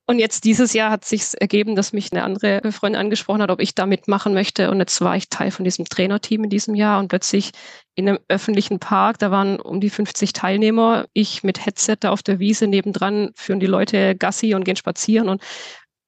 Und 0.06 0.18
jetzt 0.18 0.44
dieses 0.44 0.74
Jahr 0.74 0.90
hat 0.90 1.04
sich 1.04 1.32
ergeben, 1.40 1.76
dass 1.76 1.94
mich 1.94 2.12
eine 2.12 2.24
andere 2.24 2.60
Freundin 2.72 3.00
angesprochen 3.00 3.40
hat, 3.40 3.50
ob 3.50 3.60
ich 3.60 3.74
da 3.74 3.86
mitmachen 3.86 4.34
möchte. 4.34 4.70
Und 4.70 4.78
jetzt 4.78 5.00
war 5.00 5.16
ich 5.16 5.30
Teil 5.30 5.50
von 5.50 5.64
diesem 5.64 5.86
Trainerteam 5.86 6.44
in 6.44 6.50
diesem 6.50 6.74
Jahr 6.74 7.00
und 7.00 7.08
plötzlich 7.08 7.52
in 7.94 8.08
einem 8.08 8.18
öffentlichen 8.28 8.80
Park, 8.80 9.18
da 9.18 9.30
waren 9.30 9.58
um 9.58 9.80
die 9.80 9.88
50 9.88 10.34
Teilnehmer, 10.34 11.06
ich 11.14 11.42
mit 11.42 11.64
Headset 11.64 11.96
da 12.00 12.10
auf 12.10 12.22
der 12.22 12.38
Wiese 12.38 12.66
nebendran, 12.66 13.30
führen 13.34 13.60
die 13.60 13.66
Leute 13.66 14.14
Gassi 14.14 14.54
und 14.54 14.64
gehen 14.64 14.76
spazieren 14.76 15.30
und 15.30 15.42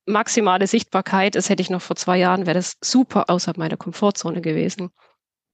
maximale 0.05 0.67
Sichtbarkeit. 0.67 1.35
Das 1.35 1.49
hätte 1.49 1.63
ich 1.63 1.71
noch 1.71 1.83
vor 1.83 1.97
zwei 1.97 2.19
Jahren, 2.19 2.45
wäre 2.45 2.59
das 2.59 2.77
super 2.83 3.31
außerhalb 3.31 3.57
meiner 3.57 3.79
Komfortzone 3.79 4.43
gewesen. 4.43 4.91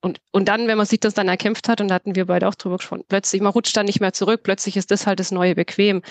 Und, 0.05 0.21
und 0.33 0.49
dann, 0.49 0.67
wenn 0.67 0.79
man 0.79 0.87
sich 0.87 0.99
das 0.99 1.15
dann 1.15 1.29
erkämpft 1.29 1.69
hat, 1.69 1.81
und 1.81 1.87
da 1.89 1.95
hatten 1.95 2.17
wir 2.17 2.27
beide 2.27 2.49
auch 2.49 2.57
drüber 2.57 2.79
gesprochen, 2.79 3.05
plötzlich, 3.09 3.41
man 3.41 3.53
rutscht 3.53 3.77
dann 3.77 3.87
nicht 3.87 4.01
mehr 4.01 4.13
zurück, 4.13 4.43
plötzlich 4.43 4.77
ist 4.77 4.91
das 4.91 5.07
halt 5.07 5.21
das 5.21 5.31
neue 5.31 5.55
Bequem. 5.55 6.03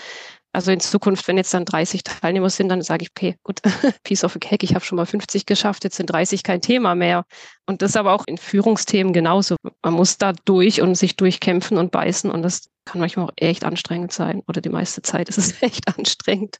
Also 0.54 0.70
in 0.70 0.80
Zukunft, 0.80 1.26
wenn 1.28 1.38
jetzt 1.38 1.54
dann 1.54 1.64
30 1.64 2.04
Teilnehmer 2.04 2.50
sind, 2.50 2.68
dann 2.68 2.82
sage 2.82 3.04
ich, 3.04 3.10
okay, 3.10 3.36
gut, 3.42 3.60
Piece 4.04 4.22
of 4.24 4.36
a 4.36 4.38
Cake, 4.38 4.64
ich 4.64 4.74
habe 4.74 4.84
schon 4.84 4.96
mal 4.96 5.06
50 5.06 5.46
geschafft, 5.46 5.84
jetzt 5.84 5.96
sind 5.96 6.06
30 6.06 6.42
kein 6.42 6.60
Thema 6.60 6.94
mehr. 6.94 7.24
Und 7.66 7.80
das 7.80 7.96
aber 7.96 8.12
auch 8.12 8.26
in 8.26 8.36
Führungsthemen 8.36 9.14
genauso. 9.14 9.56
Man 9.82 9.94
muss 9.94 10.18
da 10.18 10.32
durch 10.44 10.82
und 10.82 10.94
sich 10.94 11.16
durchkämpfen 11.16 11.78
und 11.78 11.90
beißen 11.90 12.30
und 12.30 12.42
das 12.42 12.68
kann 12.84 13.00
manchmal 13.00 13.26
auch 13.26 13.32
echt 13.36 13.64
anstrengend 13.64 14.12
sein 14.12 14.42
oder 14.48 14.60
die 14.60 14.68
meiste 14.68 15.02
Zeit 15.02 15.28
ist 15.28 15.38
es 15.38 15.62
echt 15.62 15.96
anstrengend. 15.96 16.58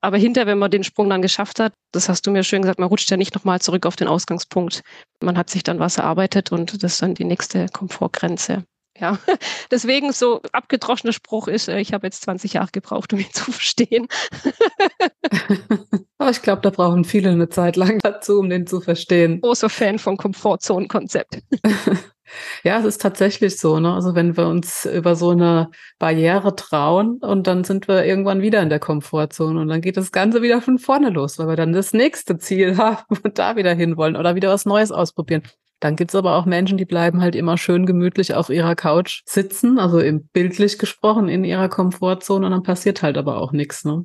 Aber 0.00 0.18
hinter, 0.18 0.46
wenn 0.46 0.58
man 0.58 0.70
den 0.70 0.84
Sprung 0.84 1.08
dann 1.08 1.22
geschafft 1.22 1.60
hat, 1.60 1.72
das 1.92 2.08
hast 2.08 2.26
du 2.26 2.30
mir 2.30 2.44
schön 2.44 2.62
gesagt, 2.62 2.78
man 2.78 2.88
rutscht 2.88 3.10
ja 3.10 3.16
nicht 3.16 3.34
nochmal 3.34 3.60
zurück 3.60 3.86
auf 3.86 3.96
den 3.96 4.08
Ausgangspunkt. 4.08 4.82
Man 5.22 5.38
hat 5.38 5.48
sich 5.48 5.62
dann 5.62 5.78
was 5.78 5.96
erarbeitet 5.96 6.52
und 6.52 6.82
das 6.82 6.92
ist 6.92 7.02
dann 7.02 7.14
die 7.14 7.24
nächste 7.24 7.66
Komfortgrenze. 7.68 8.64
Ja, 9.00 9.18
deswegen 9.70 10.12
so 10.12 10.40
abgedroschener 10.52 11.12
Spruch 11.12 11.48
ist, 11.48 11.68
äh, 11.68 11.80
ich 11.80 11.92
habe 11.92 12.06
jetzt 12.06 12.22
20 12.22 12.54
Jahre 12.54 12.70
gebraucht, 12.72 13.12
um 13.12 13.18
ihn 13.18 13.26
zu 13.32 13.50
verstehen. 13.50 14.08
ich 16.30 16.42
glaube, 16.42 16.62
da 16.62 16.70
brauchen 16.70 17.04
viele 17.04 17.30
eine 17.30 17.48
Zeit 17.48 17.76
lang 17.76 17.98
dazu, 18.02 18.38
um 18.38 18.50
den 18.50 18.66
zu 18.66 18.80
verstehen. 18.80 19.40
Großer 19.40 19.70
Fan 19.70 19.98
vom 19.98 20.16
Komfortzonenkonzept. 20.16 21.38
Ja, 22.62 22.78
es 22.78 22.84
ist 22.84 23.00
tatsächlich 23.00 23.58
so. 23.58 23.80
Ne? 23.80 23.92
Also 23.92 24.14
wenn 24.14 24.36
wir 24.36 24.46
uns 24.46 24.84
über 24.86 25.16
so 25.16 25.30
eine 25.30 25.70
Barriere 25.98 26.54
trauen 26.54 27.18
und 27.18 27.48
dann 27.48 27.64
sind 27.64 27.88
wir 27.88 28.04
irgendwann 28.04 28.40
wieder 28.40 28.62
in 28.62 28.68
der 28.68 28.78
Komfortzone 28.78 29.60
und 29.60 29.66
dann 29.66 29.80
geht 29.80 29.96
das 29.96 30.12
Ganze 30.12 30.40
wieder 30.42 30.62
von 30.62 30.78
vorne 30.78 31.10
los, 31.10 31.38
weil 31.38 31.48
wir 31.48 31.56
dann 31.56 31.72
das 31.72 31.92
nächste 31.92 32.38
Ziel 32.38 32.76
haben 32.76 33.18
und 33.24 33.38
da 33.38 33.56
wieder 33.56 33.74
hinwollen 33.74 34.16
oder 34.16 34.36
wieder 34.36 34.50
was 34.50 34.64
Neues 34.64 34.92
ausprobieren. 34.92 35.42
Dann 35.80 35.96
gibt's 35.96 36.14
aber 36.14 36.36
auch 36.36 36.44
Menschen, 36.44 36.76
die 36.76 36.84
bleiben 36.84 37.22
halt 37.22 37.34
immer 37.34 37.56
schön 37.56 37.86
gemütlich 37.86 38.34
auf 38.34 38.50
ihrer 38.50 38.74
Couch 38.74 39.22
sitzen, 39.26 39.78
also 39.78 39.98
im 39.98 40.28
bildlich 40.28 40.78
gesprochen 40.78 41.28
in 41.28 41.42
ihrer 41.42 41.70
Komfortzone 41.70 42.46
und 42.46 42.52
dann 42.52 42.62
passiert 42.62 43.02
halt 43.02 43.16
aber 43.16 43.38
auch 43.38 43.52
nichts, 43.52 43.84
ne? 43.84 44.04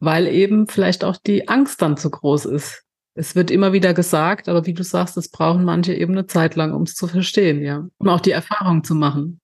Weil 0.00 0.26
eben 0.26 0.66
vielleicht 0.66 1.02
auch 1.02 1.16
die 1.16 1.48
Angst 1.48 1.80
dann 1.80 1.96
zu 1.96 2.10
groß 2.10 2.44
ist. 2.44 2.84
Es 3.14 3.34
wird 3.34 3.50
immer 3.50 3.72
wieder 3.72 3.94
gesagt, 3.94 4.48
aber 4.48 4.66
wie 4.66 4.74
du 4.74 4.82
sagst, 4.82 5.16
es 5.16 5.30
brauchen 5.30 5.64
manche 5.64 5.94
eben 5.94 6.12
eine 6.12 6.26
Zeit 6.26 6.56
lang, 6.56 6.74
um 6.74 6.82
es 6.82 6.94
zu 6.94 7.06
verstehen, 7.06 7.62
ja. 7.62 7.86
Um 7.98 8.08
auch 8.08 8.20
die 8.20 8.32
Erfahrung 8.32 8.84
zu 8.84 8.94
machen. 8.94 9.40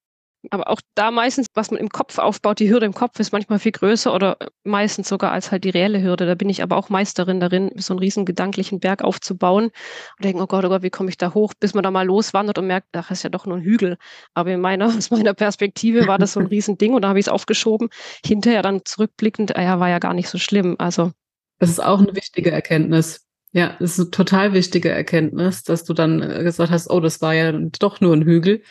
Aber 0.49 0.69
auch 0.71 0.81
da 0.95 1.11
meistens, 1.11 1.49
was 1.53 1.71
man 1.71 1.79
im 1.79 1.91
Kopf 1.91 2.17
aufbaut, 2.19 2.61
die 2.61 2.71
Hürde 2.71 2.87
im 2.87 2.95
Kopf 2.95 3.21
ist 3.21 3.33
manchmal 3.33 3.59
viel 3.59 3.73
größer 3.73 4.15
oder 4.15 4.39
meistens 4.65 5.09
sogar 5.09 5.33
als 5.33 5.51
halt 5.51 5.65
die 5.65 5.71
reelle 5.71 6.03
Hürde. 6.03 6.25
Da 6.25 6.35
bin 6.35 6.49
ich 6.49 6.63
aber 6.63 6.79
auch 6.79 6.89
Meisterin 6.89 7.41
darin, 7.41 7.71
so 7.77 7.93
einen 7.93 7.99
riesen 7.99 8.25
gedanklichen 8.25 8.81
Berg 8.81 9.03
aufzubauen 9.03 9.65
und 9.65 10.25
denken, 10.25 10.41
oh 10.41 10.47
Gott, 10.47 10.65
oh 10.65 10.69
Gott, 10.69 10.83
wie 10.83 10.89
komme 10.89 11.11
ich 11.11 11.19
da 11.19 11.35
hoch, 11.35 11.53
bis 11.61 11.75
man 11.75 11.83
da 11.83 11.91
mal 11.91 12.07
loswandert 12.07 12.57
und 12.57 12.67
merkt, 12.67 12.89
ach, 12.93 13.11
ist 13.11 13.23
ja 13.23 13.29
doch 13.29 13.45
nur 13.45 13.59
ein 13.59 13.63
Hügel. 13.63 13.99
Aber 14.33 14.51
in 14.51 14.61
meiner, 14.61 14.87
aus 14.97 15.11
meiner 15.11 15.35
Perspektive 15.35 16.07
war 16.07 16.19
das 16.19 16.33
so 16.33 16.41
ein 16.41 16.47
riesen 16.51 16.79
Ding 16.79 16.95
und 16.95 17.03
da 17.03 17.09
habe 17.09 17.19
ich 17.19 17.27
es 17.27 17.33
aufgeschoben. 17.33 17.91
Hinterher 18.25 18.63
dann 18.63 18.81
zurückblickend, 18.85 19.57
ah 19.57 19.63
ja, 19.63 19.79
war 19.79 19.91
ja 19.91 19.99
gar 19.99 20.15
nicht 20.15 20.31
so 20.31 20.39
schlimm. 20.39 20.77
Also. 20.79 21.13
Das 21.59 21.69
ist 21.69 21.81
auch 21.81 21.99
eine 21.99 22.17
wichtige 22.17 22.51
Erkenntnis. 22.51 23.27
Ja, 23.53 23.77
das 23.79 23.93
ist 23.93 24.01
eine 24.01 24.11
total 24.11 24.53
wichtige 24.55 24.89
Erkenntnis, 24.89 25.65
dass 25.65 25.85
du 25.85 25.93
dann 25.93 26.21
gesagt 26.21 26.71
hast, 26.71 26.89
oh, 26.89 27.01
das 27.01 27.21
war 27.21 27.35
ja 27.35 27.53
doch 27.53 28.01
nur 28.01 28.15
ein 28.15 28.23
Hügel 28.23 28.63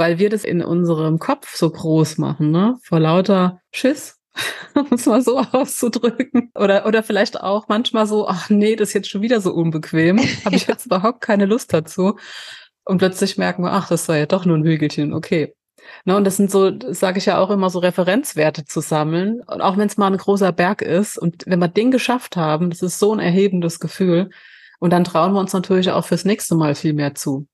weil 0.00 0.18
wir 0.18 0.30
das 0.30 0.44
in 0.44 0.62
unserem 0.62 1.18
Kopf 1.18 1.54
so 1.54 1.68
groß 1.68 2.16
machen, 2.16 2.50
ne? 2.50 2.78
Vor 2.82 3.00
lauter 3.00 3.60
Schiss, 3.70 4.18
um 4.74 4.86
es 4.92 5.04
mal 5.04 5.20
so 5.20 5.38
auszudrücken. 5.52 6.50
Oder, 6.54 6.86
oder 6.86 7.02
vielleicht 7.02 7.38
auch 7.38 7.68
manchmal 7.68 8.06
so, 8.06 8.26
ach 8.26 8.48
nee, 8.48 8.76
das 8.76 8.88
ist 8.88 8.94
jetzt 8.94 9.10
schon 9.10 9.20
wieder 9.20 9.42
so 9.42 9.52
unbequem. 9.52 10.18
Habe 10.46 10.56
ich 10.56 10.66
jetzt 10.66 10.86
überhaupt 10.86 11.20
keine 11.20 11.44
Lust 11.44 11.74
dazu. 11.74 12.16
Und 12.84 12.96
plötzlich 12.96 13.36
merken 13.36 13.62
wir, 13.62 13.72
ach, 13.72 13.88
das 13.88 14.08
war 14.08 14.16
ja 14.16 14.24
doch 14.24 14.46
nur 14.46 14.56
ein 14.56 14.64
Hügelchen, 14.64 15.12
okay. 15.12 15.54
Ne, 16.06 16.16
und 16.16 16.24
das 16.24 16.38
sind 16.38 16.50
so, 16.50 16.72
sage 16.92 17.18
ich 17.18 17.26
ja 17.26 17.38
auch 17.38 17.50
immer, 17.50 17.68
so 17.68 17.78
Referenzwerte 17.78 18.64
zu 18.64 18.80
sammeln. 18.80 19.42
Und 19.46 19.60
auch 19.60 19.76
wenn 19.76 19.86
es 19.86 19.98
mal 19.98 20.10
ein 20.10 20.16
großer 20.16 20.50
Berg 20.50 20.80
ist 20.80 21.18
und 21.18 21.44
wenn 21.46 21.58
wir 21.58 21.68
den 21.68 21.90
geschafft 21.90 22.36
haben, 22.36 22.70
das 22.70 22.80
ist 22.80 22.98
so 22.98 23.12
ein 23.12 23.20
erhebendes 23.20 23.80
Gefühl. 23.80 24.30
Und 24.78 24.94
dann 24.94 25.04
trauen 25.04 25.34
wir 25.34 25.40
uns 25.40 25.52
natürlich 25.52 25.90
auch 25.90 26.06
fürs 26.06 26.24
nächste 26.24 26.54
Mal 26.54 26.74
viel 26.74 26.94
mehr 26.94 27.14
zu. 27.14 27.46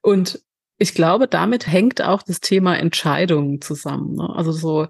Und 0.00 0.40
ich 0.78 0.94
glaube, 0.94 1.26
damit 1.28 1.66
hängt 1.66 2.02
auch 2.02 2.22
das 2.22 2.40
Thema 2.40 2.76
Entscheidungen 2.76 3.60
zusammen. 3.60 4.14
Ne? 4.14 4.28
Also 4.34 4.52
so, 4.52 4.86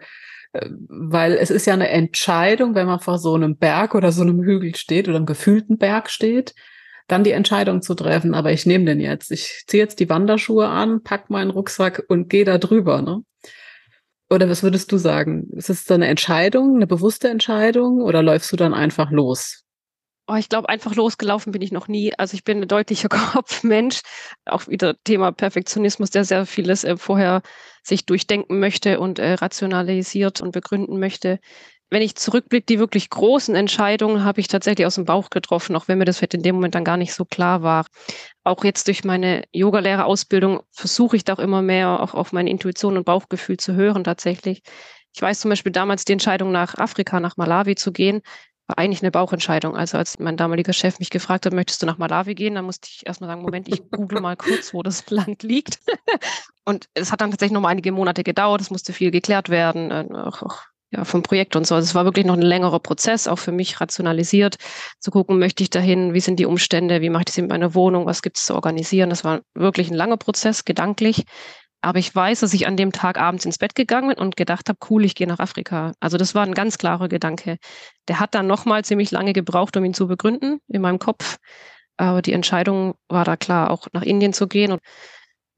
äh, 0.53 0.68
weil 0.89 1.34
es 1.34 1.51
ist 1.51 1.66
ja 1.66 1.74
eine 1.74 1.89
Entscheidung, 1.89 2.74
wenn 2.74 2.87
man 2.87 3.01
vor 3.01 3.18
so 3.18 3.34
einem 3.34 3.57
Berg 3.57 3.95
oder 3.95 4.12
so 4.12 4.22
einem 4.22 4.43
Hügel 4.43 4.74
steht 4.74 5.09
oder 5.09 5.16
einem 5.16 5.26
gefühlten 5.26 5.78
Berg 5.78 6.11
steht, 6.11 6.55
dann 7.09 7.24
die 7.24 7.30
Entscheidung 7.30 7.82
zu 7.82 7.95
treffen, 7.95 8.34
aber 8.34 8.53
ich 8.53 8.66
nehme 8.66 8.84
den 8.84 9.01
jetzt. 9.01 9.30
Ich 9.30 9.64
ziehe 9.68 9.82
jetzt 9.82 10.01
die 10.01 10.09
Wanderschuhe 10.09 10.66
an, 10.68 11.03
pack 11.03 11.30
meinen 11.30 11.51
Rucksack 11.51 12.03
und 12.09 12.28
gehe 12.28 12.45
da 12.45 12.59
drüber. 12.59 13.01
Ne? 13.01 13.22
Oder 14.28 14.49
was 14.49 14.64
würdest 14.64 14.91
du 14.91 14.97
sagen? 14.97 15.49
Ist 15.53 15.70
es 15.70 15.89
eine 15.91 16.09
Entscheidung, 16.09 16.74
eine 16.74 16.89
bewusste 16.89 17.28
Entscheidung 17.28 18.01
oder 18.03 18.22
läufst 18.22 18.51
du 18.51 18.57
dann 18.57 18.74
einfach 18.74 19.12
los? 19.12 19.66
Oh, 20.29 20.35
ich 20.35 20.49
glaube, 20.49 20.68
einfach 20.68 20.97
losgelaufen 20.97 21.53
bin 21.53 21.62
ich 21.62 21.70
noch 21.70 21.87
nie. 21.87 22.12
Also 22.18 22.35
ich 22.35 22.43
bin 22.43 22.61
ein 22.61 22.68
deutlicher 22.68 23.09
Kopfmensch. 23.09 24.01
Auch 24.45 24.66
wieder 24.66 24.97
Thema 25.05 25.31
Perfektionismus, 25.31 26.11
der 26.11 26.24
sehr 26.24 26.47
vieles 26.47 26.83
äh, 26.83 26.97
vorher 26.97 27.43
sich 27.85 28.07
durchdenken 28.07 28.59
möchte 28.59 28.99
und 28.99 29.20
äh, 29.20 29.35
rationalisiert 29.35 30.41
und 30.41 30.51
begründen 30.51 30.99
möchte. 30.99 31.39
Wenn 31.91 32.03
ich 32.03 32.16
zurückblicke, 32.16 32.66
die 32.66 32.81
wirklich 32.81 33.11
großen 33.11 33.55
Entscheidungen 33.55 34.24
habe 34.24 34.41
ich 34.41 34.49
tatsächlich 34.49 34.85
aus 34.87 34.97
dem 34.97 35.05
Bauch 35.05 35.31
getroffen, 35.31 35.77
auch 35.77 35.87
wenn 35.87 35.99
mir 35.99 36.05
das 36.05 36.18
vielleicht 36.18 36.35
in 36.35 36.43
dem 36.43 36.57
Moment 36.57 36.74
dann 36.74 36.85
gar 36.85 36.97
nicht 36.97 37.14
so 37.14 37.24
klar 37.24 37.62
war. 37.62 37.87
Auch 38.43 38.64
jetzt 38.64 38.89
durch 38.89 39.05
meine 39.05 39.45
Yogalehrerausbildung 39.53 40.62
versuche 40.72 41.14
ich 41.16 41.22
da 41.22 41.35
auch 41.35 41.39
immer 41.39 41.62
mehr 41.62 42.01
auch 42.03 42.14
auf 42.14 42.33
meine 42.33 42.51
Intuition 42.51 42.97
und 42.97 43.05
Bauchgefühl 43.05 43.59
zu 43.59 43.74
hören 43.74 44.03
tatsächlich. 44.03 44.62
Ich 45.14 45.22
weiß 45.22 45.39
zum 45.39 45.51
Beispiel 45.51 45.70
damals 45.70 46.05
die 46.05 46.12
Entscheidung 46.12 46.51
nach 46.51 46.74
Afrika, 46.74 47.20
nach 47.20 47.37
Malawi 47.37 47.77
zu 47.77 47.93
gehen, 47.93 48.22
war 48.67 48.79
eigentlich 48.79 49.03
eine 49.03 49.11
Bauchentscheidung. 49.11 49.77
Also 49.77 49.99
als 49.99 50.19
mein 50.19 50.37
damaliger 50.37 50.73
Chef 50.73 50.99
mich 50.99 51.11
gefragt 51.11 51.47
hat, 51.47 51.53
möchtest 51.53 51.83
du 51.83 51.87
nach 51.87 51.99
Malawi 51.99 52.35
gehen, 52.35 52.55
dann 52.55 52.64
musste 52.64 52.89
ich 52.91 53.07
erstmal 53.07 53.29
sagen, 53.29 53.43
Moment, 53.43 53.69
ich 53.69 53.91
google 53.91 54.21
mal 54.21 54.37
kurz, 54.37 54.75
wo 54.75 54.83
das 54.83 55.09
Land 55.11 55.43
liegt. 55.43 55.79
und 56.64 56.87
es 56.95 57.12
hat 57.12 57.21
dann 57.21 57.31
tatsächlich 57.31 57.55
noch 57.55 57.61
mal 57.61 57.69
einige 57.69 57.93
Monate 57.93 58.25
gedauert, 58.25 58.61
es 58.61 58.71
musste 58.71 58.93
viel 58.93 59.11
geklärt 59.11 59.49
werden, 59.49 59.91
äh, 59.91 60.07
auch, 60.12 60.43
auch 60.43 60.62
ja, 60.91 61.05
vom 61.05 61.23
Projekt 61.23 61.57
und 61.57 61.67
so. 61.67 61.75
Also 61.75 61.85
es 61.85 61.95
war 61.95 62.05
wirklich 62.05 62.27
noch 62.27 62.37
ein 62.37 62.43
längerer 62.43 62.81
Prozess, 62.81 63.29
auch 63.29 63.39
für 63.39 63.53
mich 63.53 63.81
rationalisiert, 63.81 64.57
zu 65.01 65.11
gucken, 65.11 65.39
möchte 65.39 65.62
ich 65.62 65.71
dahin, 65.71 66.14
wie 66.14 66.21
sind 66.21 66.39
die 66.39 66.47
Umstände, 66.47 67.01
wie 67.01 67.11
mache 67.11 67.23
ich 67.23 67.27
das 67.27 67.39
in 67.39 67.49
meiner 67.49 67.75
Wohnung, 67.75 68.07
was 68.07 68.23
gibt 68.23 68.39
es 68.39 68.47
zu 68.47 68.55
organisieren. 68.55 69.11
Das 69.11 69.25
war 69.25 69.41
wirklich 69.55 69.91
ein 69.91 69.97
langer 69.97 70.17
Prozess, 70.17 70.64
gedanklich. 70.64 71.25
Aber 71.87 72.01
ich 72.01 72.12
weiß, 72.12 72.41
dass 72.41 72.53
ich 72.53 72.66
an 72.66 72.76
dem 72.76 72.91
Tag 72.91 73.16
abends 73.16 73.45
ins 73.45 73.59
Bett 73.59 73.76
gegangen 73.76 74.09
bin 74.09 74.18
und 74.18 74.37
gedacht 74.37 74.68
habe, 74.68 74.78
cool, 74.91 75.05
ich 75.05 75.14
gehe 75.14 75.28
nach 75.28 75.39
Afrika. 75.39 75.93
Also 76.01 76.16
das 76.18 76.34
war 76.34 76.43
ein 76.45 76.53
ganz 76.53 76.78
klarer 76.78 77.09
Gedanke. 77.09 77.59
Der 78.09 78.18
hat 78.18 78.34
dann 78.34 78.49
nochmal 78.49 78.84
ziemlich 78.84 79.12
lange 79.12 79.32
gebraucht, 79.32 79.76
um 79.76 79.84
ihn 79.84 79.95
zu 79.95 80.09
begründen 80.09 80.59
in 80.66 80.82
meinem 80.82 80.99
Kopf. 80.99 81.37
Aber 81.97 82.22
die 82.22 82.32
Entscheidung 82.32 82.97
war 83.07 83.24
da 83.24 83.37
klar, 83.37 83.70
auch 83.70 83.87
nach 83.93 84.03
Indien 84.03 84.32
zu 84.32 84.49
gehen 84.49 84.72
und 84.72 84.80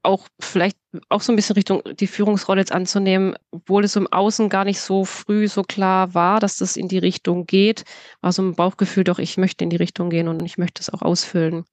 auch 0.03 0.27
vielleicht 0.39 0.77
auch 1.09 1.21
so 1.21 1.33
ein 1.33 1.35
bisschen 1.35 1.55
Richtung 1.55 1.81
die 1.99 2.05
Führungsrolle 2.05 2.61
jetzt 2.61 2.73
anzunehmen, 2.73 3.35
obwohl 3.49 3.83
es 3.83 3.95
im 3.95 4.05
Außen 4.05 4.49
gar 4.49 4.65
nicht 4.65 4.81
so 4.81 5.05
früh 5.05 5.47
so 5.47 5.63
klar 5.63 6.13
war, 6.13 6.39
dass 6.39 6.57
das 6.57 6.77
in 6.77 6.87
die 6.87 6.99
Richtung 6.99 7.47
geht, 7.47 7.85
war 8.21 8.33
so 8.33 8.43
ein 8.43 8.53
Bauchgefühl, 8.53 9.03
doch 9.03 9.17
ich 9.17 9.37
möchte 9.37 9.63
in 9.63 9.71
die 9.71 9.77
Richtung 9.77 10.11
gehen 10.11 10.27
und 10.27 10.43
ich 10.43 10.59
möchte 10.59 10.79
es 10.79 10.91
auch 10.91 11.01
ausfüllen 11.01 11.65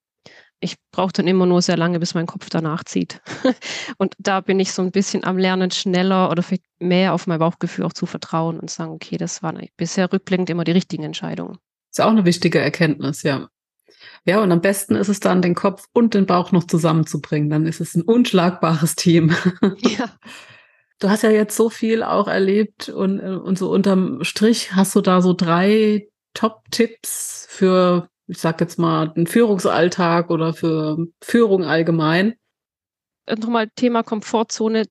ich 0.60 0.76
brauche 0.90 1.12
dann 1.12 1.26
immer 1.26 1.46
nur 1.46 1.60
sehr 1.62 1.76
lange, 1.76 2.00
bis 2.00 2.14
mein 2.14 2.26
Kopf 2.26 2.48
danach 2.50 2.84
zieht. 2.84 3.20
und 3.98 4.14
da 4.18 4.40
bin 4.40 4.58
ich 4.58 4.72
so 4.72 4.82
ein 4.82 4.90
bisschen 4.90 5.24
am 5.24 5.38
Lernen, 5.38 5.70
schneller 5.70 6.30
oder 6.30 6.42
vielleicht 6.42 6.64
mehr 6.78 7.12
auf 7.12 7.26
mein 7.26 7.38
Bauchgefühl 7.38 7.84
auch 7.84 7.92
zu 7.92 8.06
vertrauen 8.06 8.58
und 8.58 8.70
sagen, 8.70 8.92
okay, 8.92 9.16
das 9.16 9.42
waren 9.42 9.60
bisher 9.76 10.12
rückblickend 10.12 10.50
immer 10.50 10.64
die 10.64 10.72
richtigen 10.72 11.04
Entscheidungen. 11.04 11.58
Ist 11.90 12.00
auch 12.00 12.10
eine 12.10 12.24
wichtige 12.24 12.60
Erkenntnis, 12.60 13.22
ja. 13.22 13.48
Ja, 14.24 14.42
und 14.42 14.50
am 14.50 14.60
besten 14.60 14.96
ist 14.96 15.08
es 15.08 15.20
dann, 15.20 15.42
den 15.42 15.54
Kopf 15.54 15.84
und 15.92 16.14
den 16.14 16.26
Bauch 16.26 16.52
noch 16.52 16.64
zusammenzubringen. 16.64 17.48
Dann 17.48 17.66
ist 17.66 17.80
es 17.80 17.94
ein 17.94 18.02
unschlagbares 18.02 18.96
Team. 18.96 19.34
ja. 19.78 20.10
Du 20.98 21.10
hast 21.10 21.22
ja 21.22 21.30
jetzt 21.30 21.56
so 21.56 21.68
viel 21.68 22.02
auch 22.02 22.26
erlebt 22.26 22.88
und, 22.88 23.20
und 23.20 23.58
so 23.58 23.70
unterm 23.70 24.24
Strich 24.24 24.74
hast 24.74 24.96
du 24.96 25.02
da 25.02 25.20
so 25.20 25.34
drei 25.34 26.08
Top-Tipps 26.32 27.46
für 27.50 28.08
ich 28.26 28.38
sag 28.38 28.60
jetzt 28.60 28.78
mal, 28.78 29.08
den 29.08 29.26
Führungsalltag 29.26 30.30
oder 30.30 30.52
für 30.52 30.98
Führung 31.22 31.64
allgemein? 31.64 32.34
Nochmal 33.28 33.68
Thema 33.74 34.02
Komfortzone, 34.02 34.84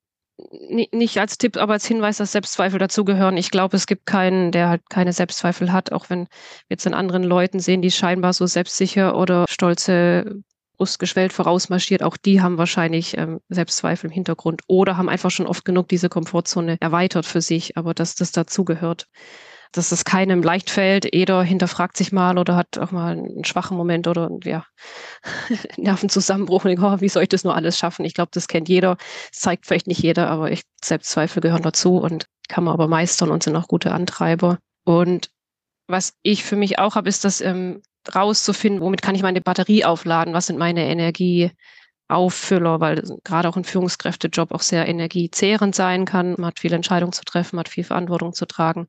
nicht 0.59 1.17
als 1.19 1.37
Tipp, 1.37 1.57
aber 1.57 1.73
als 1.73 1.85
Hinweis, 1.85 2.17
dass 2.17 2.33
Selbstzweifel 2.33 2.79
dazugehören. 2.79 3.37
Ich 3.37 3.51
glaube, 3.51 3.77
es 3.77 3.87
gibt 3.87 4.05
keinen, 4.05 4.51
der 4.51 4.69
halt 4.69 4.89
keine 4.89 5.13
Selbstzweifel 5.13 5.71
hat, 5.71 5.91
auch 5.91 6.09
wenn 6.09 6.21
wir 6.21 6.27
jetzt 6.69 6.87
an 6.87 6.93
anderen 6.93 7.23
Leuten 7.23 7.59
sehen, 7.59 7.81
die 7.81 7.91
scheinbar 7.91 8.33
so 8.33 8.45
selbstsicher 8.45 9.17
oder 9.17 9.45
stolze 9.49 10.43
brustgeschwellt 10.77 11.31
vorausmarschiert, 11.31 12.03
auch 12.03 12.17
die 12.17 12.41
haben 12.41 12.57
wahrscheinlich 12.57 13.17
ähm, 13.17 13.39
Selbstzweifel 13.47 14.09
im 14.09 14.13
Hintergrund 14.13 14.61
oder 14.67 14.97
haben 14.97 15.07
einfach 15.07 15.31
schon 15.31 15.47
oft 15.47 15.63
genug 15.63 15.87
diese 15.87 16.09
Komfortzone 16.09 16.75
erweitert 16.81 17.25
für 17.25 17.39
sich, 17.39 17.77
aber 17.77 17.93
dass 17.93 18.15
das 18.15 18.33
dazugehört 18.33 19.07
dass 19.77 19.91
es 19.91 20.05
keinem 20.05 20.41
leicht 20.41 20.69
fällt. 20.69 21.13
Jeder 21.13 21.43
hinterfragt 21.43 21.97
sich 21.97 22.11
mal 22.11 22.37
oder 22.37 22.55
hat 22.55 22.77
auch 22.77 22.91
mal 22.91 23.11
einen 23.17 23.43
schwachen 23.43 23.75
Moment 23.75 24.07
oder 24.07 24.29
ja, 24.43 24.65
Nervenzusammenbruch 25.77 26.65
und 26.65 26.79
oh, 26.79 27.01
wie 27.01 27.09
soll 27.09 27.23
ich 27.23 27.29
das 27.29 27.43
nur 27.43 27.55
alles 27.55 27.77
schaffen? 27.77 28.05
Ich 28.05 28.13
glaube, 28.13 28.29
das 28.33 28.47
kennt 28.47 28.69
jeder. 28.69 28.95
Das 29.31 29.41
zeigt 29.41 29.65
vielleicht 29.65 29.87
nicht 29.87 30.01
jeder, 30.01 30.29
aber 30.29 30.51
ich, 30.51 30.61
Selbstzweifel 30.83 31.41
gehören 31.41 31.63
dazu 31.63 31.97
und 31.97 32.25
kann 32.47 32.63
man 32.63 32.73
aber 32.73 32.87
meistern 32.87 33.31
und 33.31 33.43
sind 33.43 33.55
auch 33.55 33.67
gute 33.67 33.91
Antreiber. 33.91 34.59
Und 34.85 35.29
was 35.87 36.13
ich 36.23 36.43
für 36.43 36.55
mich 36.55 36.79
auch 36.79 36.95
habe, 36.95 37.09
ist 37.09 37.25
das 37.25 37.41
ähm, 37.41 37.81
rauszufinden, 38.13 38.81
womit 38.81 39.01
kann 39.01 39.15
ich 39.15 39.23
meine 39.23 39.41
Batterie 39.41 39.83
aufladen? 39.83 40.33
Was 40.33 40.47
sind 40.47 40.57
meine 40.57 40.85
Energieauffüller? 40.85 42.79
weil 42.79 43.03
gerade 43.23 43.49
auch 43.49 43.57
ein 43.57 43.63
Führungskräftejob 43.63 44.51
auch 44.51 44.61
sehr 44.61 44.87
energiezehrend 44.87 45.75
sein 45.75 46.05
kann. 46.05 46.35
Man 46.37 46.47
hat 46.47 46.59
viele 46.59 46.75
Entscheidungen 46.75 47.13
zu 47.13 47.23
treffen, 47.23 47.55
man 47.55 47.61
hat 47.61 47.69
viel 47.69 47.83
Verantwortung 47.83 48.33
zu 48.33 48.45
tragen 48.45 48.87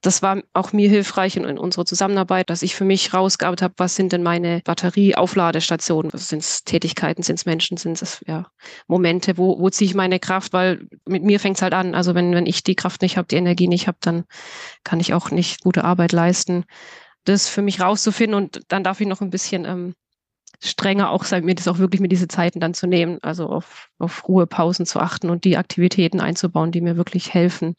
das 0.00 0.22
war 0.22 0.42
auch 0.54 0.72
mir 0.72 0.88
hilfreich 0.88 1.36
in, 1.36 1.44
in 1.44 1.58
unserer 1.58 1.84
Zusammenarbeit, 1.84 2.48
dass 2.48 2.62
ich 2.62 2.74
für 2.74 2.84
mich 2.84 3.12
rausgearbeitet 3.12 3.62
habe, 3.62 3.74
was 3.76 3.96
sind 3.96 4.12
denn 4.12 4.22
meine 4.22 4.62
Batterieaufladestationen? 4.64 6.12
Was 6.12 6.28
sind 6.28 6.42
es 6.42 6.64
Tätigkeiten, 6.64 7.22
sind 7.22 7.38
es 7.38 7.46
Menschen, 7.46 7.76
sind 7.76 8.00
es 8.00 8.22
ja, 8.26 8.46
Momente, 8.86 9.36
wo, 9.36 9.60
wo 9.60 9.68
ziehe 9.68 9.88
ich 9.88 9.94
meine 9.94 10.18
Kraft? 10.18 10.52
Weil 10.54 10.86
mit 11.06 11.22
mir 11.22 11.38
fängt 11.38 11.56
es 11.56 11.62
halt 11.62 11.74
an. 11.74 11.94
Also 11.94 12.14
wenn, 12.14 12.34
wenn 12.34 12.46
ich 12.46 12.62
die 12.62 12.76
Kraft 12.76 13.02
nicht 13.02 13.18
habe, 13.18 13.28
die 13.28 13.36
Energie 13.36 13.68
nicht 13.68 13.88
habe, 13.88 13.98
dann 14.00 14.24
kann 14.84 15.00
ich 15.00 15.12
auch 15.12 15.30
nicht 15.30 15.62
gute 15.62 15.84
Arbeit 15.84 16.12
leisten. 16.12 16.64
Das 17.24 17.48
für 17.48 17.62
mich 17.62 17.80
rauszufinden 17.80 18.34
und 18.34 18.62
dann 18.68 18.82
darf 18.82 19.00
ich 19.02 19.06
noch 19.06 19.20
ein 19.20 19.30
bisschen 19.30 19.66
ähm, 19.66 19.94
strenger 20.62 21.10
auch 21.10 21.24
sein, 21.24 21.44
mir 21.44 21.54
das 21.54 21.68
auch 21.68 21.78
wirklich 21.78 22.00
mit 22.00 22.12
diese 22.12 22.28
Zeiten 22.28 22.60
dann 22.60 22.72
zu 22.72 22.86
nehmen, 22.86 23.18
also 23.22 23.48
auf, 23.48 23.88
auf 23.98 24.26
Ruhepausen 24.26 24.86
zu 24.86 24.98
achten 25.00 25.28
und 25.28 25.44
die 25.44 25.58
Aktivitäten 25.58 26.20
einzubauen, 26.20 26.72
die 26.72 26.80
mir 26.80 26.96
wirklich 26.96 27.34
helfen. 27.34 27.76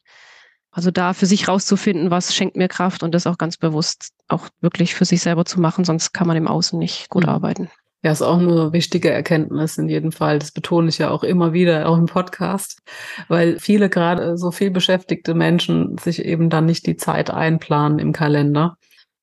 Also 0.72 0.90
da 0.90 1.14
für 1.14 1.26
sich 1.26 1.48
rauszufinden, 1.48 2.12
was 2.12 2.34
schenkt 2.34 2.56
mir 2.56 2.70
Kraft 2.70 3.04
und 3.04 3.14
das 3.14 3.28
auch 3.28 3.38
ganz 3.38 3.58
bewusst 3.58 4.12
auch 4.30 4.48
wirklich 4.62 4.96
für 4.96 5.06
sich 5.06 5.22
selber 5.22 5.46
zu 5.46 5.60
machen, 5.60 5.84
sonst 5.84 6.14
kann 6.14 6.28
man 6.28 6.38
im 6.38 6.48
Außen 6.48 6.80
nicht 6.80 7.10
gut 7.10 7.24
mhm. 7.24 7.30
arbeiten. 7.30 7.70
Ja, 8.04 8.12
ist 8.12 8.24
auch 8.24 8.40
eine 8.40 8.74
wichtige 8.74 9.12
Erkenntnis 9.12 9.78
in 9.78 9.88
jedem 9.88 10.12
Fall. 10.12 10.40
Das 10.40 10.52
betone 10.52 10.90
ich 10.90 10.98
ja 10.98 11.12
auch 11.12 11.24
immer 11.24 11.54
wieder, 11.54 11.88
auch 11.88 11.98
im 11.98 12.08
Podcast, 12.08 12.82
weil 13.28 13.60
viele 13.60 13.90
gerade 13.90 14.38
so 14.38 14.50
viel 14.50 14.72
beschäftigte 14.72 15.36
Menschen 15.36 15.98
sich 16.00 16.26
eben 16.26 16.50
dann 16.50 16.66
nicht 16.66 16.88
die 16.88 16.96
Zeit 16.96 17.30
einplanen 17.30 18.00
im 18.00 18.12
Kalender 18.12 18.78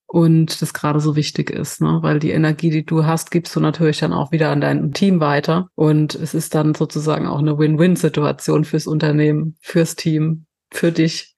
und 0.05 0.61
das 0.61 0.73
gerade 0.73 1.01
so 1.01 1.17
wichtig 1.17 1.49
ist, 1.49 1.81
ne? 1.81 1.99
weil 2.01 2.19
die 2.19 2.31
Energie, 2.31 2.69
die 2.69 2.85
du 2.85 3.05
hast, 3.05 3.31
gibst 3.31 3.53
du 3.55 3.59
natürlich 3.59 3.99
dann 3.99 4.13
auch 4.13 4.31
wieder 4.31 4.49
an 4.49 4.61
dein 4.61 4.93
Team 4.93 5.19
weiter 5.19 5.67
und 5.75 6.15
es 6.15 6.33
ist 6.33 6.55
dann 6.55 6.73
sozusagen 6.73 7.27
auch 7.27 7.39
eine 7.39 7.59
Win-Win-Situation 7.59 8.63
fürs 8.63 8.87
Unternehmen, 8.87 9.57
fürs 9.59 9.95
Team, 9.95 10.45
für 10.71 10.91
dich 10.93 11.35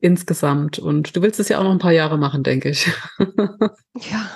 insgesamt. 0.00 0.78
Und 0.78 1.16
du 1.16 1.22
willst 1.22 1.40
es 1.40 1.48
ja 1.48 1.58
auch 1.58 1.64
noch 1.64 1.72
ein 1.72 1.78
paar 1.78 1.92
Jahre 1.92 2.18
machen, 2.18 2.42
denke 2.42 2.70
ich. 2.70 2.90
ja. 4.10 4.30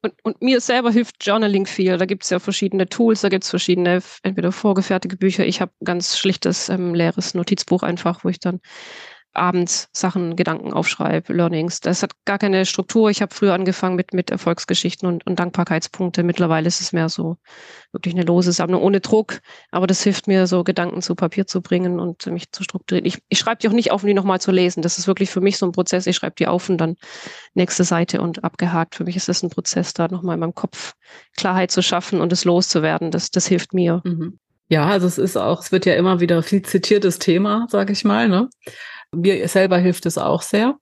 Und, 0.00 0.14
und, 0.22 0.40
mir 0.40 0.60
selber 0.60 0.92
hilft 0.92 1.26
Journaling 1.26 1.66
viel. 1.66 1.96
Da 1.98 2.06
gibt 2.06 2.22
es 2.22 2.30
ja 2.30 2.38
verschiedene 2.38 2.88
Tools, 2.88 3.22
da 3.22 3.28
gibt 3.28 3.42
es 3.42 3.50
verschiedene, 3.50 4.00
entweder 4.22 4.52
vorgefertigte 4.52 5.16
Bücher. 5.16 5.44
Ich 5.44 5.60
habe 5.60 5.72
ganz 5.84 6.16
schlichtes 6.16 6.68
ähm, 6.68 6.94
leeres 6.94 7.34
Notizbuch 7.34 7.82
einfach, 7.82 8.22
wo 8.22 8.28
ich 8.28 8.38
dann 8.38 8.60
abends 9.38 9.88
Sachen, 9.92 10.36
Gedanken 10.36 10.72
aufschreibe, 10.72 11.32
Learnings. 11.32 11.80
Das 11.80 12.02
hat 12.02 12.12
gar 12.24 12.38
keine 12.38 12.66
Struktur. 12.66 13.10
Ich 13.10 13.22
habe 13.22 13.34
früher 13.34 13.54
angefangen 13.54 13.96
mit, 13.96 14.12
mit 14.12 14.30
Erfolgsgeschichten 14.30 15.08
und, 15.08 15.26
und 15.26 15.38
Dankbarkeitspunkte. 15.38 16.22
Mittlerweile 16.22 16.66
ist 16.66 16.80
es 16.80 16.92
mehr 16.92 17.08
so 17.08 17.36
wirklich 17.92 18.14
eine 18.14 18.24
lose 18.24 18.52
Sammlung 18.52 18.82
ohne 18.82 19.00
Druck. 19.00 19.40
Aber 19.70 19.86
das 19.86 20.02
hilft 20.02 20.26
mir, 20.26 20.46
so 20.46 20.64
Gedanken 20.64 21.00
zu 21.00 21.14
Papier 21.14 21.46
zu 21.46 21.62
bringen 21.62 22.00
und 22.00 22.26
mich 22.26 22.52
zu 22.52 22.62
strukturieren. 22.62 23.06
Ich, 23.06 23.18
ich 23.28 23.38
schreibe 23.38 23.60
die 23.60 23.68
auch 23.68 23.72
nicht 23.72 23.90
auf, 23.90 24.02
um 24.02 24.08
die 24.08 24.14
nochmal 24.14 24.40
zu 24.40 24.50
lesen. 24.50 24.82
Das 24.82 24.98
ist 24.98 25.06
wirklich 25.06 25.30
für 25.30 25.40
mich 25.40 25.58
so 25.58 25.66
ein 25.66 25.72
Prozess. 25.72 26.06
Ich 26.06 26.16
schreibe 26.16 26.34
die 26.36 26.46
auf 26.46 26.68
und 26.68 26.78
dann 26.78 26.96
nächste 27.54 27.84
Seite 27.84 28.20
und 28.20 28.44
abgehakt. 28.44 28.94
Für 28.94 29.04
mich 29.04 29.16
ist 29.16 29.28
das 29.28 29.42
ein 29.42 29.50
Prozess, 29.50 29.94
da 29.94 30.08
nochmal 30.08 30.34
in 30.34 30.40
meinem 30.40 30.54
Kopf 30.54 30.94
Klarheit 31.36 31.70
zu 31.70 31.82
schaffen 31.82 32.20
und 32.20 32.32
es 32.32 32.44
loszuwerden. 32.44 33.10
Das, 33.10 33.30
das 33.30 33.46
hilft 33.46 33.72
mir. 33.72 34.02
Mhm. 34.04 34.38
Ja, 34.70 34.86
also 34.86 35.06
es 35.06 35.16
ist 35.16 35.36
auch, 35.36 35.62
es 35.62 35.72
wird 35.72 35.86
ja 35.86 35.94
immer 35.94 36.20
wieder 36.20 36.42
viel 36.42 36.60
zitiertes 36.62 37.18
Thema, 37.18 37.66
sage 37.70 37.92
ich 37.92 38.04
mal. 38.04 38.28
Ne? 38.28 38.50
Mir 39.14 39.48
selber 39.48 39.78
hilft 39.78 40.06
es 40.06 40.18
auch 40.18 40.42
sehr. 40.42 40.76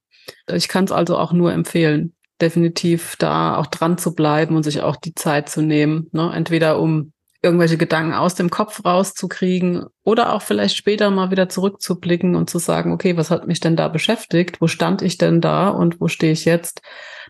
Ich 0.52 0.68
kann 0.68 0.84
es 0.84 0.92
also 0.92 1.16
auch 1.16 1.32
nur 1.32 1.52
empfehlen, 1.52 2.14
definitiv 2.40 3.16
da 3.16 3.56
auch 3.56 3.66
dran 3.66 3.98
zu 3.98 4.14
bleiben 4.14 4.56
und 4.56 4.62
sich 4.62 4.82
auch 4.82 4.96
die 4.96 5.14
Zeit 5.14 5.48
zu 5.48 5.62
nehmen. 5.62 6.08
Ne? 6.12 6.32
Entweder 6.34 6.80
um 6.80 7.12
irgendwelche 7.42 7.76
Gedanken 7.76 8.12
aus 8.12 8.34
dem 8.34 8.50
Kopf 8.50 8.84
rauszukriegen 8.84 9.86
oder 10.04 10.32
auch 10.32 10.42
vielleicht 10.42 10.76
später 10.76 11.10
mal 11.10 11.30
wieder 11.30 11.48
zurückzublicken 11.48 12.34
und 12.34 12.50
zu 12.50 12.58
sagen, 12.58 12.92
okay, 12.92 13.16
was 13.16 13.30
hat 13.30 13.46
mich 13.46 13.60
denn 13.60 13.76
da 13.76 13.88
beschäftigt? 13.88 14.60
Wo 14.60 14.66
stand 14.66 15.00
ich 15.02 15.16
denn 15.16 15.40
da 15.40 15.68
und 15.68 16.00
wo 16.00 16.08
stehe 16.08 16.32
ich 16.32 16.44
jetzt? 16.44 16.82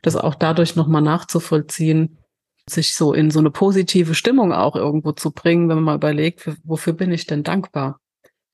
Das 0.03 0.17
auch 0.17 0.35
dadurch 0.35 0.75
nochmal 0.75 1.03
nachzuvollziehen, 1.03 2.19
sich 2.69 2.95
so 2.95 3.13
in 3.13 3.31
so 3.31 3.41
eine 3.41 3.51
positive 3.51 4.15
Stimmung 4.15 4.53
auch 4.53 4.75
irgendwo 4.75 5.13
zu 5.13 5.33
bringen, 5.33 5.69
wenn 5.69 5.77
man 5.77 5.85
mal 5.85 5.97
überlegt, 5.97 6.49
wofür 6.65 6.95
bin 6.95 7.13
ich 7.13 7.27
denn 7.27 7.43
dankbar? 7.43 8.01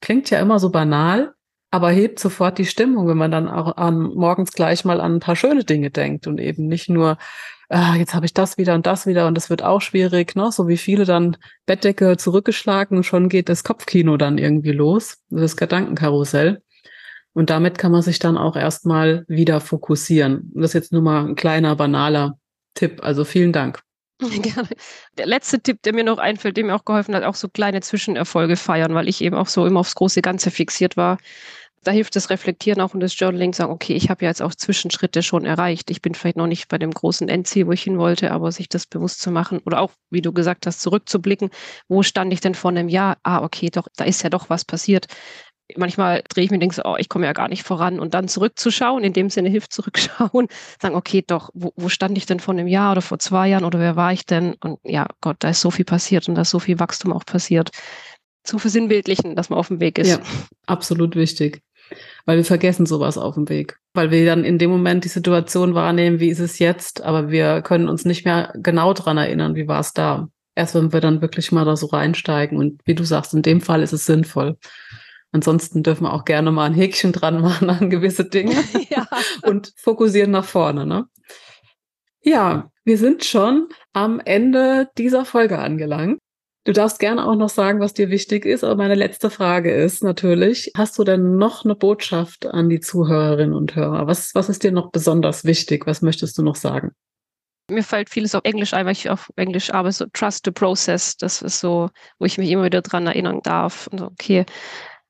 Klingt 0.00 0.30
ja 0.30 0.40
immer 0.40 0.58
so 0.58 0.70
banal, 0.70 1.32
aber 1.72 1.90
hebt 1.90 2.18
sofort 2.18 2.58
die 2.58 2.66
Stimmung, 2.66 3.08
wenn 3.08 3.16
man 3.16 3.30
dann 3.30 3.48
auch 3.48 3.78
an, 3.78 3.98
morgens 4.14 4.52
gleich 4.52 4.84
mal 4.84 5.00
an 5.00 5.14
ein 5.14 5.20
paar 5.20 5.36
schöne 5.36 5.64
Dinge 5.64 5.90
denkt 5.90 6.26
und 6.26 6.38
eben 6.38 6.66
nicht 6.66 6.90
nur, 6.90 7.16
ah, 7.70 7.96
jetzt 7.96 8.14
habe 8.14 8.26
ich 8.26 8.34
das 8.34 8.58
wieder 8.58 8.74
und 8.74 8.86
das 8.86 9.06
wieder 9.06 9.26
und 9.26 9.34
das 9.34 9.48
wird 9.48 9.62
auch 9.62 9.80
schwierig, 9.80 10.36
ne? 10.36 10.52
so 10.52 10.68
wie 10.68 10.76
viele 10.76 11.06
dann 11.06 11.38
Bettdecke 11.64 12.18
zurückgeschlagen 12.18 12.98
und 12.98 13.04
schon 13.04 13.30
geht 13.30 13.48
das 13.48 13.64
Kopfkino 13.64 14.18
dann 14.18 14.36
irgendwie 14.36 14.72
los, 14.72 15.16
das 15.30 15.56
Gedankenkarussell. 15.56 16.62
Und 17.32 17.48
damit 17.48 17.78
kann 17.78 17.90
man 17.90 18.02
sich 18.02 18.18
dann 18.18 18.36
auch 18.36 18.54
erstmal 18.54 19.24
wieder 19.26 19.60
fokussieren. 19.60 20.52
Das 20.54 20.70
ist 20.70 20.74
jetzt 20.74 20.92
nur 20.92 21.00
mal 21.00 21.24
ein 21.24 21.36
kleiner, 21.36 21.74
banaler 21.74 22.36
Tipp. 22.74 23.02
Also 23.02 23.24
vielen 23.24 23.52
Dank. 23.52 23.80
Gerne. 24.42 24.68
Der 25.18 25.26
letzte 25.26 25.60
Tipp, 25.60 25.82
der 25.82 25.94
mir 25.94 26.04
noch 26.04 26.18
einfällt, 26.18 26.56
der 26.56 26.64
mir 26.64 26.74
auch 26.74 26.84
geholfen 26.84 27.14
hat, 27.14 27.24
auch 27.24 27.34
so 27.34 27.48
kleine 27.48 27.80
Zwischenerfolge 27.80 28.56
feiern, 28.56 28.94
weil 28.94 29.08
ich 29.08 29.22
eben 29.22 29.36
auch 29.36 29.46
so 29.46 29.66
immer 29.66 29.80
aufs 29.80 29.94
große 29.94 30.22
Ganze 30.22 30.50
fixiert 30.50 30.96
war. 30.96 31.18
Da 31.84 31.90
hilft 31.90 32.14
das 32.14 32.30
Reflektieren 32.30 32.80
auch 32.80 32.94
und 32.94 33.00
das 33.00 33.18
Journaling, 33.18 33.52
sagen, 33.52 33.72
okay, 33.72 33.94
ich 33.94 34.08
habe 34.08 34.24
ja 34.24 34.30
jetzt 34.30 34.42
auch 34.42 34.54
Zwischenschritte 34.54 35.22
schon 35.22 35.44
erreicht. 35.44 35.90
Ich 35.90 36.00
bin 36.00 36.14
vielleicht 36.14 36.36
noch 36.36 36.46
nicht 36.46 36.68
bei 36.68 36.78
dem 36.78 36.92
großen 36.92 37.28
Endziel, 37.28 37.66
wo 37.66 37.72
ich 37.72 37.82
hin 37.82 37.98
wollte, 37.98 38.30
aber 38.30 38.52
sich 38.52 38.68
das 38.68 38.86
bewusst 38.86 39.20
zu 39.20 39.30
machen 39.30 39.60
oder 39.66 39.80
auch, 39.80 39.92
wie 40.10 40.22
du 40.22 40.32
gesagt 40.32 40.66
hast, 40.66 40.80
zurückzublicken, 40.80 41.50
wo 41.88 42.02
stand 42.02 42.32
ich 42.32 42.40
denn 42.40 42.54
vor 42.54 42.70
einem 42.70 42.88
Jahr? 42.88 43.18
Ah, 43.22 43.42
okay, 43.42 43.70
doch, 43.70 43.88
da 43.96 44.04
ist 44.04 44.22
ja 44.22 44.30
doch 44.30 44.48
was 44.48 44.64
passiert 44.64 45.06
manchmal 45.76 46.22
drehe 46.28 46.44
ich 46.44 46.50
mir 46.50 46.56
und 46.56 46.60
denke 46.60 46.74
so, 46.74 46.82
oh, 46.84 46.96
ich 46.98 47.08
komme 47.08 47.26
ja 47.26 47.32
gar 47.32 47.48
nicht 47.48 47.62
voran. 47.62 48.00
Und 48.00 48.14
dann 48.14 48.28
zurückzuschauen, 48.28 49.04
in 49.04 49.12
dem 49.12 49.30
Sinne 49.30 49.48
hilft 49.48 49.72
zurückschauen, 49.72 50.48
sagen, 50.80 50.94
okay, 50.94 51.24
doch, 51.26 51.50
wo, 51.54 51.72
wo 51.76 51.88
stand 51.88 52.16
ich 52.18 52.26
denn 52.26 52.40
vor 52.40 52.54
einem 52.54 52.66
Jahr 52.66 52.92
oder 52.92 53.02
vor 53.02 53.18
zwei 53.18 53.48
Jahren 53.48 53.64
oder 53.64 53.78
wer 53.78 53.96
war 53.96 54.12
ich 54.12 54.26
denn? 54.26 54.54
Und 54.54 54.78
ja, 54.84 55.06
Gott, 55.20 55.36
da 55.40 55.50
ist 55.50 55.60
so 55.60 55.70
viel 55.70 55.84
passiert 55.84 56.28
und 56.28 56.34
da 56.34 56.42
ist 56.42 56.50
so 56.50 56.58
viel 56.58 56.78
Wachstum 56.78 57.12
auch 57.12 57.24
passiert. 57.24 57.70
Zu 58.44 58.58
versinnbildlichen, 58.58 59.36
dass 59.36 59.50
man 59.50 59.58
auf 59.58 59.68
dem 59.68 59.80
Weg 59.80 59.98
ist. 59.98 60.08
Ja, 60.08 60.20
absolut 60.66 61.14
wichtig. 61.14 61.62
Weil 62.24 62.36
wir 62.36 62.44
vergessen 62.44 62.86
sowas 62.86 63.18
auf 63.18 63.34
dem 63.34 63.48
Weg. 63.48 63.76
Weil 63.94 64.10
wir 64.10 64.24
dann 64.24 64.44
in 64.44 64.58
dem 64.58 64.70
Moment 64.70 65.04
die 65.04 65.08
Situation 65.08 65.74
wahrnehmen, 65.74 66.20
wie 66.20 66.28
ist 66.28 66.38
es 66.38 66.58
jetzt, 66.58 67.02
aber 67.02 67.30
wir 67.30 67.62
können 67.62 67.88
uns 67.88 68.04
nicht 68.04 68.24
mehr 68.24 68.52
genau 68.56 68.92
dran 68.92 69.18
erinnern, 69.18 69.54
wie 69.54 69.68
war 69.68 69.80
es 69.80 69.92
da. 69.92 70.28
Erst 70.54 70.74
wenn 70.74 70.92
wir 70.92 71.00
dann 71.00 71.22
wirklich 71.22 71.50
mal 71.50 71.64
da 71.64 71.76
so 71.76 71.86
reinsteigen. 71.86 72.58
Und 72.58 72.80
wie 72.84 72.94
du 72.94 73.04
sagst, 73.04 73.34
in 73.34 73.42
dem 73.42 73.60
Fall 73.60 73.82
ist 73.82 73.92
es 73.92 74.06
sinnvoll. 74.06 74.56
Ansonsten 75.32 75.82
dürfen 75.82 76.04
wir 76.04 76.12
auch 76.12 76.26
gerne 76.26 76.52
mal 76.52 76.66
ein 76.66 76.74
Häkchen 76.74 77.12
dran 77.12 77.40
machen 77.40 77.70
an 77.70 77.88
gewisse 77.88 78.26
Dinge 78.26 78.54
ja. 78.90 79.08
und 79.42 79.72
fokussieren 79.76 80.30
nach 80.30 80.44
vorne. 80.44 80.86
Ne? 80.86 81.06
Ja, 82.22 82.70
wir 82.84 82.98
sind 82.98 83.24
schon 83.24 83.68
am 83.92 84.20
Ende 84.20 84.88
dieser 84.98 85.24
Folge 85.24 85.58
angelangt. 85.58 86.18
Du 86.64 86.72
darfst 86.72 87.00
gerne 87.00 87.26
auch 87.26 87.34
noch 87.34 87.48
sagen, 87.48 87.80
was 87.80 87.92
dir 87.92 88.08
wichtig 88.08 88.44
ist, 88.44 88.62
aber 88.62 88.76
meine 88.76 88.94
letzte 88.94 89.30
Frage 89.30 89.74
ist 89.74 90.04
natürlich, 90.04 90.70
hast 90.76 90.96
du 90.96 91.02
denn 91.02 91.36
noch 91.36 91.64
eine 91.64 91.74
Botschaft 91.74 92.46
an 92.46 92.68
die 92.68 92.78
Zuhörerinnen 92.78 93.54
und 93.54 93.74
Hörer? 93.74 94.06
Was, 94.06 94.32
was 94.34 94.48
ist 94.48 94.62
dir 94.62 94.70
noch 94.70 94.92
besonders 94.92 95.44
wichtig? 95.44 95.86
Was 95.88 96.02
möchtest 96.02 96.38
du 96.38 96.42
noch 96.42 96.54
sagen? 96.54 96.92
Mir 97.68 97.82
fällt 97.82 98.10
vieles 98.10 98.34
auf 98.36 98.44
Englisch 98.44 98.74
ein, 98.74 98.86
weil 98.86 98.92
ich 98.92 99.10
auf 99.10 99.30
Englisch 99.34 99.74
arbeite, 99.74 99.96
so 99.96 100.06
Trust 100.12 100.44
the 100.44 100.52
Process. 100.52 101.16
Das 101.16 101.42
ist 101.42 101.58
so, 101.58 101.90
wo 102.20 102.26
ich 102.26 102.38
mich 102.38 102.50
immer 102.50 102.64
wieder 102.64 102.82
dran 102.82 103.06
erinnern 103.08 103.40
darf. 103.42 103.88
Und 103.88 103.98
so, 103.98 104.06
okay, 104.06 104.44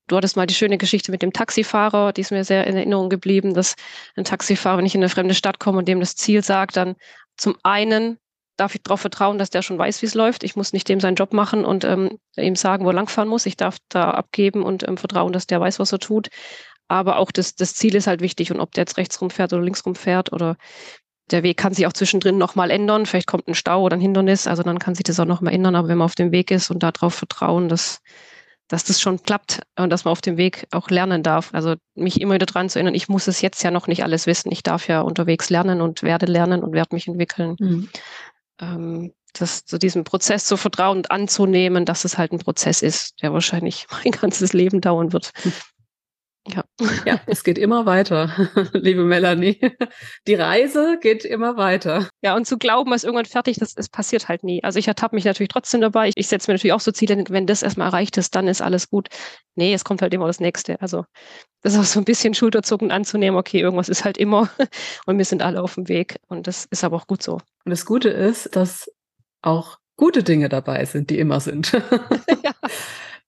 Du 0.09 0.17
hattest 0.17 0.37
mal 0.37 0.47
die 0.47 0.55
schöne 0.55 0.79
Geschichte 0.79 1.11
mit 1.11 1.23
dem 1.23 1.33
Taxifahrer, 1.33 2.13
die 2.13 2.23
ist 2.23 2.33
mir 2.33 2.45
sehr 2.45 2.67
in 2.67 2.77
Erinnerung 2.77 3.09
geblieben, 3.09 3.55
dass 3.55 3.77
ein 4.17 4.25
Taxifahrer, 4.25 4.79
wenn 4.79 4.85
ich 4.85 4.95
in 4.95 5.01
eine 5.01 5.09
fremde 5.09 5.35
Stadt 5.35 5.59
komme 5.59 5.79
und 5.79 5.89
dem 5.89 6.01
das 6.01 6.17
Ziel 6.17 6.43
sagt, 6.43 6.77
dann 6.77 6.97
zum 7.37 7.57
einen 7.63 8.19
darf 8.57 8.75
ich 8.75 8.83
darauf 8.83 9.01
vertrauen, 9.01 9.39
dass 9.39 9.51
der 9.51 9.63
schon 9.63 9.79
weiß, 9.79 10.03
wie 10.03 10.07
es 10.07 10.15
läuft. 10.15 10.45
Ich 10.45 10.57
muss 10.57 10.73
nicht 10.73 10.89
dem 10.89 11.01
seinen 11.01 11.17
Job 11.17 11.33
machen 11.33 11.65
und 11.65 11.85
ähm, 11.85 12.19
ihm 12.37 12.57
sagen, 12.57 12.85
wo 12.85 12.91
er 12.91 12.95
langfahren 12.95 13.29
muss. 13.29 13.47
Ich 13.47 13.57
darf 13.57 13.79
da 13.89 14.11
abgeben 14.11 14.63
und 14.63 14.87
ähm, 14.87 14.97
vertrauen, 14.97 15.33
dass 15.33 15.47
der 15.47 15.61
weiß, 15.61 15.79
was 15.79 15.93
er 15.93 15.99
tut. 15.99 16.29
Aber 16.89 17.17
auch 17.17 17.33
das, 17.33 17.55
das 17.55 17.75
Ziel 17.75 17.95
ist 17.95 18.07
halt 18.07 18.21
wichtig 18.21 18.51
und 18.51 18.61
ob 18.61 18.73
der 18.73 18.83
jetzt 18.83 18.99
rechts 18.99 19.21
rumfährt 19.21 19.53
oder 19.53 19.63
links 19.63 19.85
rumfährt 19.87 20.33
oder 20.33 20.57
der 21.31 21.43
Weg 21.43 21.57
kann 21.57 21.73
sich 21.73 21.87
auch 21.87 21.93
zwischendrin 21.93 22.37
nochmal 22.37 22.71
ändern. 22.71 23.07
Vielleicht 23.07 23.27
kommt 23.27 23.49
ein 23.49 23.55
Stau 23.55 23.83
oder 23.83 23.97
ein 23.97 24.01
Hindernis, 24.01 24.47
also 24.47 24.63
dann 24.63 24.79
kann 24.79 24.95
sich 24.95 25.05
das 25.05 25.19
auch 25.19 25.25
nochmal 25.25 25.55
ändern. 25.55 25.75
Aber 25.75 25.89
wenn 25.89 25.99
man 25.99 26.05
auf 26.05 26.15
dem 26.15 26.33
Weg 26.33 26.51
ist 26.51 26.71
und 26.71 26.83
darauf 26.83 27.15
vertrauen, 27.15 27.69
dass 27.69 28.01
dass 28.73 28.85
das 28.85 29.03
schon 29.03 29.23
klappt 29.23 29.61
und 29.77 29.91
dass 29.91 30.07
man 30.07 30.13
auf 30.13 30.23
dem 30.23 30.39
Weg 30.39 30.67
auch 30.71 30.89
lernen 30.89 31.23
darf. 31.23 31.53
Also 31.53 31.75
mich 31.95 32.23
immer 32.23 32.35
wieder 32.35 32.47
daran 32.47 32.71
zu 32.71 32.79
erinnern, 32.79 32.95
ich 32.95 33.07
muss 33.07 33.29
es 33.29 33.43
jetzt 33.43 33.63
ja 33.63 33.71
noch 33.71 33.87
nicht 33.87 34.03
alles 34.03 34.27
wissen. 34.27 34.51
Ich 34.51 34.63
darf 34.63 34.89
ja 34.89 35.03
unterwegs 35.03 35.51
lernen 35.51 35.83
und 35.83 36.03
werde 36.03 36.25
lernen 36.25 36.63
und 36.65 36.73
werde 36.73 36.95
mich 36.95 37.07
entwickeln. 37.07 37.57
Mhm. 37.61 37.91
Ähm, 38.63 39.13
das, 39.35 39.65
zu 39.65 39.79
diesem 39.79 40.05
Prozess 40.05 40.45
zu 40.45 40.57
vertrauen 40.57 40.99
und 40.99 41.11
anzunehmen, 41.11 41.85
dass 41.85 42.05
es 42.05 42.19
halt 42.19 42.33
ein 42.33 42.39
Prozess 42.39 42.83
ist, 42.83 43.23
der 43.23 43.33
wahrscheinlich 43.33 43.87
mein 44.05 44.13
ganzes 44.13 44.53
Leben 44.53 44.81
dauern 44.81 45.13
wird. 45.13 45.33
Ja. 46.49 46.65
ja, 47.07 47.21
es 47.27 47.45
geht 47.45 47.57
immer 47.57 47.87
weiter, 47.87 48.29
liebe 48.73 49.05
Melanie. 49.05 49.61
Die 50.27 50.35
Reise 50.35 50.99
geht 51.01 51.25
immer 51.25 51.57
weiter. 51.57 52.09
Ja, 52.21 52.35
und 52.35 52.47
zu 52.47 52.59
glauben, 52.59 52.93
es 52.93 53.03
ist 53.03 53.05
irgendwann 53.05 53.27
fertig, 53.27 53.59
das, 53.59 53.75
das 53.75 53.89
passiert 53.89 54.29
halt 54.29 54.43
nie. 54.43 54.63
Also 54.65 54.81
ich 54.81 54.89
ertappe 54.89 55.15
mich 55.15 55.25
natürlich 55.25 55.51
trotzdem 55.51 55.81
dabei. 55.81 56.09
Ich, 56.09 56.15
ich 56.17 56.27
setze 56.27 56.51
mir 56.51 56.55
natürlich 56.55 56.73
auch 56.73 56.81
so 56.81 56.91
Ziele, 56.91 57.23
wenn 57.29 57.47
das 57.47 57.63
erstmal 57.63 57.89
erreicht 57.89 58.17
ist, 58.17 58.35
dann 58.35 58.49
ist 58.49 58.61
alles 58.61 58.91
gut. 58.91 59.09
Nee, 59.55 59.73
es 59.73 59.85
kommt 59.85 60.03
halt 60.03 60.13
immer 60.15 60.27
das 60.27 60.41
Nächste. 60.41 60.81
Also 60.81 61.05
das 61.63 61.75
ist 61.75 61.79
auch 61.79 61.85
so 61.85 62.01
ein 62.01 62.05
bisschen 62.05 62.35
Schulterzucken 62.35 62.91
anzunehmen, 62.91 63.39
okay, 63.39 63.61
irgendwas 63.61 63.89
ist 63.89 64.05
halt 64.05 64.19
immer 64.19 64.51
und 65.07 65.19
wir 65.19 65.25
sind 65.25 65.43
alle 65.43 65.63
auf 65.63 65.77
dem 65.77 65.89
Weg 65.89 66.17
und 66.27 66.49
das 66.49 66.65
ist 66.71 66.83
aber 66.83 66.97
auch 66.97 67.07
gut 67.07 67.23
so. 67.23 67.35
Und 67.35 67.71
das 67.71 67.87
Gute 67.87 68.09
ist, 68.09 68.57
dass 68.57 68.91
auch 69.43 69.79
gute 69.97 70.25
Dinge 70.25 70.49
dabei 70.49 70.85
sind, 70.87 71.11
die 71.11 71.19
immer 71.21 71.39
sind. 71.39 71.73
ja. 72.43 72.53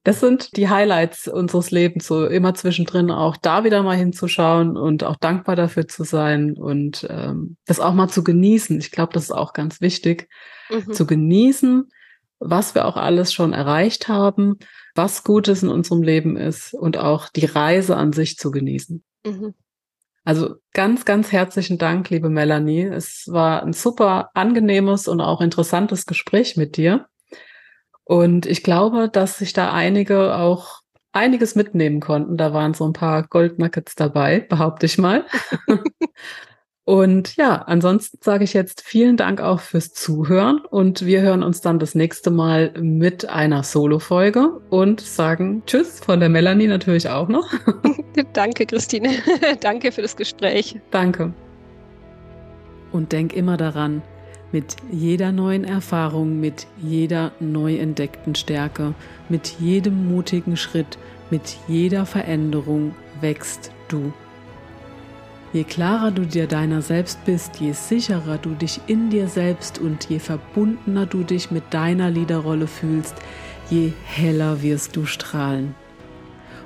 Das 0.04 0.20
sind 0.20 0.56
die 0.58 0.68
Highlights 0.68 1.28
unseres 1.28 1.70
Lebens, 1.70 2.06
so 2.06 2.26
immer 2.26 2.52
zwischendrin 2.52 3.10
auch 3.10 3.38
da 3.38 3.64
wieder 3.64 3.82
mal 3.82 3.96
hinzuschauen 3.96 4.76
und 4.76 5.02
auch 5.02 5.16
dankbar 5.16 5.56
dafür 5.56 5.88
zu 5.88 6.04
sein 6.04 6.58
und 6.58 7.06
ähm, 7.08 7.56
das 7.64 7.80
auch 7.80 7.94
mal 7.94 8.08
zu 8.08 8.22
genießen. 8.22 8.78
Ich 8.78 8.90
glaube, 8.90 9.14
das 9.14 9.24
ist 9.24 9.32
auch 9.32 9.54
ganz 9.54 9.80
wichtig, 9.80 10.28
mhm. 10.68 10.92
zu 10.92 11.06
genießen, 11.06 11.90
was 12.38 12.74
wir 12.74 12.84
auch 12.84 12.98
alles 12.98 13.32
schon 13.32 13.54
erreicht 13.54 14.06
haben, 14.08 14.58
was 14.94 15.24
Gutes 15.24 15.62
in 15.62 15.70
unserem 15.70 16.02
Leben 16.02 16.36
ist 16.36 16.74
und 16.74 16.98
auch 16.98 17.30
die 17.30 17.46
Reise 17.46 17.96
an 17.96 18.12
sich 18.12 18.36
zu 18.36 18.50
genießen. 18.50 19.02
Mhm. 19.24 19.54
Also 20.24 20.56
ganz, 20.74 21.06
ganz 21.06 21.32
herzlichen 21.32 21.78
Dank, 21.78 22.10
liebe 22.10 22.28
Melanie. 22.28 22.84
Es 22.84 23.26
war 23.30 23.62
ein 23.62 23.72
super 23.72 24.30
angenehmes 24.34 25.08
und 25.08 25.22
auch 25.22 25.40
interessantes 25.40 26.04
Gespräch 26.04 26.58
mit 26.58 26.76
dir. 26.76 27.06
Und 28.04 28.46
ich 28.46 28.62
glaube, 28.62 29.08
dass 29.08 29.38
sich 29.38 29.52
da 29.52 29.72
einige 29.72 30.36
auch 30.36 30.84
einiges 31.14 31.54
mitnehmen 31.54 32.00
konnten. 32.00 32.36
Da 32.36 32.52
waren 32.52 32.74
so 32.74 32.86
ein 32.86 32.92
paar 32.92 33.22
Goldnuggets 33.22 33.94
dabei, 33.94 34.40
behaupte 34.40 34.86
ich 34.86 34.98
mal. 34.98 35.24
und 36.84 37.36
ja, 37.36 37.54
ansonsten 37.54 38.18
sage 38.20 38.44
ich 38.44 38.52
jetzt 38.52 38.82
vielen 38.82 39.16
Dank 39.16 39.40
auch 39.40 39.60
fürs 39.60 39.92
Zuhören 39.92 40.58
und 40.58 41.06
wir 41.06 41.22
hören 41.22 41.42
uns 41.42 41.60
dann 41.60 41.78
das 41.78 41.94
nächste 41.94 42.30
Mal 42.30 42.74
mit 42.78 43.28
einer 43.28 43.62
Solo-Folge 43.62 44.60
und 44.70 45.00
sagen 45.00 45.62
Tschüss 45.66 46.00
von 46.00 46.20
der 46.20 46.28
Melanie 46.28 46.66
natürlich 46.66 47.08
auch 47.08 47.28
noch. 47.28 47.48
Danke, 48.32 48.66
Christine. 48.66 49.10
Danke 49.60 49.92
für 49.92 50.02
das 50.02 50.16
Gespräch. 50.16 50.80
Danke. 50.90 51.32
Und 52.92 53.12
denk 53.12 53.32
immer 53.32 53.56
daran, 53.56 54.02
mit 54.54 54.76
jeder 54.92 55.32
neuen 55.32 55.64
Erfahrung, 55.64 56.38
mit 56.38 56.68
jeder 56.80 57.32
neu 57.40 57.74
entdeckten 57.74 58.36
Stärke, 58.36 58.94
mit 59.28 59.56
jedem 59.58 60.08
mutigen 60.08 60.56
Schritt, 60.56 60.96
mit 61.28 61.56
jeder 61.66 62.06
Veränderung 62.06 62.94
wächst 63.20 63.72
du. 63.88 64.12
Je 65.52 65.64
klarer 65.64 66.12
du 66.12 66.24
dir 66.24 66.46
deiner 66.46 66.82
selbst 66.82 67.24
bist, 67.24 67.56
je 67.56 67.72
sicherer 67.72 68.38
du 68.38 68.50
dich 68.50 68.80
in 68.86 69.10
dir 69.10 69.26
selbst 69.26 69.80
und 69.80 70.08
je 70.08 70.20
verbundener 70.20 71.06
du 71.06 71.24
dich 71.24 71.50
mit 71.50 71.64
deiner 71.70 72.08
Liederrolle 72.10 72.68
fühlst, 72.68 73.16
je 73.70 73.90
heller 74.04 74.62
wirst 74.62 74.94
du 74.94 75.04
strahlen. 75.04 75.74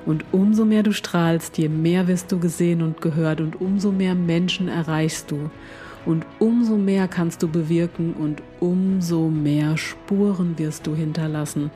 Und 0.05 0.27
umso 0.33 0.67
mehr 0.67 0.83
du 0.83 0.93
strahlst, 0.93 1.57
je 1.57 1.71
mehr 1.71 2.07
wirst 2.07 2.33
du 2.33 2.39
gesehen 2.39 2.83
und 2.83 3.01
gehört 3.01 3.41
und 3.41 3.59
umso 3.63 3.93
mehr 3.93 4.15
Menschen 4.15 4.69
erreichst 4.69 5.31
du. 5.31 5.51
Und 6.09 6.25
umso 6.39 6.79
mehr 6.79 7.07
kannst 7.07 7.43
du 7.43 7.49
bewirken 7.49 8.15
und 8.15 8.43
umso 8.61 9.29
mehr 9.29 9.77
Spuren 9.77 10.59
wirst 10.59 10.87
du 10.87 10.95
hinterlassen. 10.95 11.71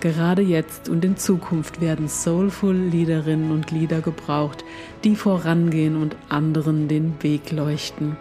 Gerade 0.00 0.42
jetzt 0.42 0.88
und 0.88 1.04
in 1.04 1.16
Zukunft 1.16 1.80
werden 1.80 2.08
soulful 2.08 2.74
Liederinnen 2.74 3.52
und 3.52 3.70
Lieder 3.70 4.00
gebraucht, 4.00 4.64
die 5.04 5.14
vorangehen 5.14 5.94
und 5.94 6.16
anderen 6.28 6.88
den 6.88 7.14
Weg 7.22 7.52
leuchten. 7.52 8.16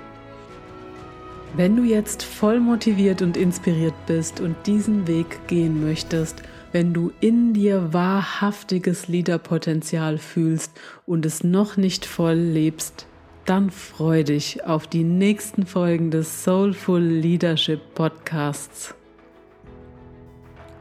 Wenn 1.56 1.76
du 1.76 1.82
jetzt 1.82 2.22
voll 2.22 2.60
motiviert 2.60 3.24
und 3.24 3.36
inspiriert 3.36 3.96
bist 4.06 4.42
und 4.42 4.56
diesen 4.68 5.08
Weg 5.08 5.48
gehen 5.48 5.84
möchtest, 5.84 6.44
wenn 6.72 6.94
du 6.94 7.12
in 7.20 7.56
dir 7.56 7.94
wahrhaftiges 7.94 9.08
Liederpotenzial 9.08 10.20
fühlst 10.20 10.72
und 11.08 11.26
es 11.26 11.44
noch 11.44 11.78
nicht 11.78 12.06
voll 12.06 12.36
lebst, 12.36 13.08
dann 13.50 13.72
freu 13.72 14.24
dich 14.24 14.64
auf 14.66 14.86
die 14.86 15.04
nächsten 15.04 15.66
Folgen 15.66 16.12
des 16.12 16.44
Soulful 16.44 17.02
Leadership 17.02 17.80
Podcasts. 17.96 18.94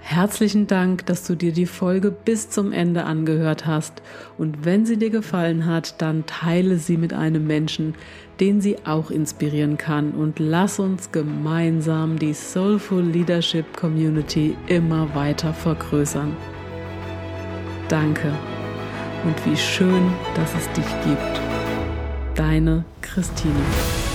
Herzlichen 0.01 0.67
Dank, 0.67 1.07
dass 1.07 1.27
du 1.27 1.35
dir 1.35 1.53
die 1.53 1.65
Folge 1.65 2.11
bis 2.11 2.51
zum 2.51 2.73
Ende 2.73 3.05
angehört 3.05 3.67
hast. 3.67 4.03
Und 4.37 4.67
wenn 4.67 4.85
sie 4.85 4.99
dir 4.99 5.09
gefallen 5.09 5.65
hat, 5.65 6.03
dann 6.03 6.27
teile 6.27 6.77
sie 6.77 6.99
mit 6.99 7.15
einem 7.15 7.47
Menschen, 7.47 7.95
den 8.39 8.61
sie 8.61 8.77
auch 8.85 9.11
inspirieren 9.11 9.79
kann. 9.79 10.13
Und 10.13 10.39
lass 10.39 10.79
uns 10.79 11.11
gemeinsam 11.11 12.19
die 12.19 12.35
Soulful 12.35 13.03
Leadership 13.03 13.65
Community 13.75 14.57
immer 14.67 15.15
weiter 15.15 15.55
vergrößern. 15.55 16.37
Danke. 17.89 18.31
Und 19.25 19.47
wie 19.47 19.57
schön, 19.57 20.13
dass 20.35 20.55
es 20.55 20.71
dich 20.73 20.87
gibt. 21.05 21.58
Deine 22.39 22.85
Christine. 23.03 24.08